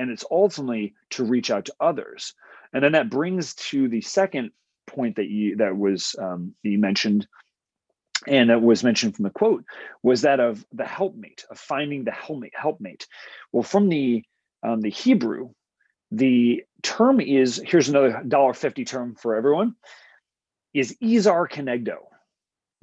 and 0.00 0.10
it's 0.10 0.24
ultimately 0.30 0.94
to 1.10 1.24
reach 1.24 1.50
out 1.50 1.66
to 1.66 1.74
others. 1.78 2.32
And 2.72 2.82
then 2.82 2.92
that 2.92 3.10
brings 3.10 3.54
to 3.54 3.86
the 3.86 4.00
second 4.00 4.50
point 4.86 5.16
that 5.16 5.28
you 5.28 5.56
that 5.56 5.76
was 5.76 6.16
um, 6.18 6.54
you 6.62 6.78
mentioned 6.78 7.28
and 8.26 8.50
that 8.50 8.62
was 8.62 8.82
mentioned 8.82 9.14
from 9.14 9.24
the 9.24 9.30
quote 9.30 9.64
was 10.02 10.22
that 10.22 10.40
of 10.40 10.64
the 10.72 10.86
helpmate 10.86 11.44
of 11.50 11.58
finding 11.58 12.04
the 12.04 12.10
helpmate 12.10 12.54
helpmate. 12.56 13.06
Well 13.52 13.62
from 13.62 13.88
the 13.88 14.24
um, 14.62 14.80
the 14.80 14.90
hebrew 14.90 15.50
the 16.10 16.64
term 16.82 17.20
is 17.20 17.62
here's 17.64 17.90
another 17.90 18.22
dollar 18.26 18.54
fifty 18.54 18.84
term 18.84 19.14
for 19.14 19.36
everyone 19.36 19.74
is 20.72 20.96
ezer 21.02 21.46
kenegdo. 21.46 21.98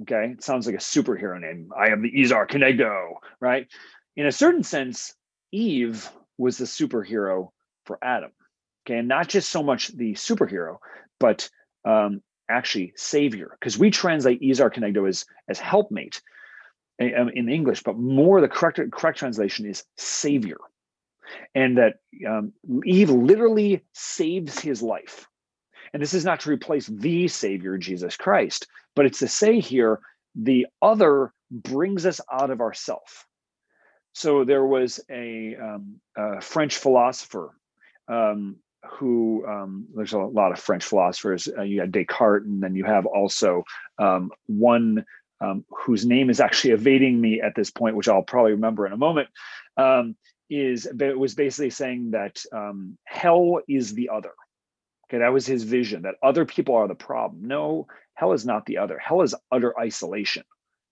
Okay? 0.03 0.33
It 0.33 0.43
sounds 0.43 0.67
like 0.67 0.75
a 0.75 0.79
superhero 0.79 1.39
name. 1.41 1.71
I 1.75 1.89
am 1.89 2.03
the 2.03 2.21
ezer 2.21 2.45
kenegdo 2.45 3.15
right? 3.39 3.67
In 4.15 4.27
a 4.27 4.31
certain 4.31 4.63
sense 4.63 5.15
eve 5.51 6.09
was 6.37 6.57
the 6.57 6.65
superhero 6.65 7.49
for 7.85 7.97
Adam. 8.01 8.31
Okay, 8.85 8.99
and 8.99 9.07
not 9.07 9.27
just 9.27 9.49
so 9.49 9.63
much 9.63 9.89
the 9.89 10.13
superhero, 10.13 10.77
but 11.19 11.49
um, 11.85 12.21
actually 12.49 12.93
savior, 12.95 13.57
because 13.59 13.77
we 13.77 13.91
translate 13.91 14.41
Ezer 14.41 14.69
Kenegdo 14.69 15.07
as 15.07 15.25
as 15.49 15.59
helpmate 15.59 16.21
in, 16.99 17.29
in 17.33 17.49
English, 17.49 17.83
but 17.83 17.97
more 17.97 18.41
the 18.41 18.47
correct 18.47 18.79
correct 18.91 19.17
translation 19.17 19.65
is 19.65 19.83
savior, 19.97 20.57
and 21.53 21.77
that 21.77 21.95
um, 22.27 22.53
Eve 22.85 23.09
literally 23.09 23.81
saves 23.93 24.59
his 24.59 24.81
life. 24.81 25.27
And 25.93 26.01
this 26.01 26.13
is 26.13 26.25
not 26.25 26.41
to 26.41 26.49
replace 26.49 26.87
the 26.87 27.27
Savior, 27.29 27.77
Jesus 27.77 28.17
Christ, 28.17 28.67
but 28.95 29.05
it's 29.05 29.19
to 29.19 29.27
say 29.27 29.59
here 29.59 29.99
the 30.35 30.67
other 30.81 31.33
brings 31.49 32.05
us 32.05 32.19
out 32.31 32.51
of 32.51 32.59
ourself 32.59 33.25
so 34.17 34.43
there 34.43 34.65
was 34.65 34.99
a, 35.11 35.55
um, 35.55 36.01
a 36.17 36.41
French 36.41 36.77
philosopher 36.77 37.51
um, 38.07 38.55
who 38.83 39.45
um, 39.47 39.85
there's 39.93 40.13
a 40.13 40.17
lot 40.17 40.51
of 40.51 40.57
French 40.57 40.83
philosophers. 40.83 41.47
Uh, 41.55 41.61
you 41.61 41.81
had 41.81 41.91
Descartes, 41.91 42.47
and 42.47 42.63
then 42.63 42.73
you 42.73 42.83
have 42.83 43.05
also 43.05 43.63
um, 43.99 44.31
one 44.47 45.05
um, 45.39 45.65
whose 45.69 46.03
name 46.03 46.31
is 46.31 46.39
actually 46.39 46.71
evading 46.71 47.21
me 47.21 47.41
at 47.41 47.53
this 47.53 47.69
point, 47.69 47.95
which 47.95 48.07
I'll 48.07 48.23
probably 48.23 48.53
remember 48.53 48.87
in 48.87 48.93
a 48.93 48.97
moment. 48.97 49.29
Um, 49.77 50.15
is 50.49 50.87
was 50.95 51.35
basically 51.35 51.69
saying 51.69 52.11
that 52.11 52.41
um, 52.51 52.97
hell 53.03 53.59
is 53.67 53.93
the 53.93 54.09
other. 54.09 54.33
Okay, 55.07 55.19
that 55.19 55.31
was 55.33 55.45
his 55.45 55.61
vision 55.61 56.01
that 56.03 56.15
other 56.23 56.43
people 56.43 56.73
are 56.73 56.87
the 56.87 56.95
problem. 56.95 57.47
No, 57.47 57.85
hell 58.15 58.33
is 58.33 58.47
not 58.47 58.65
the 58.65 58.79
other. 58.79 58.97
Hell 58.97 59.21
is 59.21 59.35
utter 59.51 59.79
isolation, 59.79 60.43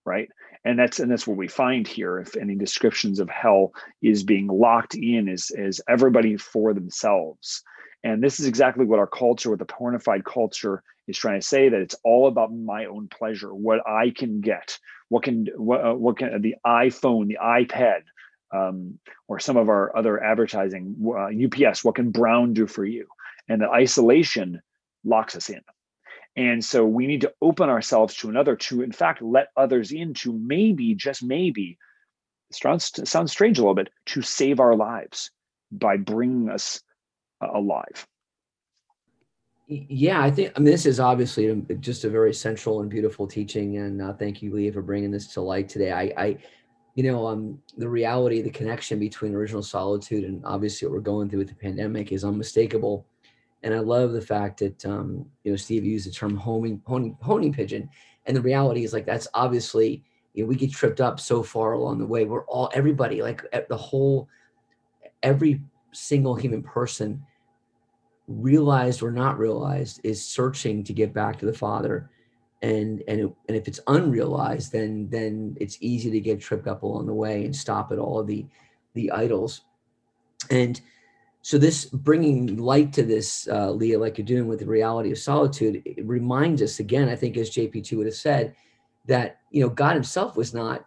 right? 0.04 0.28
And 0.66 0.76
that's 0.76 0.98
and 0.98 1.08
that's 1.08 1.28
what 1.28 1.36
we 1.36 1.46
find 1.46 1.86
here. 1.86 2.18
If 2.18 2.36
any 2.36 2.56
descriptions 2.56 3.20
of 3.20 3.30
hell 3.30 3.72
is 4.02 4.24
being 4.24 4.48
locked 4.48 4.96
in 4.96 5.28
is 5.28 5.52
is 5.52 5.80
everybody 5.88 6.36
for 6.36 6.74
themselves. 6.74 7.62
And 8.02 8.22
this 8.22 8.40
is 8.40 8.46
exactly 8.46 8.84
what 8.84 8.98
our 8.98 9.06
culture, 9.06 9.50
what 9.50 9.60
the 9.60 9.64
pornified 9.64 10.24
culture 10.24 10.82
is 11.06 11.16
trying 11.16 11.40
to 11.40 11.46
say 11.46 11.68
that 11.68 11.80
it's 11.80 11.94
all 12.02 12.26
about 12.26 12.52
my 12.52 12.86
own 12.86 13.06
pleasure, 13.08 13.54
what 13.54 13.80
I 13.86 14.10
can 14.10 14.40
get, 14.40 14.76
what 15.08 15.22
can 15.22 15.46
what, 15.56 15.84
uh, 15.84 15.94
what 15.94 16.18
can 16.18 16.42
the 16.42 16.56
iPhone, 16.66 17.28
the 17.28 17.38
iPad, 17.40 18.00
um, 18.52 18.98
or 19.28 19.38
some 19.38 19.56
of 19.56 19.68
our 19.68 19.96
other 19.96 20.20
advertising, 20.22 20.96
uh, 21.06 21.28
UPS, 21.44 21.84
what 21.84 21.94
can 21.94 22.10
Brown 22.10 22.54
do 22.54 22.66
for 22.66 22.84
you? 22.84 23.06
And 23.48 23.60
the 23.60 23.70
isolation 23.70 24.60
locks 25.04 25.36
us 25.36 25.48
in. 25.48 25.60
And 26.36 26.62
so 26.62 26.84
we 26.84 27.06
need 27.06 27.22
to 27.22 27.32
open 27.40 27.70
ourselves 27.70 28.14
to 28.16 28.28
another, 28.28 28.56
to 28.56 28.82
in 28.82 28.92
fact 28.92 29.22
let 29.22 29.48
others 29.56 29.90
in, 29.90 30.12
to 30.14 30.32
maybe, 30.32 30.94
just 30.94 31.22
maybe, 31.22 31.78
sounds, 32.52 32.92
strange 33.32 33.58
a 33.58 33.62
little 33.62 33.74
bit, 33.74 33.88
to 34.06 34.22
save 34.22 34.60
our 34.60 34.76
lives 34.76 35.30
by 35.72 35.96
bringing 35.96 36.50
us 36.50 36.82
alive. 37.40 38.06
Yeah, 39.68 40.22
I 40.22 40.30
think 40.30 40.52
I 40.54 40.60
mean 40.60 40.70
this 40.70 40.86
is 40.86 41.00
obviously 41.00 41.60
just 41.80 42.04
a 42.04 42.10
very 42.10 42.32
central 42.32 42.82
and 42.82 42.90
beautiful 42.90 43.26
teaching, 43.26 43.78
and 43.78 44.00
uh, 44.00 44.12
thank 44.12 44.40
you, 44.40 44.54
Leah, 44.54 44.72
for 44.72 44.82
bringing 44.82 45.10
this 45.10 45.26
to 45.34 45.40
light 45.40 45.68
today. 45.68 45.90
I, 45.90 46.12
I 46.16 46.38
you 46.94 47.02
know, 47.02 47.26
um, 47.26 47.60
the 47.76 47.88
reality, 47.88 48.40
the 48.40 48.50
connection 48.50 48.98
between 48.98 49.34
original 49.34 49.62
solitude 49.62 50.24
and 50.24 50.42
obviously 50.44 50.86
what 50.86 50.94
we're 50.94 51.00
going 51.00 51.28
through 51.28 51.40
with 51.40 51.48
the 51.48 51.54
pandemic 51.54 52.10
is 52.10 52.24
unmistakable. 52.24 53.06
And 53.66 53.74
I 53.74 53.80
love 53.80 54.12
the 54.12 54.22
fact 54.22 54.60
that 54.60 54.86
um, 54.86 55.26
you 55.42 55.50
know 55.50 55.56
Steve 55.56 55.84
used 55.84 56.06
the 56.06 56.12
term 56.12 56.36
homing, 56.36 56.80
honing 56.86 57.52
pigeon, 57.52 57.90
and 58.24 58.36
the 58.36 58.40
reality 58.40 58.84
is 58.84 58.92
like 58.92 59.04
that's 59.04 59.26
obviously 59.34 60.04
you 60.34 60.44
know 60.44 60.48
we 60.48 60.54
get 60.54 60.70
tripped 60.70 61.00
up 61.00 61.18
so 61.18 61.42
far 61.42 61.72
along 61.72 61.98
the 61.98 62.06
way. 62.06 62.24
We're 62.24 62.44
all 62.44 62.70
everybody 62.72 63.22
like 63.22 63.42
the 63.68 63.76
whole 63.76 64.28
every 65.24 65.60
single 65.90 66.36
human 66.36 66.62
person 66.62 67.20
realized 68.28 69.02
or 69.02 69.10
not 69.10 69.36
realized 69.36 70.00
is 70.04 70.24
searching 70.24 70.84
to 70.84 70.92
get 70.92 71.12
back 71.12 71.36
to 71.40 71.46
the 71.46 71.52
father. 71.52 72.08
And 72.62 73.02
and 73.08 73.20
it, 73.20 73.32
and 73.48 73.56
if 73.56 73.66
it's 73.66 73.80
unrealized 73.88 74.70
then 74.70 75.08
then 75.10 75.56
it's 75.60 75.78
easy 75.80 76.12
to 76.12 76.20
get 76.20 76.40
tripped 76.40 76.68
up 76.68 76.84
along 76.84 77.06
the 77.06 77.14
way 77.14 77.44
and 77.44 77.54
stop 77.54 77.90
at 77.90 77.98
all 77.98 78.20
of 78.20 78.28
the 78.28 78.46
the 78.94 79.10
idols. 79.10 79.62
And 80.52 80.80
so 81.46 81.58
this 81.58 81.84
bringing 81.84 82.56
light 82.56 82.92
to 82.92 83.04
this 83.04 83.46
uh, 83.48 83.70
leah 83.70 83.98
like 83.98 84.18
you're 84.18 84.26
doing 84.26 84.48
with 84.48 84.58
the 84.58 84.66
reality 84.66 85.12
of 85.12 85.18
solitude 85.18 85.80
it 85.84 86.04
reminds 86.06 86.60
us 86.60 86.80
again 86.80 87.08
i 87.08 87.14
think 87.14 87.36
as 87.36 87.50
jp2 87.50 87.96
would 87.96 88.06
have 88.06 88.14
said 88.14 88.54
that 89.06 89.40
you 89.50 89.62
know 89.62 89.68
god 89.68 89.94
himself 89.94 90.36
was 90.36 90.52
not 90.52 90.86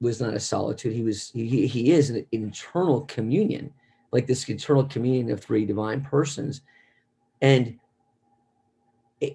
was 0.00 0.20
not 0.20 0.34
a 0.34 0.40
solitude. 0.40 0.92
He 0.92 1.02
was 1.02 1.30
he, 1.30 1.66
he 1.66 1.92
is 1.92 2.10
an 2.10 2.26
internal 2.32 3.02
communion 3.02 3.72
like 4.12 4.26
this 4.26 4.48
eternal 4.48 4.84
communion 4.84 5.30
of 5.30 5.40
three 5.40 5.64
divine 5.64 6.02
persons. 6.02 6.62
And 7.42 7.78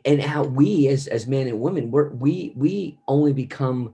and 0.05 0.21
how 0.21 0.43
we 0.43 0.87
as 0.89 1.07
as 1.07 1.25
men 1.25 1.47
and 1.47 1.59
women 1.59 1.89
we're, 1.89 2.09
we 2.09 2.53
we 2.55 2.99
only 3.07 3.33
become 3.33 3.93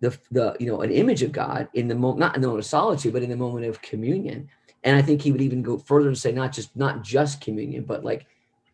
the 0.00 0.16
the 0.30 0.54
you 0.60 0.66
know 0.66 0.82
an 0.82 0.90
image 0.90 1.22
of 1.22 1.32
god 1.32 1.68
in 1.72 1.88
the 1.88 1.94
moment 1.94 2.18
not 2.18 2.36
in 2.36 2.42
the 2.42 2.46
moment 2.46 2.62
of 2.62 2.68
solitude 2.68 3.14
but 3.14 3.22
in 3.22 3.30
the 3.30 3.36
moment 3.36 3.64
of 3.64 3.80
communion 3.80 4.46
and 4.86 4.96
i 4.96 5.02
think 5.02 5.20
he 5.20 5.32
would 5.32 5.42
even 5.42 5.62
go 5.62 5.76
further 5.76 6.08
and 6.08 6.16
say 6.16 6.32
not 6.32 6.52
just 6.52 6.74
not 6.74 7.02
just 7.02 7.42
communion 7.42 7.84
but 7.84 8.04
like 8.04 8.26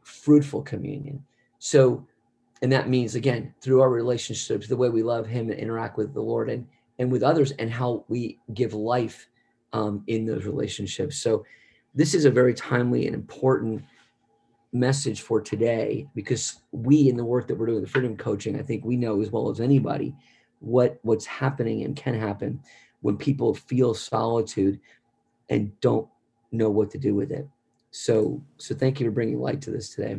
fruitful 0.03 0.63
communion 0.63 1.23
so 1.59 2.07
and 2.63 2.71
that 2.71 2.89
means 2.89 3.17
again 3.17 3.53
through 3.61 3.81
our 3.81 3.91
relationships 3.91 4.69
the 4.69 4.77
way 4.77 4.89
we 4.89 5.03
love 5.03 5.27
him 5.27 5.51
and 5.51 5.59
interact 5.59 5.97
with 5.97 6.15
the 6.15 6.21
lord 6.21 6.49
and 6.49 6.65
and 6.99 7.11
with 7.11 7.23
others 7.23 7.51
and 7.53 7.71
how 7.71 8.05
we 8.09 8.39
give 8.55 8.75
life 8.75 9.29
um, 9.73 10.03
in 10.07 10.27
those 10.27 10.45
relationships. 10.45 11.17
So 11.17 11.45
this 11.95 12.15
is 12.15 12.25
a 12.25 12.31
very 12.31 12.55
timely 12.55 13.07
and 13.07 13.15
important 13.15 13.83
message 14.73 15.21
for 15.21 15.41
today 15.41 16.07
because 16.15 16.61
we 16.71 17.09
in 17.09 17.17
the 17.17 17.25
work 17.25 17.47
that 17.47 17.59
we're 17.59 17.67
doing 17.67 17.83
the 17.83 17.87
freedom 17.87 18.17
coaching 18.17 18.59
i 18.59 18.63
think 18.63 18.83
we 18.83 18.97
know 18.97 19.21
as 19.21 19.31
well 19.31 19.51
as 19.51 19.61
anybody 19.61 20.15
what 20.61 20.99
what's 21.03 21.27
happening 21.27 21.85
and 21.85 21.95
can 21.95 22.19
happen 22.19 22.59
when 23.03 23.15
people 23.15 23.53
feel 23.53 23.93
solitude 23.93 24.81
and 25.53 25.81
don't 25.81 26.09
know 26.51 26.71
what 26.71 26.91
to 26.91 26.99
do 26.99 27.15
with 27.15 27.31
it 27.31 27.47
so 27.91 28.43
so 28.59 28.75
thank 28.75 29.01
you 29.01 29.07
for 29.07 29.13
bringing 29.13 29.41
light 29.41 29.61
to 29.61 29.71
this 29.71 29.95
today 29.95 30.17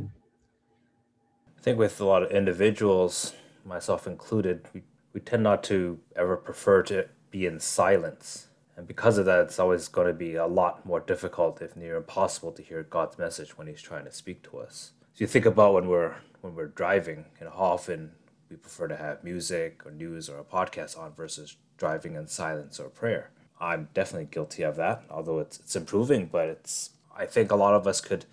i 1.57 1.61
think 1.61 1.77
with 1.77 1.99
a 1.99 2.05
lot 2.05 2.23
of 2.23 2.31
individuals 2.31 3.33
myself 3.65 4.07
included 4.07 4.65
we, 4.73 4.81
we 5.13 5.19
tend 5.19 5.43
not 5.43 5.63
to 5.63 5.99
ever 6.15 6.37
prefer 6.37 6.81
to 6.81 7.07
be 7.31 7.45
in 7.45 7.59
silence 7.59 8.47
and 8.75 8.87
because 8.87 9.17
of 9.17 9.25
that, 9.25 9.41
it's 9.41 9.59
always 9.59 9.87
going 9.87 10.07
to 10.07 10.13
be 10.13 10.35
a 10.35 10.47
lot 10.47 10.85
more 10.85 10.99
difficult, 10.99 11.61
if 11.61 11.75
near 11.75 11.97
impossible, 11.97 12.51
to 12.53 12.61
hear 12.61 12.83
God's 12.83 13.17
message 13.17 13.57
when 13.57 13.67
He's 13.67 13.81
trying 13.81 14.05
to 14.05 14.11
speak 14.11 14.41
to 14.49 14.59
us. 14.59 14.93
So 15.13 15.23
you 15.23 15.27
think 15.27 15.45
about 15.45 15.73
when 15.73 15.87
we're 15.87 16.15
when 16.41 16.55
we're 16.55 16.67
driving, 16.67 17.25
know, 17.45 17.51
how 17.51 17.65
often 17.65 18.11
we 18.49 18.57
prefer 18.57 18.87
to 18.87 18.97
have 18.97 19.23
music 19.23 19.85
or 19.85 19.91
news 19.91 20.27
or 20.27 20.39
a 20.39 20.43
podcast 20.43 20.97
on 20.97 21.13
versus 21.13 21.55
driving 21.77 22.15
in 22.15 22.27
silence 22.27 22.79
or 22.79 22.89
prayer. 22.89 23.31
I'm 23.63 23.87
definitely 23.93 24.27
guilty 24.29 24.63
of 24.63 24.75
that, 24.75 25.03
although 25.09 25.39
it's 25.39 25.59
it's 25.59 25.75
improving, 25.75 26.27
but 26.31 26.49
it's 26.49 26.91
I 27.15 27.25
think 27.25 27.51
a 27.51 27.55
lot 27.55 27.73
of 27.73 27.87
us 27.87 28.01
could 28.01 28.25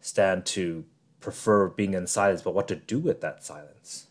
stand 0.00 0.46
to 0.46 0.84
prefer 1.20 1.68
being 1.68 1.94
in 1.94 2.06
silence, 2.06 2.42
but 2.42 2.54
what 2.54 2.66
to 2.68 2.76
do 2.76 2.98
with 2.98 3.20
that 3.20 3.44
silence? 3.44 4.06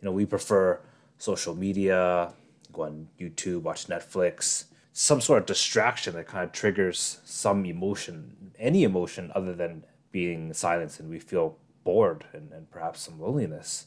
You 0.00 0.06
know, 0.06 0.12
we 0.12 0.24
prefer 0.26 0.80
social 1.18 1.56
media, 1.56 2.32
go 2.72 2.82
on 2.82 3.08
YouTube, 3.18 3.62
watch 3.62 3.88
Netflix, 3.88 4.66
some 4.92 5.20
sort 5.20 5.40
of 5.40 5.46
distraction 5.46 6.14
that 6.14 6.28
kind 6.28 6.44
of 6.44 6.52
triggers 6.52 7.20
some 7.24 7.66
emotion, 7.66 8.52
any 8.58 8.84
emotion 8.84 9.32
other 9.34 9.54
than 9.54 9.84
being 10.12 10.52
silence 10.52 11.00
and 11.00 11.10
we 11.10 11.18
feel 11.18 11.56
bored 11.84 12.24
and, 12.32 12.52
and 12.52 12.70
perhaps 12.70 13.00
some 13.00 13.20
loneliness. 13.20 13.86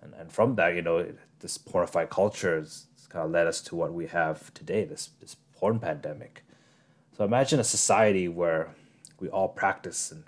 And, 0.00 0.14
and 0.14 0.32
from 0.32 0.54
that, 0.56 0.74
you 0.74 0.82
know, 0.82 1.06
this 1.40 1.58
pornified 1.58 2.10
culture 2.10 2.56
kind 3.06 3.24
of 3.24 3.30
led 3.30 3.46
us 3.46 3.60
to 3.62 3.76
what 3.76 3.92
we 3.92 4.06
have 4.06 4.52
today, 4.54 4.84
this, 4.84 5.10
this 5.20 5.36
porn 5.54 5.78
pandemic. 5.78 6.44
So 7.16 7.24
imagine 7.24 7.60
a 7.60 7.64
society 7.64 8.28
where 8.28 8.74
we 9.18 9.28
all 9.28 9.48
practice 9.48 10.12
and 10.12 10.24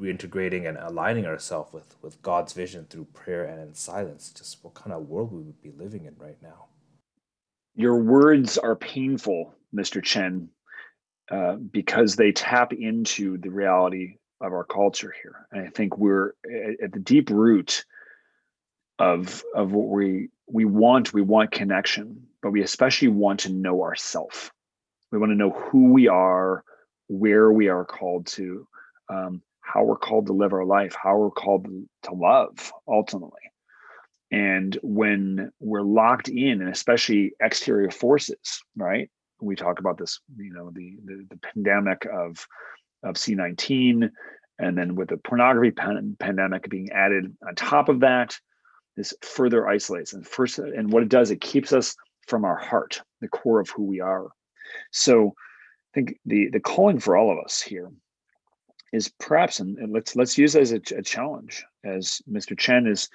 reintegrating 0.00 0.68
and 0.68 0.78
aligning 0.78 1.26
ourselves 1.26 1.72
with, 1.72 1.96
with 2.02 2.22
God's 2.22 2.52
vision 2.52 2.86
through 2.88 3.06
prayer 3.06 3.44
and 3.44 3.60
in 3.60 3.74
silence. 3.74 4.30
Just 4.30 4.62
what 4.62 4.74
kind 4.74 4.92
of 4.92 5.08
world 5.08 5.32
we 5.32 5.42
would 5.42 5.60
be 5.60 5.72
living 5.72 6.04
in 6.04 6.14
right 6.18 6.40
now 6.40 6.66
your 7.78 7.96
words 7.96 8.58
are 8.58 8.74
painful, 8.74 9.54
Mr. 9.72 10.02
Chen, 10.02 10.48
uh, 11.30 11.54
because 11.54 12.16
they 12.16 12.32
tap 12.32 12.72
into 12.72 13.38
the 13.38 13.50
reality 13.50 14.16
of 14.40 14.52
our 14.52 14.64
culture 14.64 15.14
here. 15.22 15.46
And 15.52 15.64
I 15.64 15.70
think 15.70 15.96
we're 15.96 16.34
at, 16.44 16.82
at 16.82 16.92
the 16.92 16.98
deep 16.98 17.30
root 17.30 17.84
of 18.98 19.44
of 19.54 19.72
what 19.72 19.88
we 19.88 20.30
we 20.50 20.64
want. 20.64 21.12
We 21.12 21.22
want 21.22 21.52
connection, 21.52 22.26
but 22.42 22.50
we 22.50 22.62
especially 22.62 23.08
want 23.08 23.40
to 23.40 23.52
know 23.52 23.82
ourselves. 23.82 24.50
We 25.12 25.18
want 25.18 25.30
to 25.30 25.36
know 25.36 25.50
who 25.50 25.92
we 25.92 26.08
are, 26.08 26.64
where 27.08 27.50
we 27.52 27.68
are 27.68 27.84
called 27.84 28.26
to, 28.26 28.66
um, 29.08 29.42
how 29.60 29.84
we're 29.84 29.96
called 29.96 30.26
to 30.26 30.32
live 30.32 30.52
our 30.52 30.64
life, 30.64 30.94
how 31.00 31.16
we're 31.16 31.30
called 31.30 31.66
to 32.04 32.12
love 32.12 32.72
ultimately. 32.86 33.40
And 34.30 34.78
when 34.82 35.50
we're 35.58 35.82
locked 35.82 36.28
in, 36.28 36.60
and 36.60 36.68
especially 36.68 37.32
exterior 37.40 37.90
forces, 37.90 38.62
right? 38.76 39.10
We 39.40 39.56
talk 39.56 39.78
about 39.78 39.96
this, 39.96 40.20
you 40.36 40.52
know, 40.52 40.70
the 40.74 40.96
the, 41.04 41.26
the 41.30 41.38
pandemic 41.38 42.06
of 42.12 42.46
of 43.02 43.14
C19, 43.14 44.10
and 44.58 44.76
then 44.76 44.96
with 44.96 45.08
the 45.08 45.16
pornography 45.16 45.70
pan- 45.70 46.16
pandemic 46.18 46.68
being 46.68 46.90
added 46.90 47.34
on 47.46 47.54
top 47.54 47.88
of 47.88 48.00
that, 48.00 48.36
this 48.98 49.14
further 49.22 49.68
isolates 49.68 50.12
and 50.12 50.26
first 50.26 50.58
and 50.58 50.92
what 50.92 51.02
it 51.02 51.08
does, 51.08 51.30
it 51.30 51.40
keeps 51.40 51.72
us 51.72 51.96
from 52.26 52.44
our 52.44 52.56
heart, 52.56 53.00
the 53.20 53.28
core 53.28 53.60
of 53.60 53.70
who 53.70 53.84
we 53.84 54.00
are. 54.00 54.28
So 54.92 55.28
I 55.28 55.90
think 55.94 56.18
the 56.26 56.48
the 56.50 56.60
calling 56.60 56.98
for 56.98 57.16
all 57.16 57.30
of 57.30 57.38
us 57.44 57.60
here 57.60 57.90
is 58.92 59.10
perhaps, 59.18 59.60
and, 59.60 59.78
and 59.78 59.92
let's 59.92 60.16
let's 60.16 60.36
use 60.36 60.56
as 60.56 60.72
a, 60.72 60.80
a, 60.96 61.02
challenge, 61.02 61.64
as 61.84 62.20
Mr. 62.30 62.58
Chen 62.58 62.86
is 62.86 63.08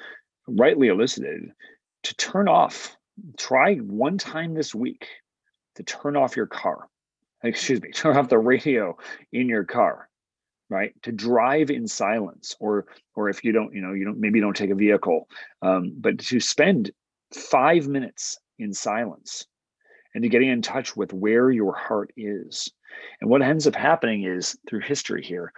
rightly 0.47 0.87
elicited 0.87 1.51
to 2.03 2.15
turn 2.15 2.47
off 2.47 2.95
try 3.37 3.75
one 3.75 4.17
time 4.17 4.53
this 4.53 4.73
week 4.73 5.07
to 5.75 5.83
turn 5.83 6.15
off 6.15 6.35
your 6.35 6.47
car 6.47 6.87
excuse 7.43 7.81
me 7.81 7.91
turn 7.93 8.17
off 8.17 8.29
the 8.29 8.37
radio 8.37 8.97
in 9.31 9.49
your 9.49 9.63
car 9.63 10.09
right 10.73 10.93
to 11.03 11.11
drive 11.11 11.69
in 11.69 11.87
silence 11.87 12.55
or 12.59 12.85
or 13.15 13.29
if 13.29 13.43
you 13.43 13.51
don't 13.51 13.73
you 13.73 13.81
know 13.81 13.93
you 13.93 14.05
don't 14.05 14.19
maybe 14.19 14.39
you 14.39 14.43
don't 14.43 14.55
take 14.55 14.71
a 14.71 14.75
vehicle 14.75 15.27
um, 15.61 15.93
but 15.97 16.17
to 16.17 16.39
spend 16.39 16.91
five 17.33 17.87
minutes 17.87 18.39
in 18.59 18.73
silence 18.73 19.45
and 20.13 20.23
to 20.23 20.29
getting 20.29 20.49
in 20.49 20.61
touch 20.61 20.95
with 20.95 21.13
where 21.13 21.51
your 21.51 21.73
heart 21.73 22.11
is. 22.15 22.71
And 23.21 23.29
what 23.29 23.41
ends 23.41 23.67
up 23.67 23.75
happening 23.75 24.23
is 24.23 24.57
through 24.67 24.81
history 24.81 25.23
here, 25.23 25.51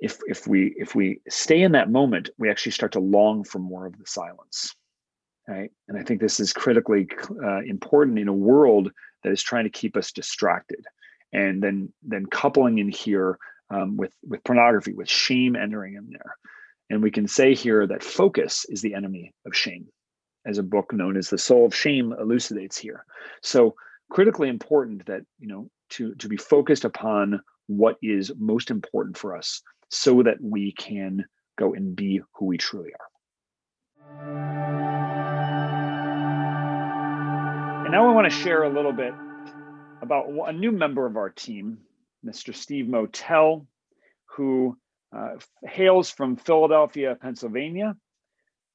if 0.00 0.18
if 0.28 0.46
we 0.46 0.74
if 0.76 0.94
we 0.94 1.20
stay 1.28 1.62
in 1.62 1.72
that 1.72 1.90
moment, 1.90 2.30
we 2.38 2.50
actually 2.50 2.72
start 2.72 2.92
to 2.92 3.00
long 3.00 3.44
for 3.44 3.58
more 3.58 3.86
of 3.86 3.98
the 3.98 4.06
silence. 4.06 4.74
Right. 5.48 5.70
And 5.88 5.98
I 5.98 6.02
think 6.02 6.20
this 6.20 6.40
is 6.40 6.52
critically 6.52 7.08
uh, 7.42 7.60
important 7.60 8.18
in 8.18 8.28
a 8.28 8.32
world 8.34 8.92
that 9.24 9.32
is 9.32 9.42
trying 9.42 9.64
to 9.64 9.70
keep 9.70 9.96
us 9.96 10.12
distracted. 10.12 10.84
And 11.32 11.62
then 11.62 11.92
then 12.02 12.26
coupling 12.26 12.78
in 12.78 12.90
here 12.90 13.38
um, 13.70 13.96
with 13.96 14.12
with 14.22 14.44
pornography, 14.44 14.92
with 14.92 15.08
shame 15.08 15.56
entering 15.56 15.94
in 15.94 16.10
there. 16.10 16.36
And 16.90 17.02
we 17.02 17.10
can 17.10 17.28
say 17.28 17.54
here 17.54 17.86
that 17.86 18.02
focus 18.02 18.64
is 18.68 18.80
the 18.80 18.94
enemy 18.94 19.34
of 19.46 19.54
shame 19.54 19.88
as 20.46 20.58
a 20.58 20.62
book 20.62 20.92
known 20.92 21.16
as 21.16 21.28
The 21.28 21.36
Soul 21.36 21.66
of 21.66 21.74
Shame 21.74 22.14
elucidates 22.18 22.78
here. 22.78 23.04
So 23.42 23.74
critically 24.10 24.48
important 24.48 25.04
that, 25.06 25.20
you 25.38 25.48
know, 25.48 25.68
to, 25.90 26.14
to 26.14 26.28
be 26.28 26.36
focused 26.36 26.84
upon 26.84 27.40
what 27.66 27.96
is 28.02 28.32
most 28.38 28.70
important 28.70 29.18
for 29.18 29.36
us 29.36 29.60
so 29.90 30.22
that 30.22 30.38
we 30.40 30.72
can 30.72 31.26
go 31.58 31.74
and 31.74 31.94
be 31.94 32.22
who 32.34 32.46
we 32.46 32.56
truly 32.56 32.90
are. 32.98 33.08
And 37.84 37.92
now 37.92 38.08
I 38.08 38.14
want 38.14 38.30
to 38.30 38.38
share 38.38 38.62
a 38.62 38.70
little 38.70 38.92
bit 38.92 39.12
about 40.00 40.26
a 40.46 40.52
new 40.52 40.72
member 40.72 41.04
of 41.06 41.16
our 41.16 41.30
team, 41.30 41.78
Mr. 42.24 42.54
Steve 42.54 42.88
Motel, 42.88 43.66
who 44.26 44.76
uh, 45.16 45.36
hails 45.64 46.10
from 46.10 46.36
Philadelphia, 46.36 47.16
Pennsylvania 47.20 47.96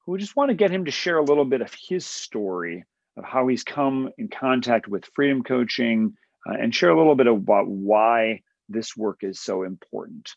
who 0.06 0.18
just 0.18 0.36
want 0.36 0.50
to 0.50 0.54
get 0.54 0.70
him 0.70 0.84
to 0.84 0.90
share 0.90 1.18
a 1.18 1.24
little 1.24 1.44
bit 1.44 1.60
of 1.60 1.74
his 1.88 2.06
story 2.06 2.84
of 3.16 3.24
how 3.24 3.46
he's 3.46 3.64
come 3.64 4.10
in 4.18 4.28
contact 4.28 4.88
with 4.88 5.04
freedom 5.14 5.42
coaching 5.42 6.14
uh, 6.46 6.54
and 6.60 6.74
share 6.74 6.90
a 6.90 6.98
little 6.98 7.14
bit 7.14 7.26
about 7.26 7.68
why 7.68 8.40
this 8.68 8.96
work 8.96 9.20
is 9.22 9.40
so 9.40 9.62
important 9.62 10.30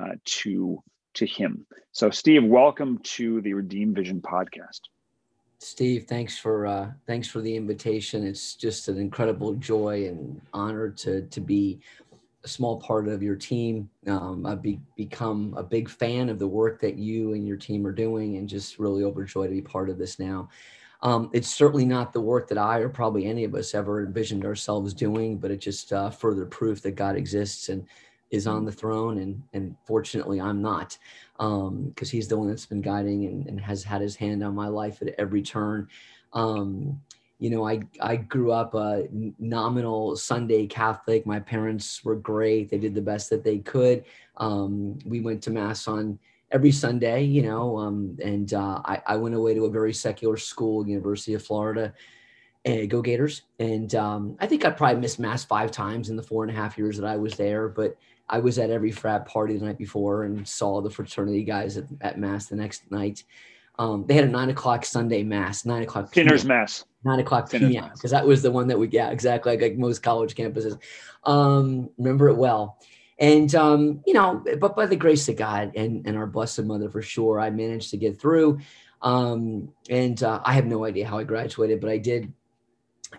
uh, 0.00 0.12
to 0.24 0.82
to 1.14 1.26
him. 1.26 1.64
So, 1.92 2.10
Steve, 2.10 2.42
welcome 2.44 2.98
to 3.04 3.40
the 3.40 3.54
Redeem 3.54 3.94
Vision 3.94 4.20
podcast. 4.20 4.80
Steve, 5.58 6.06
thanks 6.08 6.36
for 6.36 6.66
uh, 6.66 6.90
thanks 7.06 7.28
for 7.28 7.40
the 7.40 7.56
invitation. 7.56 8.26
It's 8.26 8.54
just 8.54 8.88
an 8.88 8.98
incredible 8.98 9.54
joy 9.54 10.08
and 10.08 10.40
honor 10.52 10.90
to 10.90 11.22
to 11.22 11.40
be 11.40 11.80
a 12.44 12.48
small 12.48 12.78
part 12.78 13.08
of 13.08 13.22
your 13.22 13.36
team. 13.36 13.88
Um, 14.06 14.44
I've 14.46 14.62
be, 14.62 14.80
become 14.96 15.54
a 15.56 15.62
big 15.62 15.88
fan 15.88 16.28
of 16.28 16.38
the 16.38 16.46
work 16.46 16.80
that 16.80 16.96
you 16.96 17.32
and 17.32 17.48
your 17.48 17.56
team 17.56 17.86
are 17.86 17.92
doing, 17.92 18.36
and 18.36 18.48
just 18.48 18.78
really 18.78 19.02
overjoyed 19.02 19.48
to 19.48 19.54
be 19.54 19.62
part 19.62 19.88
of 19.88 19.98
this 19.98 20.18
now. 20.18 20.48
Um, 21.02 21.30
it's 21.32 21.52
certainly 21.52 21.84
not 21.84 22.12
the 22.12 22.20
work 22.20 22.48
that 22.48 22.58
I 22.58 22.78
or 22.78 22.88
probably 22.88 23.26
any 23.26 23.44
of 23.44 23.54
us 23.54 23.74
ever 23.74 24.04
envisioned 24.04 24.44
ourselves 24.44 24.94
doing, 24.94 25.36
but 25.36 25.50
it's 25.50 25.64
just 25.64 25.92
uh, 25.92 26.10
further 26.10 26.46
proof 26.46 26.80
that 26.82 26.92
God 26.92 27.16
exists 27.16 27.68
and 27.68 27.86
is 28.30 28.46
on 28.46 28.64
the 28.64 28.72
throne. 28.72 29.18
And, 29.18 29.42
and 29.52 29.76
fortunately, 29.86 30.40
I'm 30.40 30.62
not, 30.62 30.96
because 31.38 31.68
um, 31.68 31.94
He's 32.00 32.28
the 32.28 32.38
one 32.38 32.48
that's 32.48 32.66
been 32.66 32.80
guiding 32.80 33.26
and, 33.26 33.46
and, 33.46 33.60
has 33.60 33.84
had 33.84 34.00
His 34.00 34.16
hand 34.16 34.42
on 34.42 34.54
my 34.54 34.68
life 34.68 35.02
at 35.02 35.14
every 35.18 35.42
turn. 35.42 35.88
Um, 36.32 37.00
you 37.44 37.50
know, 37.50 37.68
I, 37.68 37.80
I 38.00 38.16
grew 38.16 38.52
up 38.52 38.72
a 38.74 39.06
nominal 39.38 40.16
Sunday 40.16 40.66
Catholic. 40.66 41.26
My 41.26 41.40
parents 41.40 42.02
were 42.02 42.16
great. 42.16 42.70
They 42.70 42.78
did 42.78 42.94
the 42.94 43.02
best 43.02 43.28
that 43.28 43.44
they 43.44 43.58
could. 43.58 44.06
Um, 44.38 44.98
we 45.04 45.20
went 45.20 45.42
to 45.42 45.50
mass 45.50 45.86
on 45.86 46.18
every 46.50 46.72
Sunday, 46.72 47.22
you 47.24 47.42
know, 47.42 47.76
um, 47.76 48.16
and 48.24 48.54
uh, 48.54 48.80
I, 48.86 49.02
I 49.06 49.16
went 49.16 49.34
away 49.34 49.52
to 49.52 49.66
a 49.66 49.70
very 49.70 49.92
secular 49.92 50.38
school, 50.38 50.88
University 50.88 51.34
of 51.34 51.44
Florida, 51.44 51.92
and 52.64 52.88
go 52.88 53.02
Gators. 53.02 53.42
And 53.58 53.94
um, 53.94 54.38
I 54.40 54.46
think 54.46 54.64
I 54.64 54.70
probably 54.70 55.02
missed 55.02 55.20
mass 55.20 55.44
five 55.44 55.70
times 55.70 56.08
in 56.08 56.16
the 56.16 56.22
four 56.22 56.44
and 56.44 56.50
a 56.50 56.58
half 56.58 56.78
years 56.78 56.96
that 56.96 57.06
I 57.06 57.16
was 57.16 57.34
there, 57.34 57.68
but 57.68 57.98
I 58.26 58.38
was 58.38 58.58
at 58.58 58.70
every 58.70 58.90
frat 58.90 59.26
party 59.26 59.58
the 59.58 59.66
night 59.66 59.76
before 59.76 60.24
and 60.24 60.48
saw 60.48 60.80
the 60.80 60.88
fraternity 60.88 61.44
guys 61.44 61.76
at, 61.76 61.84
at 62.00 62.18
mass 62.18 62.46
the 62.46 62.56
next 62.56 62.90
night. 62.90 63.22
Um, 63.78 64.04
they 64.06 64.14
had 64.14 64.24
a 64.24 64.28
nine 64.28 64.50
o'clock 64.50 64.84
Sunday 64.84 65.22
mass, 65.22 65.64
nine 65.64 65.82
o'clock 65.82 66.14
Sinner's 66.14 66.44
mass 66.44 66.84
nine 67.04 67.20
o'clock 67.20 67.50
p.m. 67.50 67.90
because 67.92 68.10
that 68.10 68.26
was 68.26 68.42
the 68.42 68.50
one 68.50 68.66
that 68.68 68.78
we 68.78 68.88
yeah 68.88 69.10
exactly 69.10 69.52
like, 69.52 69.60
like 69.60 69.76
most 69.76 70.02
college 70.02 70.34
campuses. 70.34 70.78
Um, 71.24 71.90
remember 71.98 72.28
it 72.28 72.36
well, 72.36 72.78
and 73.18 73.54
um, 73.54 74.00
you 74.06 74.14
know, 74.14 74.42
but 74.58 74.74
by 74.74 74.86
the 74.86 74.96
grace 74.96 75.28
of 75.28 75.36
God 75.36 75.72
and 75.76 76.06
and 76.06 76.16
our 76.16 76.26
blessed 76.26 76.64
mother 76.64 76.88
for 76.88 77.02
sure, 77.02 77.38
I 77.38 77.50
managed 77.50 77.90
to 77.90 77.96
get 77.96 78.20
through. 78.20 78.58
Um, 79.02 79.70
and 79.90 80.22
uh, 80.22 80.40
I 80.44 80.54
have 80.54 80.64
no 80.64 80.84
idea 80.86 81.06
how 81.06 81.18
I 81.18 81.24
graduated, 81.24 81.80
but 81.80 81.90
I 81.90 81.98
did. 81.98 82.32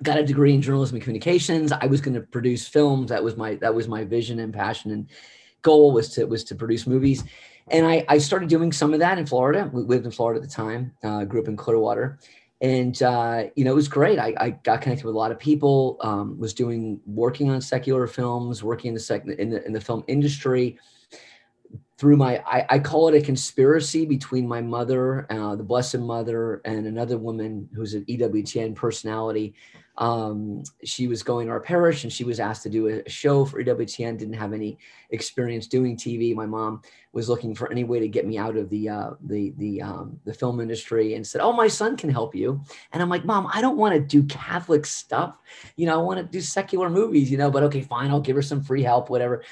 Got 0.03 0.17
a 0.17 0.25
degree 0.25 0.53
in 0.53 0.61
journalism 0.61 0.95
and 0.95 1.03
communications. 1.03 1.71
I 1.71 1.85
was 1.85 2.01
going 2.01 2.15
to 2.15 2.21
produce 2.21 2.67
films. 2.67 3.09
That 3.09 3.23
was 3.23 3.37
my 3.37 3.55
that 3.55 3.73
was 3.73 3.87
my 3.87 4.03
vision 4.03 4.39
and 4.39 4.53
passion 4.53 4.91
and 4.91 5.09
goal 5.61 5.93
was 5.93 6.09
to 6.09 6.25
was 6.25 6.43
to 6.45 6.55
produce 6.55 6.85
movies. 6.85 7.23
And 7.71 7.85
I, 7.85 8.05
I 8.07 8.19
started 8.19 8.49
doing 8.49 8.71
some 8.71 8.93
of 8.93 8.99
that 8.99 9.17
in 9.17 9.25
Florida. 9.25 9.69
We 9.73 9.81
lived 9.81 10.05
in 10.05 10.11
Florida 10.11 10.41
at 10.41 10.47
the 10.47 10.53
time. 10.53 10.91
Uh, 11.03 11.23
grew 11.23 11.41
up 11.41 11.47
in 11.47 11.57
Clearwater, 11.57 12.19
and 12.61 13.01
uh, 13.03 13.45
you 13.55 13.65
know 13.65 13.71
it 13.71 13.75
was 13.75 13.87
great 13.87 14.17
I, 14.17 14.33
I, 14.37 14.49
got 14.51 14.81
connected 14.81 15.05
with 15.05 15.15
a 15.15 15.17
lot 15.17 15.31
of 15.31 15.39
people 15.39 15.97
um, 16.01 16.37
was 16.39 16.53
doing 16.53 17.01
working 17.05 17.49
on 17.49 17.61
secular 17.61 18.07
films 18.07 18.63
working 18.63 18.89
in 18.89 18.93
the, 18.93 18.99
sec- 18.99 19.27
in 19.27 19.49
the 19.49 19.65
in 19.65 19.73
the 19.73 19.81
film 19.81 20.03
industry 20.07 20.77
through 21.97 22.17
my 22.17 22.41
I, 22.45 22.65
I 22.69 22.79
call 22.79 23.09
it 23.09 23.15
a 23.15 23.21
conspiracy 23.21 24.05
between 24.05 24.47
my 24.47 24.61
mother 24.61 25.27
uh, 25.31 25.55
the 25.55 25.63
blessed 25.63 25.99
mother 25.99 26.61
and 26.65 26.87
another 26.87 27.17
woman 27.17 27.69
who's 27.73 27.93
an 27.93 28.05
ewtn 28.05 28.73
personality 28.73 29.53
um, 29.97 30.63
she 30.83 31.07
was 31.07 31.23
going 31.23 31.47
to 31.47 31.51
our 31.53 31.59
parish 31.59 32.03
and 32.03 32.11
she 32.11 32.23
was 32.23 32.39
asked 32.39 32.63
to 32.63 32.69
do 32.69 32.87
a 32.87 33.09
show 33.09 33.45
for 33.45 33.63
EWTN, 33.63 34.17
didn't 34.17 34.33
have 34.33 34.53
any 34.53 34.77
experience 35.11 35.67
doing 35.67 35.95
TV. 35.95 36.35
My 36.35 36.45
mom 36.45 36.81
was 37.13 37.29
looking 37.29 37.55
for 37.55 37.71
any 37.71 37.85
way 37.85 37.99
to 37.99 38.09
get 38.09 38.27
me 38.27 38.37
out 38.37 38.57
of 38.57 38.69
the, 38.69 38.89
uh, 38.89 39.11
the, 39.21 39.53
the, 39.57 39.81
um, 39.81 40.19
the 40.25 40.33
film 40.33 40.59
industry 40.59 41.13
and 41.13 41.25
said, 41.25 41.39
oh, 41.39 41.53
my 41.53 41.69
son 41.69 41.95
can 41.95 42.09
help 42.09 42.35
you. 42.35 42.61
And 42.91 43.01
I'm 43.01 43.09
like, 43.09 43.23
mom, 43.23 43.49
I 43.53 43.61
don't 43.61 43.77
want 43.77 43.95
to 43.95 44.01
do 44.01 44.23
Catholic 44.23 44.85
stuff. 44.85 45.37
You 45.77 45.85
know, 45.85 45.93
I 45.93 46.03
want 46.03 46.17
to 46.19 46.25
do 46.25 46.41
secular 46.41 46.89
movies, 46.89 47.31
you 47.31 47.37
know, 47.37 47.49
but 47.49 47.63
okay, 47.63 47.81
fine. 47.81 48.09
I'll 48.09 48.19
give 48.19 48.35
her 48.35 48.41
some 48.41 48.61
free 48.61 48.83
help, 48.83 49.09
whatever. 49.09 49.43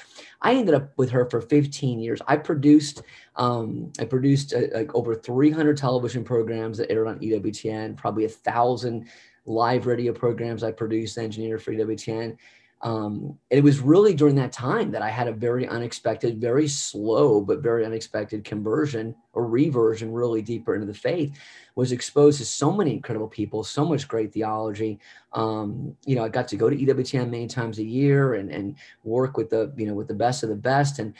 I 0.42 0.54
ended 0.54 0.74
up 0.74 0.92
with 0.98 1.08
her 1.10 1.24
for 1.30 1.40
15 1.40 2.00
years. 2.00 2.20
I 2.28 2.36
produced, 2.36 3.00
um, 3.36 3.90
I 3.98 4.04
produced 4.04 4.52
uh, 4.52 4.62
like 4.74 4.94
over 4.94 5.14
300 5.14 5.74
television 5.74 6.22
programs 6.22 6.76
that 6.76 6.92
aired 6.92 7.08
on 7.08 7.18
EWTN, 7.20 7.96
probably 7.96 8.26
a 8.26 8.28
thousand 8.28 9.08
live 9.46 9.86
radio 9.86 10.12
programs 10.12 10.62
I 10.62 10.72
produced, 10.72 11.18
engineered 11.18 11.62
for 11.62 11.72
EWTN. 11.72 12.36
Um, 12.84 13.38
it 13.48 13.64
was 13.64 13.80
really 13.80 14.12
during 14.12 14.34
that 14.34 14.52
time 14.52 14.90
that 14.90 15.00
I 15.00 15.08
had 15.08 15.26
a 15.26 15.32
very 15.32 15.66
unexpected, 15.66 16.38
very 16.38 16.68
slow, 16.68 17.40
but 17.40 17.62
very 17.62 17.86
unexpected 17.86 18.44
conversion 18.44 19.14
or 19.32 19.46
reversion 19.46 20.12
really 20.12 20.42
deeper 20.42 20.74
into 20.74 20.86
the 20.86 20.92
faith 20.92 21.34
was 21.76 21.92
exposed 21.92 22.38
to 22.38 22.44
so 22.44 22.70
many 22.70 22.92
incredible 22.92 23.26
people, 23.26 23.64
so 23.64 23.86
much 23.86 24.06
great 24.06 24.34
theology. 24.34 25.00
Um, 25.32 25.96
you 26.04 26.14
know, 26.14 26.24
I 26.24 26.28
got 26.28 26.46
to 26.48 26.56
go 26.56 26.68
to 26.68 26.76
EWTN 26.76 27.30
many 27.30 27.46
times 27.46 27.78
a 27.78 27.84
year 27.84 28.34
and, 28.34 28.50
and 28.50 28.76
work 29.02 29.38
with 29.38 29.48
the, 29.48 29.72
you 29.78 29.86
know, 29.86 29.94
with 29.94 30.08
the 30.08 30.14
best 30.14 30.42
of 30.42 30.50
the 30.50 30.54
best. 30.54 30.98
And 30.98 31.14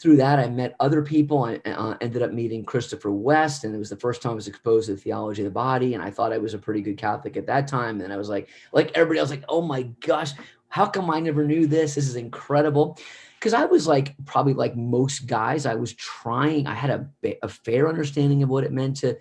through 0.00 0.16
that, 0.16 0.38
I 0.38 0.48
met 0.48 0.76
other 0.78 1.02
people. 1.02 1.44
I 1.44 1.56
uh, 1.68 1.96
ended 2.00 2.22
up 2.22 2.32
meeting 2.32 2.64
Christopher 2.64 3.10
West, 3.10 3.64
and 3.64 3.74
it 3.74 3.78
was 3.78 3.90
the 3.90 3.96
first 3.96 4.22
time 4.22 4.32
I 4.32 4.36
was 4.36 4.46
exposed 4.46 4.86
to 4.86 4.94
the 4.94 5.00
theology 5.00 5.42
of 5.42 5.46
the 5.46 5.50
body. 5.50 5.94
And 5.94 6.02
I 6.02 6.10
thought 6.10 6.32
I 6.32 6.38
was 6.38 6.54
a 6.54 6.58
pretty 6.58 6.82
good 6.82 6.96
Catholic 6.96 7.36
at 7.36 7.46
that 7.46 7.66
time. 7.66 8.00
And 8.00 8.12
I 8.12 8.16
was 8.16 8.28
like, 8.28 8.48
like 8.72 8.92
everybody 8.94 9.18
else, 9.18 9.30
like, 9.30 9.44
oh 9.48 9.60
my 9.60 9.82
gosh, 10.00 10.32
how 10.68 10.86
come 10.86 11.10
I 11.10 11.18
never 11.18 11.44
knew 11.44 11.66
this? 11.66 11.96
This 11.96 12.06
is 12.06 12.14
incredible. 12.14 12.98
Because 13.38 13.54
I 13.54 13.64
was 13.64 13.86
like, 13.88 14.14
probably 14.24 14.54
like 14.54 14.76
most 14.76 15.26
guys, 15.26 15.66
I 15.66 15.74
was 15.74 15.94
trying. 15.94 16.66
I 16.66 16.74
had 16.74 16.90
a, 16.90 17.36
a 17.42 17.48
fair 17.48 17.88
understanding 17.88 18.42
of 18.42 18.48
what 18.48 18.64
it 18.64 18.72
meant 18.72 18.96
to, 18.98 19.16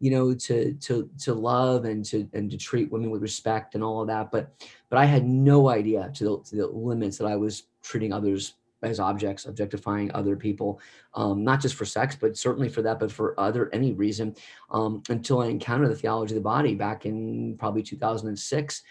you 0.00 0.10
know, 0.10 0.34
to 0.34 0.74
to 0.74 1.08
to 1.20 1.34
love 1.34 1.84
and 1.84 2.04
to 2.06 2.28
and 2.32 2.50
to 2.50 2.56
treat 2.56 2.90
women 2.90 3.10
with 3.10 3.22
respect 3.22 3.74
and 3.74 3.82
all 3.82 4.02
of 4.02 4.08
that. 4.08 4.30
But 4.30 4.52
but 4.88 4.98
I 4.98 5.04
had 5.04 5.24
no 5.24 5.68
idea 5.68 6.10
to 6.14 6.24
the, 6.24 6.42
to 6.50 6.56
the 6.56 6.66
limits 6.66 7.18
that 7.18 7.26
I 7.26 7.36
was 7.36 7.64
treating 7.82 8.12
others 8.12 8.54
as 8.82 9.00
objects, 9.00 9.46
objectifying 9.46 10.10
other 10.12 10.36
people, 10.36 10.80
um, 11.14 11.42
not 11.42 11.60
just 11.60 11.74
for 11.74 11.84
sex, 11.84 12.16
but 12.18 12.36
certainly 12.36 12.68
for 12.68 12.82
that, 12.82 12.98
but 12.98 13.10
for 13.10 13.38
other 13.38 13.70
any 13.72 13.92
reason. 13.92 14.34
Um, 14.70 15.02
until 15.08 15.40
I 15.40 15.46
encountered 15.46 15.90
the 15.90 15.96
theology 15.96 16.34
of 16.34 16.36
the 16.36 16.48
body 16.48 16.74
back 16.74 17.06
in 17.06 17.56
probably 17.58 17.82
2006, 17.82 18.82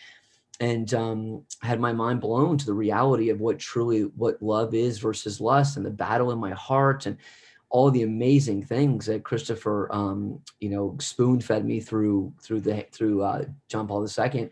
and 0.59 0.93
um, 0.93 1.43
had 1.61 1.79
my 1.79 1.91
mind 1.91 2.21
blown 2.21 2.57
to 2.57 2.65
the 2.65 2.73
reality 2.73 3.29
of 3.29 3.41
what 3.41 3.59
truly 3.59 4.03
what 4.15 4.41
love 4.41 4.73
is 4.73 4.99
versus 4.99 5.41
lust, 5.41 5.77
and 5.77 5.85
the 5.85 5.91
battle 5.91 6.31
in 6.31 6.39
my 6.39 6.51
heart, 6.51 7.05
and 7.05 7.17
all 7.69 7.91
the 7.91 8.03
amazing 8.03 8.63
things 8.63 9.05
that 9.05 9.23
Christopher, 9.23 9.89
um, 9.91 10.39
you 10.61 10.69
know, 10.69 10.95
spoon 10.99 11.41
fed 11.41 11.65
me 11.65 11.79
through 11.79 12.33
through 12.41 12.61
the 12.61 12.85
through 12.91 13.21
uh, 13.21 13.43
John 13.67 13.87
Paul 13.87 14.07
II, 14.07 14.49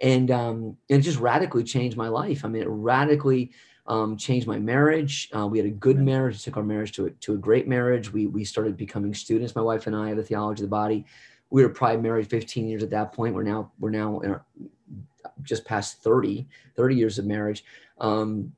and 0.00 0.30
um, 0.30 0.76
and 0.88 1.00
it 1.00 1.02
just 1.02 1.18
radically 1.18 1.64
changed 1.64 1.96
my 1.96 2.08
life. 2.08 2.44
I 2.44 2.48
mean, 2.48 2.62
it 2.62 2.68
radically 2.68 3.50
um, 3.86 4.16
changed 4.16 4.46
my 4.46 4.58
marriage. 4.58 5.28
Uh, 5.34 5.46
we 5.46 5.58
had 5.58 5.66
a 5.66 5.70
good 5.70 5.98
marriage. 5.98 6.42
took 6.42 6.56
our 6.56 6.62
marriage 6.62 6.92
to 6.92 7.06
a, 7.06 7.10
to 7.10 7.34
a 7.34 7.36
great 7.36 7.66
marriage. 7.66 8.12
We, 8.12 8.26
we 8.26 8.44
started 8.44 8.76
becoming 8.76 9.14
students, 9.14 9.54
my 9.54 9.62
wife 9.62 9.86
and 9.86 9.96
I, 9.96 10.10
of 10.10 10.16
the 10.16 10.22
theology 10.22 10.62
of 10.62 10.68
the 10.68 10.76
body. 10.76 11.04
We 11.50 11.62
were 11.62 11.68
probably 11.68 12.00
married 12.00 12.30
15 12.30 12.68
years 12.68 12.82
at 12.82 12.90
that 12.90 13.12
point. 13.12 13.34
We're 13.34 13.42
now, 13.42 13.72
we're 13.80 13.90
now 13.90 14.20
in 14.20 14.30
our 14.30 14.44
just 15.42 15.64
past 15.64 16.02
30, 16.02 16.46
30 16.76 16.94
years 16.94 17.18
of 17.18 17.26
marriage. 17.26 17.64
Um, 17.98 18.52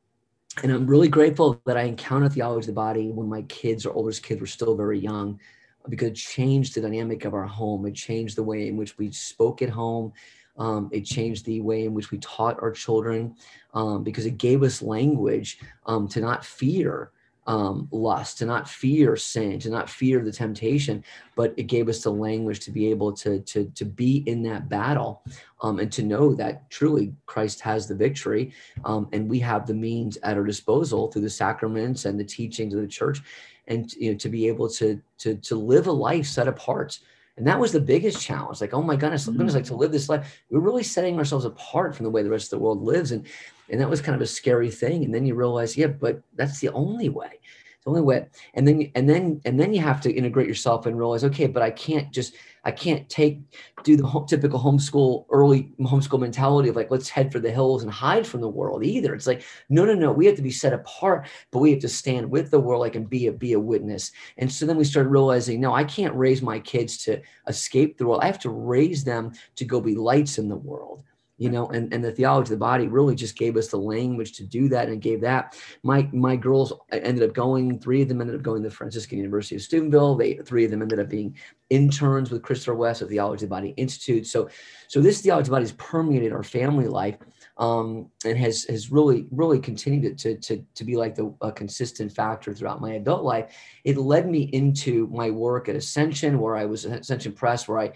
and 0.63 0.71
I'm 0.71 0.87
really 0.87 1.09
grateful 1.09 1.61
that 1.65 1.79
I 1.79 1.83
encountered 1.83 2.33
theology 2.33 2.65
of 2.65 2.67
the 2.67 2.73
body 2.73 3.11
when 3.11 3.29
my 3.29 3.43
kids 3.43 3.87
or 3.87 3.95
oldest 3.95 4.23
kids 4.23 4.41
were 4.41 4.47
still 4.47 4.77
very 4.77 4.99
young 4.99 5.41
because 5.89 6.09
it 6.09 6.15
changed 6.15 6.75
the 6.75 6.83
dynamic 6.83 7.25
of 7.25 7.35
our 7.35 7.47
home. 7.47 7.87
It 7.87 7.95
changed 7.95 8.37
the 8.37 8.43
way 8.43 8.69
in 8.69 8.77
which 8.77 8.99
we 8.99 9.11
spoke 9.13 9.63
at 9.63 9.71
home. 9.71 10.13
Um, 10.59 10.91
it 10.93 11.03
changed 11.03 11.45
the 11.45 11.61
way 11.61 11.85
in 11.85 11.95
which 11.95 12.11
we 12.11 12.19
taught 12.19 12.63
our 12.63 12.73
children 12.73 13.37
um, 13.75 14.05
because 14.05 14.27
it 14.27 14.37
gave 14.37 14.63
us 14.63 14.83
language 14.83 15.59
um, 15.87 16.09
to 16.09 16.21
not 16.21 16.45
fear 16.45 17.11
um, 17.47 17.89
lust, 17.91 18.39
to 18.39 18.47
not 18.47 18.69
fear 18.69 19.17
sin, 19.17 19.59
to 19.61 19.71
not 19.71 19.91
fear 19.91 20.23
the 20.23 20.31
temptation, 20.31 21.03
but 21.35 21.53
it 21.57 21.65
gave 21.65 21.89
us 21.89 22.03
the 22.03 22.11
language 22.11 22.61
to 22.61 22.71
be 22.71 22.89
able 22.89 23.13
to, 23.13 23.41
to, 23.41 23.65
to 23.75 23.85
be 23.85 24.19
in 24.27 24.43
that 24.45 24.69
battle 24.69 25.23
um, 25.63 25.81
and 25.81 25.91
to 25.93 26.03
know 26.03 26.35
that 26.35 26.71
truly 26.71 27.13
Christ 27.27 27.61
has 27.61 27.89
the 27.89 27.95
victory 27.95 28.53
um, 28.85 29.09
and 29.13 29.29
we 29.29 29.41
have 29.41 29.67
the 29.67 29.75
means 29.75 30.17
at 30.19 30.37
our 30.37 30.45
disposal 30.45 31.11
through 31.11 31.23
the 31.23 31.31
sacraments 31.31 32.05
and 32.05 32.19
the 32.19 32.25
teachings 32.25 32.75
of 32.75 32.81
the 32.81 32.87
church 32.87 33.21
and 33.67 33.93
you 33.95 34.13
know, 34.13 34.19
to 34.19 34.29
be 34.29 34.47
able 34.47 34.69
to, 34.69 35.01
to, 35.19 35.35
to 35.37 35.57
live 35.57 35.89
a 35.89 35.93
life 35.93 36.27
set 36.27 36.47
apart 36.47 36.99
and 37.37 37.47
that 37.47 37.59
was 37.59 37.73
the 37.73 37.81
biggest 37.81 38.21
challenge. 38.21 38.61
Like, 38.61 38.75
oh 38.75 38.83
my 38.83 38.97
goodness, 38.97 39.27
mm-hmm. 39.27 39.37
goodness, 39.37 39.55
like 39.55 39.65
to 39.65 39.77
live 39.77 39.93
this 39.93 40.09
life. 40.09 40.43
We're 40.51 40.61
really 40.61 40.83
setting 40.83 41.19
ourselves 41.19 41.45
apart 41.45 41.97
from 41.97 42.05
the 42.05 42.11
way 42.11 42.23
the 42.23 42.31
rest 42.31 42.53
of 42.53 42.59
the 42.59 42.65
world 42.65 42.83
lives. 42.83 43.13
And 43.13 43.27
and 43.71 43.81
that 43.81 43.89
was 43.89 44.03
kind 44.03 44.15
of 44.15 44.21
a 44.21 44.27
scary 44.27 44.71
thing. 44.71 45.05
And 45.05 45.15
then 45.15 45.25
you 45.25 45.35
realize, 45.35 45.77
yeah, 45.77 45.87
but 45.87 46.21
that's 46.35 46.61
the 46.61 46.69
only 46.71 47.09
way 47.09 47.41
the 47.85 47.91
only 47.91 48.03
way 48.03 48.27
and 48.55 48.67
then 48.67 48.91
and 48.95 49.09
then 49.09 49.41
and 49.45 49.59
then 49.59 49.73
you 49.73 49.81
have 49.81 50.01
to 50.01 50.13
integrate 50.13 50.49
yourself 50.49 50.87
and 50.87 50.99
realize 50.99 51.25
okay 51.25 51.47
but 51.47 51.63
i 51.63 51.71
can't 51.71 52.13
just 52.13 52.35
i 52.65 52.71
can't 52.71 53.09
take 53.09 53.41
do 53.83 53.97
the 53.97 54.25
typical 54.29 54.61
homeschool 54.61 55.27
early 55.31 55.73
homeschool 55.81 56.21
mentality 56.21 56.69
of 56.69 56.77
like 56.77 56.91
let's 56.91 57.09
head 57.09 57.33
for 57.33 57.41
the 57.41 57.51
hills 57.51 57.83
and 57.83 57.93
hide 57.93 58.27
from 58.27 58.41
the 58.41 58.49
world 58.49 58.85
either. 58.85 59.15
It's 59.15 59.27
like 59.27 59.45
no 59.69 59.85
no 59.85 59.95
no 59.95 60.13
we 60.13 60.27
have 60.27 60.37
to 60.37 60.43
be 60.43 60.51
set 60.51 60.73
apart 60.73 61.29
but 61.51 61.59
we 61.59 61.71
have 61.71 61.81
to 61.81 61.89
stand 61.89 62.31
with 62.31 62.51
the 62.51 62.61
world 62.61 62.81
like 62.81 62.97
and 62.97 63.09
be 63.09 63.27
a 63.27 63.33
be 63.33 63.53
a 63.53 63.61
witness. 63.61 64.13
And 64.39 64.51
so 64.51 64.67
then 64.67 64.77
we 64.77 64.85
started 64.85 65.11
realizing 65.11 65.61
no 65.61 65.75
i 65.75 65.85
can't 65.85 66.15
raise 66.15 66.43
my 66.43 66.59
kids 66.59 66.99
to 67.05 67.21
escape 67.49 67.99
the 67.99 68.07
world. 68.07 68.21
I 68.23 68.27
have 68.27 68.41
to 68.41 68.51
raise 68.51 69.05
them 69.05 69.33
to 69.57 69.65
go 69.65 69.81
be 69.81 69.95
lights 69.95 70.39
in 70.39 70.49
the 70.49 70.57
world 70.57 71.03
you 71.43 71.51
know 71.51 71.67
and, 71.69 71.93
and 71.93 72.05
the 72.05 72.13
theology 72.13 72.47
of 72.47 72.51
the 72.51 72.65
body 72.65 72.87
really 72.87 73.17
just 73.17 73.37
gave 73.37 73.57
us 73.57 73.67
the 73.69 73.77
language 73.77 74.33
to 74.35 74.45
do 74.45 74.69
that 74.69 74.89
and 74.89 75.03
gave 75.03 75.21
that. 75.23 75.59
My 75.83 76.09
my 76.13 76.37
girls 76.37 76.73
ended 76.93 77.29
up 77.29 77.35
going 77.35 77.81
three 77.81 78.03
of 78.03 78.09
them 78.09 78.21
ended 78.21 78.37
up 78.37 78.43
going 78.43 78.63
to 78.63 78.69
the 78.69 78.75
franciscan 78.75 79.19
university 79.19 79.57
of 79.57 79.63
steubenville. 79.63 80.15
They 80.15 80.35
three 80.37 80.65
of 80.65 80.71
them 80.71 80.83
ended 80.83 81.01
up 81.01 81.09
being 81.09 81.37
interns 81.71 82.31
with 82.31 82.43
christopher 82.43 82.75
west 82.75 83.03
at 83.03 83.09
theology 83.09 83.45
of 83.45 83.51
the 83.51 83.55
body 83.57 83.75
institute. 83.77 84.27
So 84.27 84.49
so 84.87 85.01
this 85.01 85.21
theology 85.21 85.43
of 85.43 85.47
the 85.47 85.53
body 85.53 85.65
has 85.65 85.73
permeated 85.73 86.33
our 86.33 86.45
family 86.45 86.87
life 86.87 87.17
um, 87.57 88.09
and 88.25 88.39
has 88.39 88.65
has 88.65 88.93
really 88.93 89.27
really 89.33 89.59
continued 89.59 90.19
to 90.19 90.37
to 90.39 90.65
to 90.75 90.85
be 90.85 90.97
like 90.97 91.17
the 91.17 91.35
a 91.41 91.51
consistent 91.51 92.13
factor 92.13 92.55
throughout 92.55 92.81
my 92.81 92.93
adult 92.93 93.25
life. 93.25 93.53
It 93.83 93.97
led 93.97 94.29
me 94.29 94.43
into 94.53 95.09
my 95.09 95.31
work 95.31 95.69
at 95.69 95.75
Ascension, 95.77 96.39
where 96.39 96.57
I 96.57 96.67
was 96.67 96.85
Ascension 96.85 97.33
Press, 97.33 97.67
where 97.67 97.81
I 97.81 97.93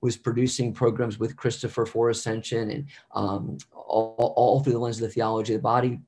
was 0.00 0.16
producing 0.16 0.72
programs 0.72 1.18
with 1.18 1.36
Christopher 1.36 1.84
for 1.84 2.10
Ascension 2.10 2.70
and 2.70 2.86
um, 3.12 3.58
all, 3.72 4.32
all, 4.36 4.60
through 4.60 4.74
the 4.74 4.78
lens 4.78 4.96
of 4.96 5.02
the 5.02 5.08
theology 5.08 5.54
of 5.54 5.58
the 5.58 5.62
body. 5.62 5.98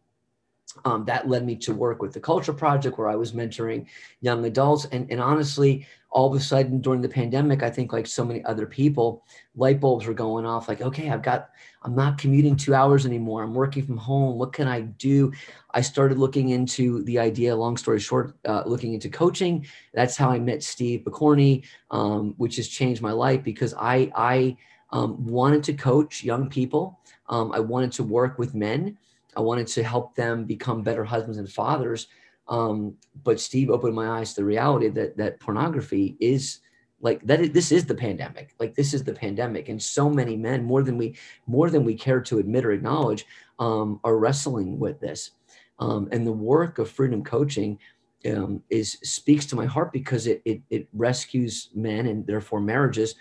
Um, 0.84 1.04
that 1.06 1.28
led 1.28 1.44
me 1.44 1.56
to 1.56 1.74
work 1.74 2.00
with 2.00 2.12
the 2.12 2.20
Culture 2.20 2.52
Project, 2.52 2.98
where 2.98 3.08
I 3.08 3.16
was 3.16 3.32
mentoring 3.32 3.86
young 4.20 4.44
adults. 4.44 4.86
And, 4.86 5.10
and 5.10 5.20
honestly, 5.20 5.86
all 6.10 6.32
of 6.32 6.40
a 6.40 6.42
sudden 6.42 6.80
during 6.80 7.00
the 7.00 7.08
pandemic, 7.08 7.62
I 7.62 7.70
think 7.70 7.92
like 7.92 8.06
so 8.06 8.24
many 8.24 8.44
other 8.44 8.66
people, 8.66 9.24
light 9.54 9.80
bulbs 9.80 10.06
were 10.06 10.14
going 10.14 10.44
off 10.44 10.68
like, 10.68 10.80
okay, 10.80 11.08
I've 11.08 11.22
got, 11.22 11.50
I'm 11.82 11.94
not 11.94 12.18
commuting 12.18 12.56
two 12.56 12.74
hours 12.74 13.06
anymore. 13.06 13.42
I'm 13.42 13.54
working 13.54 13.86
from 13.86 13.96
home. 13.96 14.36
What 14.36 14.52
can 14.52 14.66
I 14.66 14.80
do? 14.80 15.32
I 15.72 15.80
started 15.80 16.18
looking 16.18 16.50
into 16.50 17.02
the 17.04 17.18
idea, 17.18 17.54
long 17.54 17.76
story 17.76 18.00
short, 18.00 18.36
uh, 18.44 18.64
looking 18.66 18.94
into 18.94 19.08
coaching. 19.08 19.66
That's 19.94 20.16
how 20.16 20.30
I 20.30 20.38
met 20.40 20.62
Steve 20.62 21.04
Picorni, 21.04 21.64
um, 21.90 22.34
which 22.38 22.56
has 22.56 22.68
changed 22.68 23.02
my 23.02 23.12
life 23.12 23.44
because 23.44 23.72
I, 23.74 24.10
I 24.16 24.56
um, 24.90 25.24
wanted 25.24 25.62
to 25.64 25.74
coach 25.74 26.24
young 26.24 26.48
people. 26.50 26.98
Um, 27.28 27.52
I 27.52 27.60
wanted 27.60 27.92
to 27.92 28.02
work 28.02 28.38
with 28.38 28.54
men. 28.54 28.98
I 29.37 29.41
wanted 29.41 29.66
to 29.68 29.83
help 29.83 30.14
them 30.14 30.45
become 30.45 30.83
better 30.83 31.05
husbands 31.05 31.39
and 31.39 31.51
fathers. 31.51 32.09
Um, 32.49 32.97
but 33.22 33.41
Steve 33.41 33.70
opened 33.70 33.95
my 33.95 34.18
eyes 34.18 34.35
to 34.35 34.41
the 34.41 34.45
reality 34.45 34.89
that 34.89 35.16
that 35.16 35.39
pornography 35.41 36.16
is 36.20 36.59
like 37.01 37.24
that. 37.26 37.41
Is, 37.41 37.51
this 37.51 37.70
is 37.70 37.87
the 37.87 37.95
pandemic. 37.95 38.55
Like 38.59 38.74
this 38.74 38.93
is 38.93 39.05
the 39.05 39.14
pandemic, 39.14 39.68
and 39.68 39.81
so 39.81 40.11
many 40.11 40.37
men, 40.37 40.64
more 40.64 40.83
than 40.83 40.99
we 40.99 41.16
more 41.47 41.70
than 41.70 41.85
we 41.85 41.95
care 41.95 42.20
to 42.22 42.39
admit 42.39 42.64
or 42.64 42.72
acknowledge, 42.72 43.24
um, 43.61 44.01
are 44.03 44.18
wrestling 44.18 44.78
with 44.78 45.01
this. 45.01 45.31
Um, 45.78 46.09
and 46.12 46.26
the 46.26 46.33
work 46.33 46.78
of 46.78 46.91
freedom 46.91 47.22
coaching 47.22 47.78
um, 48.26 48.62
is 48.68 48.99
speaks 49.03 49.47
to 49.47 49.57
my 49.57 49.66
heart 49.66 49.93
because 49.93 50.26
it, 50.26 50.43
it, 50.45 50.61
it 50.70 50.89
rescues 50.93 51.70
men 51.74 52.07
and 52.07 52.26
therefore 52.26 52.61
marriages 52.61 53.14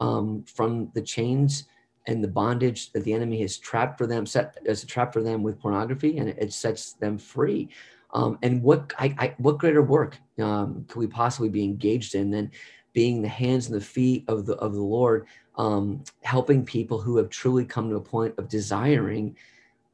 um, 0.00 0.44
from 0.44 0.90
the 0.94 1.02
chains 1.02 1.64
and 2.06 2.22
the 2.22 2.28
bondage 2.28 2.92
that 2.92 3.04
the 3.04 3.12
enemy 3.12 3.40
has 3.40 3.56
trapped 3.56 3.96
for 3.98 4.06
them 4.06 4.26
set 4.26 4.58
as 4.66 4.82
a 4.82 4.86
trap 4.86 5.12
for 5.12 5.22
them 5.22 5.42
with 5.42 5.60
pornography 5.60 6.18
and 6.18 6.28
it, 6.28 6.36
it 6.38 6.52
sets 6.52 6.92
them 6.94 7.18
free 7.18 7.68
um, 8.14 8.38
and 8.42 8.62
what 8.62 8.92
I, 8.98 9.14
I, 9.18 9.34
what 9.38 9.58
greater 9.58 9.82
work 9.82 10.16
um, 10.40 10.84
could 10.88 11.00
we 11.00 11.08
possibly 11.08 11.48
be 11.48 11.64
engaged 11.64 12.14
in 12.14 12.30
than 12.30 12.50
being 12.92 13.20
the 13.20 13.28
hands 13.28 13.66
and 13.66 13.76
the 13.76 13.84
feet 13.84 14.24
of 14.28 14.46
the 14.46 14.54
of 14.54 14.72
the 14.72 14.82
Lord, 14.82 15.26
um, 15.58 16.02
helping 16.22 16.64
people 16.64 17.00
who 17.00 17.16
have 17.16 17.28
truly 17.28 17.64
come 17.64 17.90
to 17.90 17.96
a 17.96 18.00
point 18.00 18.34
of 18.38 18.48
desiring 18.48 19.36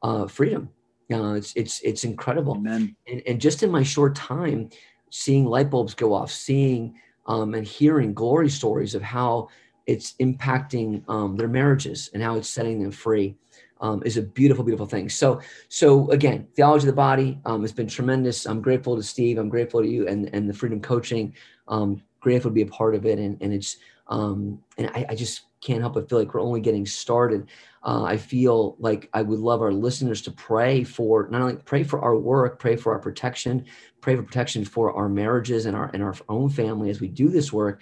uh, 0.03 0.27
freedom. 0.27 0.69
Uh, 1.11 1.33
it's 1.33 1.53
it's 1.55 1.81
it's 1.81 2.03
incredible. 2.03 2.53
Amen. 2.53 2.95
And, 3.07 3.21
and 3.27 3.41
just 3.41 3.63
in 3.63 3.71
my 3.71 3.83
short 3.83 4.15
time, 4.15 4.69
seeing 5.09 5.45
light 5.45 5.71
bulbs 5.71 5.95
go 5.95 6.13
off, 6.13 6.31
seeing 6.31 6.95
um, 7.25 7.55
and 7.55 7.65
hearing 7.65 8.13
glory 8.13 8.49
stories 8.49 8.93
of 8.93 9.01
how 9.01 9.49
it's 9.87 10.13
impacting 10.13 11.07
um, 11.09 11.35
their 11.35 11.47
marriages 11.47 12.09
and 12.13 12.21
how 12.21 12.35
it's 12.35 12.49
setting 12.49 12.81
them 12.81 12.91
free 12.91 13.35
um, 13.81 14.01
is 14.05 14.17
a 14.17 14.21
beautiful, 14.21 14.63
beautiful 14.63 14.85
thing. 14.85 15.09
So, 15.09 15.41
so 15.67 16.09
again, 16.11 16.47
theology 16.55 16.83
of 16.83 16.93
the 16.93 16.93
body 16.93 17.39
um, 17.45 17.61
has 17.61 17.71
been 17.71 17.87
tremendous. 17.87 18.45
I'm 18.45 18.61
grateful 18.61 18.95
to 18.95 19.03
Steve. 19.03 19.37
I'm 19.37 19.49
grateful 19.49 19.81
to 19.81 19.87
you 19.87 20.07
and 20.07 20.29
and 20.33 20.49
the 20.49 20.53
Freedom 20.53 20.79
Coaching. 20.79 21.33
Um, 21.67 22.01
grateful 22.19 22.51
to 22.51 22.55
be 22.55 22.61
a 22.61 22.67
part 22.67 22.95
of 22.95 23.05
it, 23.05 23.19
and 23.19 23.37
and 23.41 23.51
it's 23.53 23.77
um, 24.07 24.61
and 24.77 24.87
I, 24.93 25.05
I 25.09 25.15
just 25.15 25.41
can't 25.61 25.81
help 25.81 25.93
but 25.93 26.09
feel 26.09 26.19
like 26.19 26.33
we're 26.33 26.41
only 26.41 26.59
getting 26.59 26.85
started. 26.85 27.47
Uh, 27.83 28.03
I 28.03 28.17
feel 28.17 28.75
like 28.79 29.09
I 29.13 29.21
would 29.21 29.39
love 29.39 29.61
our 29.61 29.71
listeners 29.71 30.21
to 30.23 30.31
pray 30.31 30.83
for 30.83 31.27
not 31.29 31.41
only 31.41 31.55
pray 31.55 31.83
for 31.83 32.01
our 32.01 32.15
work, 32.15 32.59
pray 32.59 32.75
for 32.75 32.93
our 32.93 32.99
protection, 32.99 33.65
pray 34.01 34.15
for 34.15 34.23
protection 34.23 34.65
for 34.65 34.93
our 34.93 35.09
marriages 35.09 35.65
and 35.65 35.75
our 35.75 35.89
and 35.93 36.03
our 36.03 36.15
own 36.29 36.49
family 36.49 36.89
as 36.89 37.01
we 37.01 37.07
do 37.07 37.29
this 37.29 37.51
work, 37.51 37.81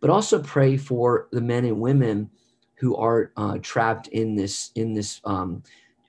but 0.00 0.10
also 0.10 0.42
pray 0.42 0.76
for 0.76 1.28
the 1.32 1.40
men 1.40 1.64
and 1.64 1.80
women 1.80 2.30
who 2.76 2.94
are 2.96 3.32
uh, 3.36 3.58
trapped 3.62 4.08
in 4.08 4.36
this 4.36 4.70
in 4.74 4.92
this 4.94 5.20
um, 5.24 5.62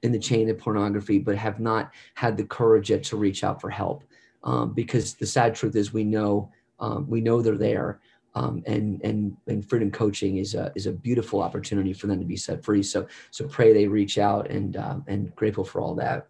in 0.03 0.11
the 0.11 0.19
chain 0.19 0.49
of 0.49 0.57
pornography, 0.57 1.19
but 1.19 1.35
have 1.35 1.59
not 1.59 1.91
had 2.13 2.37
the 2.37 2.43
courage 2.43 2.89
yet 2.89 3.03
to 3.03 3.17
reach 3.17 3.43
out 3.43 3.59
for 3.59 3.69
help. 3.69 4.03
Um, 4.43 4.73
because 4.73 5.15
the 5.15 5.25
sad 5.25 5.55
truth 5.55 5.75
is, 5.75 5.93
we 5.93 6.03
know 6.03 6.51
um, 6.79 7.09
we 7.09 7.21
know 7.21 7.41
they're 7.41 7.57
there, 7.57 7.99
um, 8.35 8.63
and 8.65 9.01
and 9.03 9.35
and 9.47 9.67
freedom 9.67 9.91
coaching 9.91 10.37
is 10.37 10.55
a 10.55 10.71
is 10.75 10.85
a 10.85 10.91
beautiful 10.91 11.41
opportunity 11.41 11.93
for 11.93 12.07
them 12.07 12.19
to 12.19 12.25
be 12.25 12.37
set 12.37 12.63
free. 12.63 12.83
So 12.83 13.07
so 13.31 13.47
pray 13.47 13.73
they 13.73 13.87
reach 13.87 14.17
out, 14.17 14.49
and 14.49 14.77
uh, 14.77 14.97
and 15.07 15.35
grateful 15.35 15.63
for 15.63 15.81
all 15.81 15.95
that. 15.95 16.27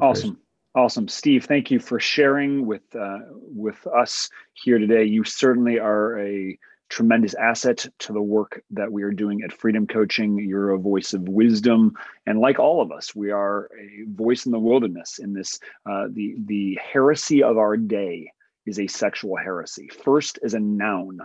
Awesome. 0.00 0.32
Prayers. 0.32 0.45
Awesome, 0.76 1.08
Steve. 1.08 1.46
Thank 1.46 1.70
you 1.70 1.80
for 1.80 1.98
sharing 1.98 2.66
with 2.66 2.82
uh, 2.94 3.20
with 3.32 3.86
us 3.86 4.28
here 4.52 4.78
today. 4.78 5.04
You 5.04 5.24
certainly 5.24 5.80
are 5.80 6.20
a 6.20 6.58
tremendous 6.90 7.34
asset 7.34 7.86
to 8.00 8.12
the 8.12 8.22
work 8.22 8.62
that 8.72 8.92
we 8.92 9.02
are 9.02 9.10
doing 9.10 9.42
at 9.42 9.54
Freedom 9.54 9.86
Coaching. 9.86 10.38
You're 10.38 10.72
a 10.72 10.78
voice 10.78 11.14
of 11.14 11.28
wisdom, 11.28 11.94
and 12.26 12.40
like 12.40 12.58
all 12.58 12.82
of 12.82 12.92
us, 12.92 13.14
we 13.16 13.30
are 13.30 13.70
a 13.80 14.04
voice 14.10 14.46
in 14.46 14.52
the 14.52 14.58
wilderness. 14.60 15.18
In 15.18 15.32
this, 15.32 15.58
uh, 15.90 16.08
the 16.12 16.36
the 16.44 16.78
heresy 16.92 17.42
of 17.42 17.56
our 17.56 17.78
day 17.78 18.30
is 18.66 18.78
a 18.78 18.86
sexual 18.86 19.36
heresy. 19.36 19.88
First, 20.04 20.38
as 20.44 20.54
a 20.54 20.60
noun 20.60 21.20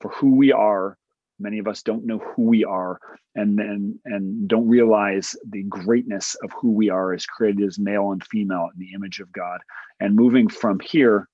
for 0.00 0.10
who 0.10 0.34
we 0.34 0.52
are. 0.52 0.98
Many 1.38 1.58
of 1.58 1.68
us 1.68 1.82
don't 1.82 2.06
know 2.06 2.18
who 2.18 2.42
we 2.44 2.64
are, 2.64 2.98
and 3.34 3.58
then 3.58 3.98
and 4.04 4.48
don't 4.48 4.68
realize 4.68 5.36
the 5.48 5.64
greatness 5.64 6.34
of 6.42 6.50
who 6.52 6.72
we 6.72 6.88
are 6.90 7.12
as 7.12 7.26
created 7.26 7.66
as 7.66 7.78
male 7.78 8.12
and 8.12 8.24
female 8.24 8.68
in 8.74 8.80
the 8.80 8.94
image 8.94 9.20
of 9.20 9.32
God. 9.32 9.60
And 10.00 10.16
moving 10.16 10.48
from 10.48 10.80
here, 10.80 11.28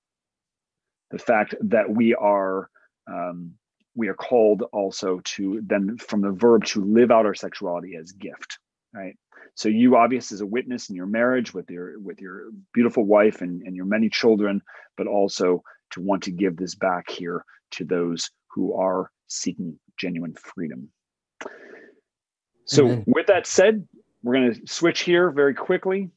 the 1.11 1.19
fact 1.19 1.55
that 1.61 1.89
we 1.89 2.13
are 2.15 2.69
um, 3.07 3.53
we 3.95 4.07
are 4.07 4.15
called 4.15 4.63
also 4.73 5.21
to 5.23 5.61
then 5.65 5.97
from 5.97 6.21
the 6.21 6.31
verb 6.31 6.65
to 6.65 6.83
live 6.83 7.11
out 7.11 7.25
our 7.25 7.35
sexuality 7.35 7.95
as 7.95 8.11
gift 8.11 8.57
right 8.93 9.15
so 9.55 9.69
you 9.69 9.95
obvious 9.95 10.31
as 10.31 10.41
a 10.41 10.45
witness 10.45 10.89
in 10.89 10.95
your 10.95 11.05
marriage 11.05 11.53
with 11.53 11.69
your 11.69 11.99
with 11.99 12.19
your 12.19 12.49
beautiful 12.73 13.05
wife 13.05 13.41
and, 13.41 13.61
and 13.61 13.75
your 13.75 13.85
many 13.85 14.09
children 14.09 14.61
but 14.97 15.07
also 15.07 15.61
to 15.91 16.01
want 16.01 16.23
to 16.23 16.31
give 16.31 16.57
this 16.57 16.75
back 16.75 17.09
here 17.09 17.45
to 17.71 17.85
those 17.85 18.31
who 18.49 18.73
are 18.73 19.11
seeking 19.27 19.79
genuine 19.97 20.33
freedom 20.35 20.89
So, 22.65 22.85
Amen. 22.85 23.03
with 23.07 23.27
that 23.27 23.45
said, 23.47 23.87
we're 24.23 24.35
going 24.35 24.53
to 24.53 24.67
switch 24.67 25.01
here 25.01 25.31
very 25.31 25.53
quickly 25.53 26.09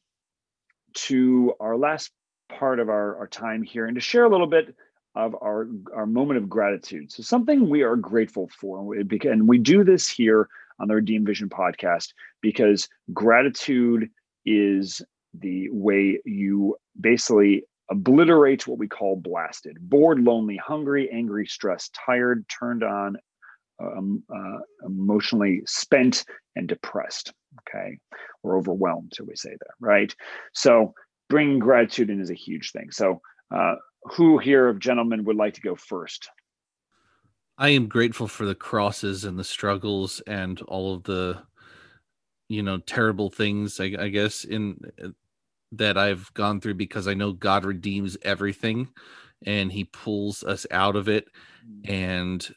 to 0.93 1.53
our 1.59 1.77
last 1.77 2.11
part 2.49 2.79
of 2.79 2.89
our, 2.89 3.17
our 3.17 3.27
time 3.27 3.63
here 3.63 3.85
and 3.85 3.95
to 3.95 4.01
share 4.01 4.23
a 4.23 4.29
little 4.29 4.47
bit 4.47 4.73
of 5.15 5.35
our, 5.35 5.67
our 5.93 6.05
moment 6.05 6.37
of 6.37 6.49
gratitude. 6.49 7.11
So, 7.11 7.23
something 7.23 7.69
we 7.69 7.83
are 7.83 7.95
grateful 7.95 8.49
for. 8.59 8.95
And 8.95 9.47
we 9.47 9.57
do 9.57 9.83
this 9.83 10.07
here 10.09 10.47
on 10.79 10.87
the 10.87 10.95
Redeem 10.95 11.25
Vision 11.25 11.49
podcast 11.49 12.13
because 12.41 12.87
gratitude 13.13 14.09
is 14.45 15.01
the 15.33 15.69
way 15.71 16.19
you 16.25 16.77
basically 16.99 17.63
obliterate 17.89 18.67
what 18.67 18.77
we 18.77 18.87
call 18.87 19.15
blasted 19.15 19.77
bored, 19.79 20.19
lonely, 20.19 20.57
hungry, 20.57 21.09
angry, 21.11 21.45
stressed, 21.45 21.97
tired, 22.05 22.45
turned 22.47 22.83
on, 22.83 23.17
um, 23.81 24.23
uh, 24.33 24.59
emotionally 24.85 25.61
spent, 25.65 26.25
and 26.55 26.67
depressed. 26.67 27.33
Okay. 27.69 27.97
Or 28.43 28.57
overwhelmed, 28.57 29.13
so 29.15 29.23
we 29.23 29.35
say 29.35 29.51
that 29.51 29.73
right? 29.79 30.13
So, 30.53 30.93
bringing 31.29 31.59
gratitude 31.59 32.09
in 32.09 32.21
is 32.21 32.29
a 32.29 32.35
huge 32.35 32.71
thing. 32.71 32.91
So, 32.91 33.21
uh, 33.53 33.75
who 34.03 34.37
here 34.37 34.67
of 34.67 34.79
gentlemen 34.79 35.23
would 35.25 35.35
like 35.35 35.55
to 35.55 35.61
go 35.61 35.75
first? 35.75 36.29
I 37.57 37.69
am 37.69 37.87
grateful 37.87 38.27
for 38.27 38.45
the 38.45 38.55
crosses 38.55 39.23
and 39.23 39.39
the 39.39 39.43
struggles 39.43 40.21
and 40.27 40.61
all 40.61 40.93
of 40.93 41.03
the, 41.03 41.41
you 42.49 42.61
know, 42.61 42.77
terrible 42.77 43.29
things. 43.29 43.79
I, 43.79 43.95
I 43.99 44.09
guess 44.09 44.43
in 44.43 44.79
that 45.73 45.97
I've 45.97 46.33
gone 46.33 46.61
through 46.61 46.75
because 46.75 47.07
I 47.07 47.13
know 47.13 47.33
God 47.33 47.65
redeems 47.65 48.17
everything, 48.21 48.89
and 49.45 49.71
He 49.71 49.83
pulls 49.85 50.43
us 50.43 50.65
out 50.71 50.95
of 50.95 51.07
it, 51.09 51.27
mm. 51.67 51.89
and 51.89 52.47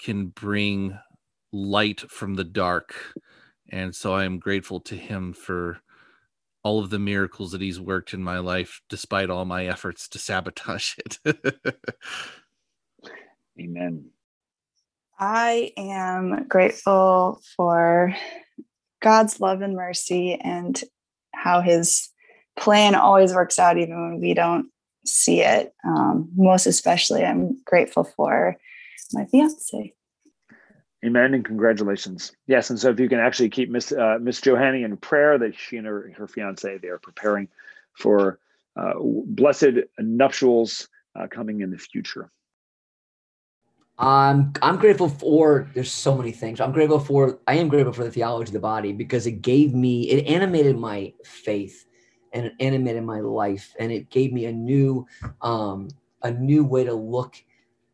can 0.00 0.28
bring 0.28 0.98
light 1.52 2.00
from 2.10 2.34
the 2.34 2.44
dark. 2.44 2.94
And 3.70 3.94
so 3.94 4.14
I 4.14 4.24
am 4.24 4.38
grateful 4.38 4.80
to 4.80 4.96
Him 4.96 5.32
for 5.32 5.80
all 6.62 6.80
of 6.80 6.90
the 6.90 6.98
miracles 6.98 7.52
that 7.52 7.60
He's 7.60 7.80
worked 7.80 8.14
in 8.14 8.22
my 8.22 8.38
life, 8.38 8.80
despite 8.88 9.30
all 9.30 9.44
my 9.44 9.66
efforts 9.66 10.08
to 10.08 10.18
sabotage 10.18 10.94
it. 10.98 11.18
Amen. 13.60 14.10
I 15.18 15.72
am 15.78 16.46
grateful 16.46 17.40
for 17.56 18.14
God's 19.00 19.40
love 19.40 19.62
and 19.62 19.74
mercy 19.74 20.34
and 20.34 20.78
how 21.34 21.62
his 21.62 22.10
plan 22.56 22.94
always 22.94 23.34
works 23.34 23.58
out 23.58 23.78
even 23.78 24.00
when 24.00 24.20
we 24.20 24.34
don't 24.34 24.70
see 25.04 25.42
it. 25.42 25.74
Um, 25.84 26.28
most 26.36 26.66
especially, 26.66 27.24
I'm 27.24 27.60
grateful 27.64 28.04
for 28.04 28.56
my 29.12 29.24
fiance. 29.26 29.94
Amen 31.04 31.34
and 31.34 31.44
congratulations. 31.44 32.32
Yes, 32.46 32.70
and 32.70 32.78
so 32.78 32.90
if 32.90 32.98
you 32.98 33.08
can 33.08 33.20
actually 33.20 33.50
keep 33.50 33.70
Miss 33.70 33.92
uh, 33.92 34.18
Miss 34.20 34.40
Johanny 34.40 34.82
in 34.82 34.96
prayer 34.96 35.38
that 35.38 35.54
she 35.54 35.76
and 35.76 35.86
her 35.86 36.12
her 36.16 36.26
fiance 36.26 36.78
they 36.78 36.88
are 36.88 36.98
preparing 36.98 37.48
for 37.92 38.40
uh, 38.76 38.94
blessed 38.98 39.84
nuptials 39.98 40.88
uh, 41.14 41.26
coming 41.28 41.60
in 41.60 41.70
the 41.70 41.78
future. 41.78 42.30
I'm 43.98 44.52
I'm 44.62 44.76
grateful 44.76 45.08
for 45.08 45.70
there's 45.74 45.92
so 45.92 46.16
many 46.16 46.32
things. 46.32 46.60
I'm 46.60 46.72
grateful 46.72 46.98
for 46.98 47.38
I 47.46 47.54
am 47.54 47.68
grateful 47.68 47.92
for 47.92 48.04
the 48.04 48.10
theology 48.10 48.48
of 48.48 48.54
the 48.54 48.60
body 48.60 48.92
because 48.92 49.26
it 49.26 49.42
gave 49.42 49.74
me 49.74 50.10
it 50.10 50.26
animated 50.26 50.76
my 50.76 51.12
faith 51.24 51.86
and 52.36 52.46
it 52.46 52.54
animated 52.60 53.02
my 53.02 53.20
life 53.20 53.74
and 53.78 53.90
it 53.90 54.10
gave 54.10 54.32
me 54.32 54.44
a 54.44 54.52
new 54.52 55.06
um 55.40 55.88
a 56.22 56.30
new 56.30 56.64
way 56.64 56.84
to 56.84 56.92
look 56.92 57.42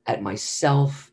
at 0.07 0.22
myself, 0.22 1.12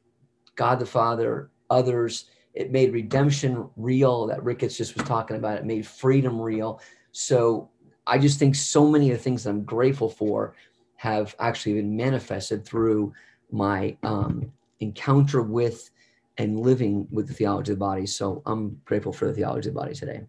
God 0.56 0.80
the 0.80 0.86
Father, 0.86 1.52
others. 1.70 2.26
It 2.56 2.72
made 2.72 2.92
redemption 2.92 3.70
real 3.78 4.26
that 4.28 4.44
Ricketts 4.44 4.78
just 4.78 4.96
was 4.96 5.06
talking 5.06 5.38
about. 5.38 5.58
It 5.58 5.66
made 5.66 5.86
freedom 5.86 6.42
real. 6.42 6.82
So 7.12 7.70
I 8.08 8.18
just 8.18 8.40
think 8.40 8.56
so 8.56 8.88
many 8.88 9.12
of 9.12 9.18
the 9.18 9.24
things 9.24 9.44
that 9.44 9.52
I'm 9.52 9.64
grateful 9.64 10.10
for 10.10 10.56
have 10.96 11.36
actually 11.40 11.76
been 11.76 11.96
manifested 11.96 12.66
through 12.66 13.14
my 13.52 13.96
um, 14.04 14.52
encounter 14.80 15.42
with 15.42 15.92
and 16.38 16.60
living 16.60 17.08
with 17.12 17.28
the 17.28 17.34
theology 17.34 17.74
of 17.74 17.78
the 17.78 17.86
body. 17.86 18.06
So 18.06 18.42
I'm 18.46 18.82
grateful 18.86 19.14
for 19.14 19.28
the 19.28 19.34
theology 19.34 19.70
of 19.70 19.76
the 19.76 19.80
body 19.80 19.94
today. 19.94 20.22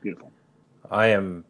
Beautiful. 0.00 0.30
I 0.90 1.08
am 1.08 1.44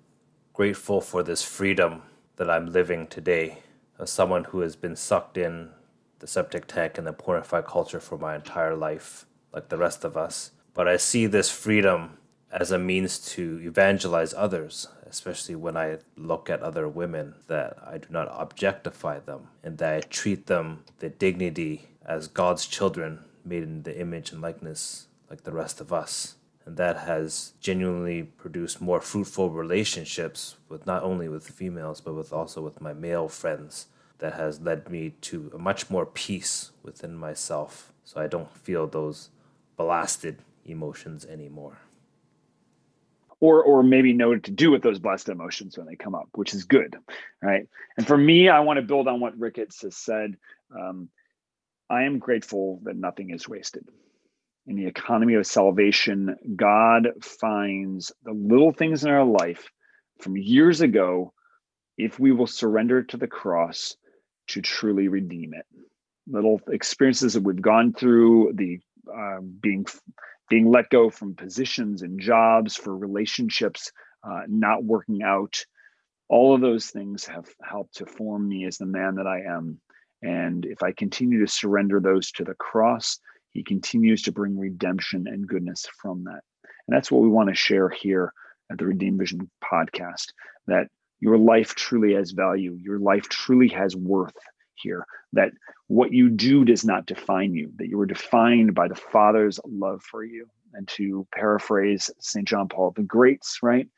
grateful 0.59 1.01
for 1.01 1.23
this 1.23 1.45
freedom 1.45 2.03
that 2.35 2.51
I'm 2.51 2.73
living 2.73 3.07
today 3.07 3.59
as 3.97 4.11
someone 4.11 4.43
who 4.43 4.59
has 4.59 4.75
been 4.75 4.97
sucked 4.97 5.39
in 5.39 5.71
the 6.19 6.27
septic 6.27 6.67
tank 6.67 6.99
and 6.99 7.07
the 7.07 7.13
pornified 7.13 7.65
culture 7.65 8.01
for 8.01 8.19
my 8.19 8.35
entire 8.35 8.75
life, 8.75 9.25
like 9.53 9.69
the 9.69 9.77
rest 9.77 10.03
of 10.03 10.17
us. 10.17 10.51
But 10.75 10.89
I 10.89 10.97
see 10.97 11.27
this 11.27 11.49
freedom 11.49 12.19
as 12.51 12.73
a 12.73 12.79
means 12.79 13.21
to 13.35 13.61
evangelize 13.63 14.35
others, 14.35 14.89
especially 15.09 15.55
when 15.55 15.77
I 15.77 15.99
look 16.17 16.51
at 16.51 16.61
other 16.61 16.89
women, 16.89 17.37
that 17.47 17.77
I 17.87 17.99
do 17.99 18.09
not 18.11 18.27
objectify 18.29 19.21
them 19.21 19.51
and 19.63 19.79
that 19.79 19.95
I 19.95 20.01
treat 20.01 20.47
them 20.47 20.83
the 20.99 21.09
dignity 21.09 21.91
as 22.05 22.27
God's 22.27 22.67
children 22.67 23.21
made 23.45 23.63
in 23.63 23.85
the 23.85 23.97
image 23.97 24.33
and 24.33 24.43
likeness 24.43 25.07
like 25.31 25.45
the 25.45 25.53
rest 25.53 25.81
of 25.81 25.93
us. 25.93 26.35
That 26.69 26.99
has 26.99 27.55
genuinely 27.61 28.23
produced 28.23 28.81
more 28.81 29.01
fruitful 29.01 29.51
relationships 29.51 30.57
with 30.69 30.87
not 30.87 31.03
only 31.03 31.29
with 31.29 31.49
females, 31.49 32.01
but 32.01 32.15
with 32.15 32.33
also 32.33 32.61
with 32.61 32.81
my 32.81 32.93
male 32.93 33.29
friends. 33.29 33.87
That 34.19 34.35
has 34.35 34.61
led 34.61 34.91
me 34.91 35.15
to 35.23 35.51
a 35.55 35.59
much 35.59 35.91
more 35.91 36.05
peace 36.05 36.73
within 36.83 37.15
myself. 37.17 37.93
So 38.05 38.21
I 38.21 38.27
don't 38.27 38.51
feel 38.51 38.87
those 38.87 39.31
blasted 39.77 40.39
emotions 40.65 41.25
anymore 41.25 41.79
or 43.41 43.63
or 43.63 43.83
maybe 43.83 44.13
know 44.13 44.31
what 44.31 44.45
to 44.45 44.51
do 44.51 44.71
with 44.71 44.83
those 44.83 44.99
blessed 44.99 45.29
emotions 45.29 45.77
when 45.77 45.87
they 45.87 45.97
come 45.97 46.15
up, 46.15 46.29
which 46.33 46.55
is 46.55 46.65
good, 46.65 46.97
right? 47.43 47.69
And 47.97 48.07
for 48.07 48.17
me, 48.17 48.49
I 48.49 48.61
want 48.61 48.79
to 48.79 48.83
build 48.83 49.09
on 49.09 49.21
what 49.21 49.39
Ricketts 49.39 49.83
has 49.83 49.97
said. 49.97 50.37
Um, 50.75 51.09
I 51.89 52.03
am 52.03 52.19
grateful 52.19 52.81
that 52.83 52.97
nothing 52.97 53.31
is 53.31 53.49
wasted. 53.49 53.89
In 54.69 54.77
the 54.77 54.87
economy 54.87 55.33
of 55.33 55.47
salvation, 55.47 56.37
God 56.55 57.09
finds 57.23 58.13
the 58.23 58.33
little 58.33 58.71
things 58.71 59.03
in 59.03 59.11
our 59.11 59.25
life 59.25 59.71
from 60.21 60.37
years 60.37 60.83
ago, 60.83 61.33
if 61.97 62.21
we 62.21 62.33
will 62.33 62.47
surrender 62.47 63.03
to 63.03 63.17
the 63.17 63.27
cross 63.27 63.97
to 64.49 64.61
truly 64.61 65.09
redeem 65.09 65.55
it. 65.55 65.65
Little 66.27 66.61
experiences 66.69 67.33
that 67.33 67.43
we've 67.43 67.63
gone 67.63 67.95
through, 67.95 68.53
the 68.57 68.79
uh, 69.11 69.41
being 69.41 69.87
being 70.51 70.71
let 70.71 70.91
go 70.91 71.09
from 71.09 71.35
positions 71.35 72.03
and 72.03 72.21
jobs 72.21 72.77
for 72.77 72.95
relationships 72.95 73.91
uh, 74.23 74.43
not 74.49 74.85
working 74.85 75.23
out 75.23 75.65
all 76.29 76.55
of 76.55 76.61
those 76.61 76.89
things 76.89 77.25
have 77.25 77.47
helped 77.63 77.97
to 77.97 78.07
form 78.07 78.47
me 78.47 78.67
as 78.67 78.77
the 78.77 78.87
man 78.87 79.15
that 79.15 79.27
i 79.27 79.41
am 79.41 79.81
and 80.23 80.67
if 80.67 80.83
i 80.83 80.93
continue 80.93 81.41
to 81.41 81.51
surrender 81.51 82.01
those 82.01 82.31
to 82.31 82.45
the 82.45 82.55
cross 82.55 83.19
he 83.59 83.65
continues 83.65 84.23
to 84.23 84.33
bring 84.33 84.59
redemption 84.59 85.27
and 85.27 85.47
goodness 85.47 85.87
from 86.01 86.25
that 86.25 86.41
and 86.63 86.97
that's 86.97 87.11
what 87.11 87.23
we 87.23 87.29
want 87.29 87.49
to 87.49 87.55
share 87.55 87.89
here 87.89 88.33
at 88.71 88.79
the 88.79 88.87
redeem 88.87 89.19
vision 89.19 89.51
podcast 89.63 90.33
that 90.67 90.89
your 91.21 91.37
life 91.37 91.75
truly 91.75 92.15
has 92.15 92.31
value 92.31 92.79
your 92.81 92.99
life 92.99 93.29
truly 93.29 93.69
has 93.69 93.95
worth 93.97 94.37
here 94.75 95.05
that 95.33 95.51
what 95.89 96.13
you 96.13 96.29
do 96.29 96.65
does 96.65 96.85
not 96.85 97.07
define 97.07 97.55
you, 97.55 97.73
that 97.77 97.89
you 97.89 97.99
are 98.01 98.07
defined 98.07 98.75
by 98.75 98.89
the 98.89 98.95
Father's 98.95 99.59
love 99.67 100.03
for 100.03 100.25
you. 100.25 100.47
And 100.75 100.87
to 100.89 101.27
paraphrase 101.35 102.11
St. 102.21 102.47
John 102.47 102.69
Paul 102.69 102.93
the 102.95 103.03
Great's, 103.03 103.59
right? 103.63 103.89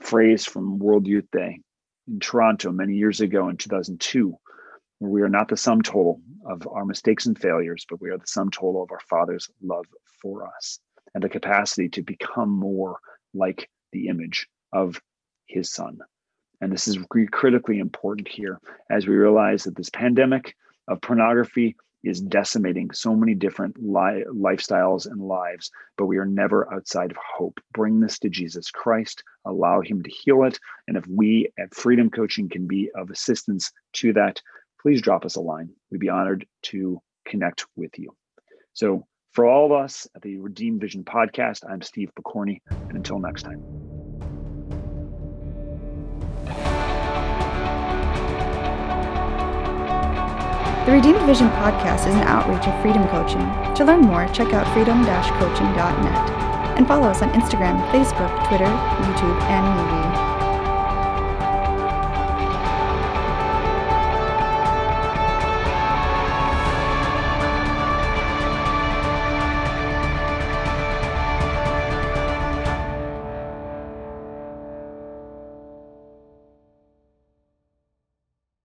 Phrase 0.00 0.44
from 0.44 0.78
World 0.78 1.06
Youth 1.06 1.26
Day 1.32 1.60
in 2.06 2.20
Toronto 2.20 2.70
many 2.70 2.94
years 2.94 3.20
ago 3.20 3.48
in 3.48 3.56
2002, 3.56 4.28
where 4.28 4.36
we 5.00 5.22
are 5.22 5.28
not 5.28 5.48
the 5.48 5.56
sum 5.56 5.82
total 5.82 6.20
of 6.46 6.66
our 6.68 6.84
mistakes 6.84 7.26
and 7.26 7.38
failures, 7.38 7.84
but 7.88 8.00
we 8.00 8.10
are 8.10 8.18
the 8.18 8.26
sum 8.26 8.50
total 8.50 8.82
of 8.82 8.90
our 8.90 9.00
Father's 9.08 9.50
love 9.62 9.86
for 10.20 10.46
us 10.56 10.78
and 11.14 11.22
the 11.22 11.28
capacity 11.28 11.88
to 11.90 12.02
become 12.02 12.50
more 12.50 12.98
like 13.32 13.68
the 13.92 14.08
image 14.08 14.48
of 14.72 15.00
His 15.46 15.70
Son. 15.70 15.98
And 16.60 16.72
this 16.72 16.88
is 16.88 16.98
critically 17.30 17.78
important 17.78 18.28
here 18.28 18.60
as 18.90 19.06
we 19.06 19.14
realize 19.14 19.64
that 19.64 19.76
this 19.76 19.90
pandemic 19.90 20.56
of 20.88 21.00
pornography 21.00 21.76
is 22.04 22.20
decimating 22.20 22.90
so 22.90 23.16
many 23.16 23.34
different 23.34 23.76
li- 23.78 24.24
lifestyles 24.30 25.06
and 25.06 25.20
lives, 25.20 25.70
but 25.96 26.06
we 26.06 26.18
are 26.18 26.26
never 26.26 26.72
outside 26.72 27.10
of 27.10 27.16
hope. 27.16 27.58
Bring 27.72 28.00
this 28.00 28.18
to 28.20 28.28
Jesus 28.28 28.70
Christ, 28.70 29.22
allow 29.46 29.80
Him 29.80 30.02
to 30.02 30.10
heal 30.10 30.44
it. 30.44 30.58
And 30.86 30.96
if 30.96 31.06
we 31.06 31.48
at 31.58 31.74
Freedom 31.74 32.10
Coaching 32.10 32.48
can 32.48 32.66
be 32.66 32.90
of 32.94 33.10
assistance 33.10 33.72
to 33.94 34.12
that, 34.12 34.40
please 34.84 35.00
drop 35.00 35.24
us 35.24 35.36
a 35.36 35.40
line. 35.40 35.70
We'd 35.90 35.98
be 35.98 36.10
honored 36.10 36.46
to 36.64 37.00
connect 37.26 37.64
with 37.74 37.98
you. 37.98 38.14
So, 38.74 39.06
for 39.32 39.46
all 39.46 39.64
of 39.64 39.72
us 39.72 40.06
at 40.14 40.20
the 40.20 40.36
Redeem 40.36 40.78
Vision 40.78 41.04
podcast, 41.04 41.68
I'm 41.68 41.80
Steve 41.80 42.10
Picorni, 42.14 42.60
and 42.68 42.92
until 42.92 43.18
next 43.18 43.44
time. 43.44 43.64
The 50.84 50.92
Redeemed 50.92 51.22
Vision 51.22 51.48
podcast 51.48 52.06
is 52.06 52.14
an 52.14 52.22
outreach 52.24 52.68
of 52.68 52.82
Freedom 52.82 53.08
Coaching. 53.08 53.40
To 53.76 53.84
learn 53.84 54.02
more, 54.02 54.28
check 54.28 54.52
out 54.52 54.70
freedom-coaching.net. 54.74 56.30
and 56.76 56.86
follow 56.86 57.08
us 57.08 57.22
on 57.22 57.30
Instagram, 57.30 57.80
Facebook, 57.90 58.48
Twitter, 58.48 58.66
YouTube, 58.66 59.40
and 59.48 59.64
MeWe. 59.78 60.13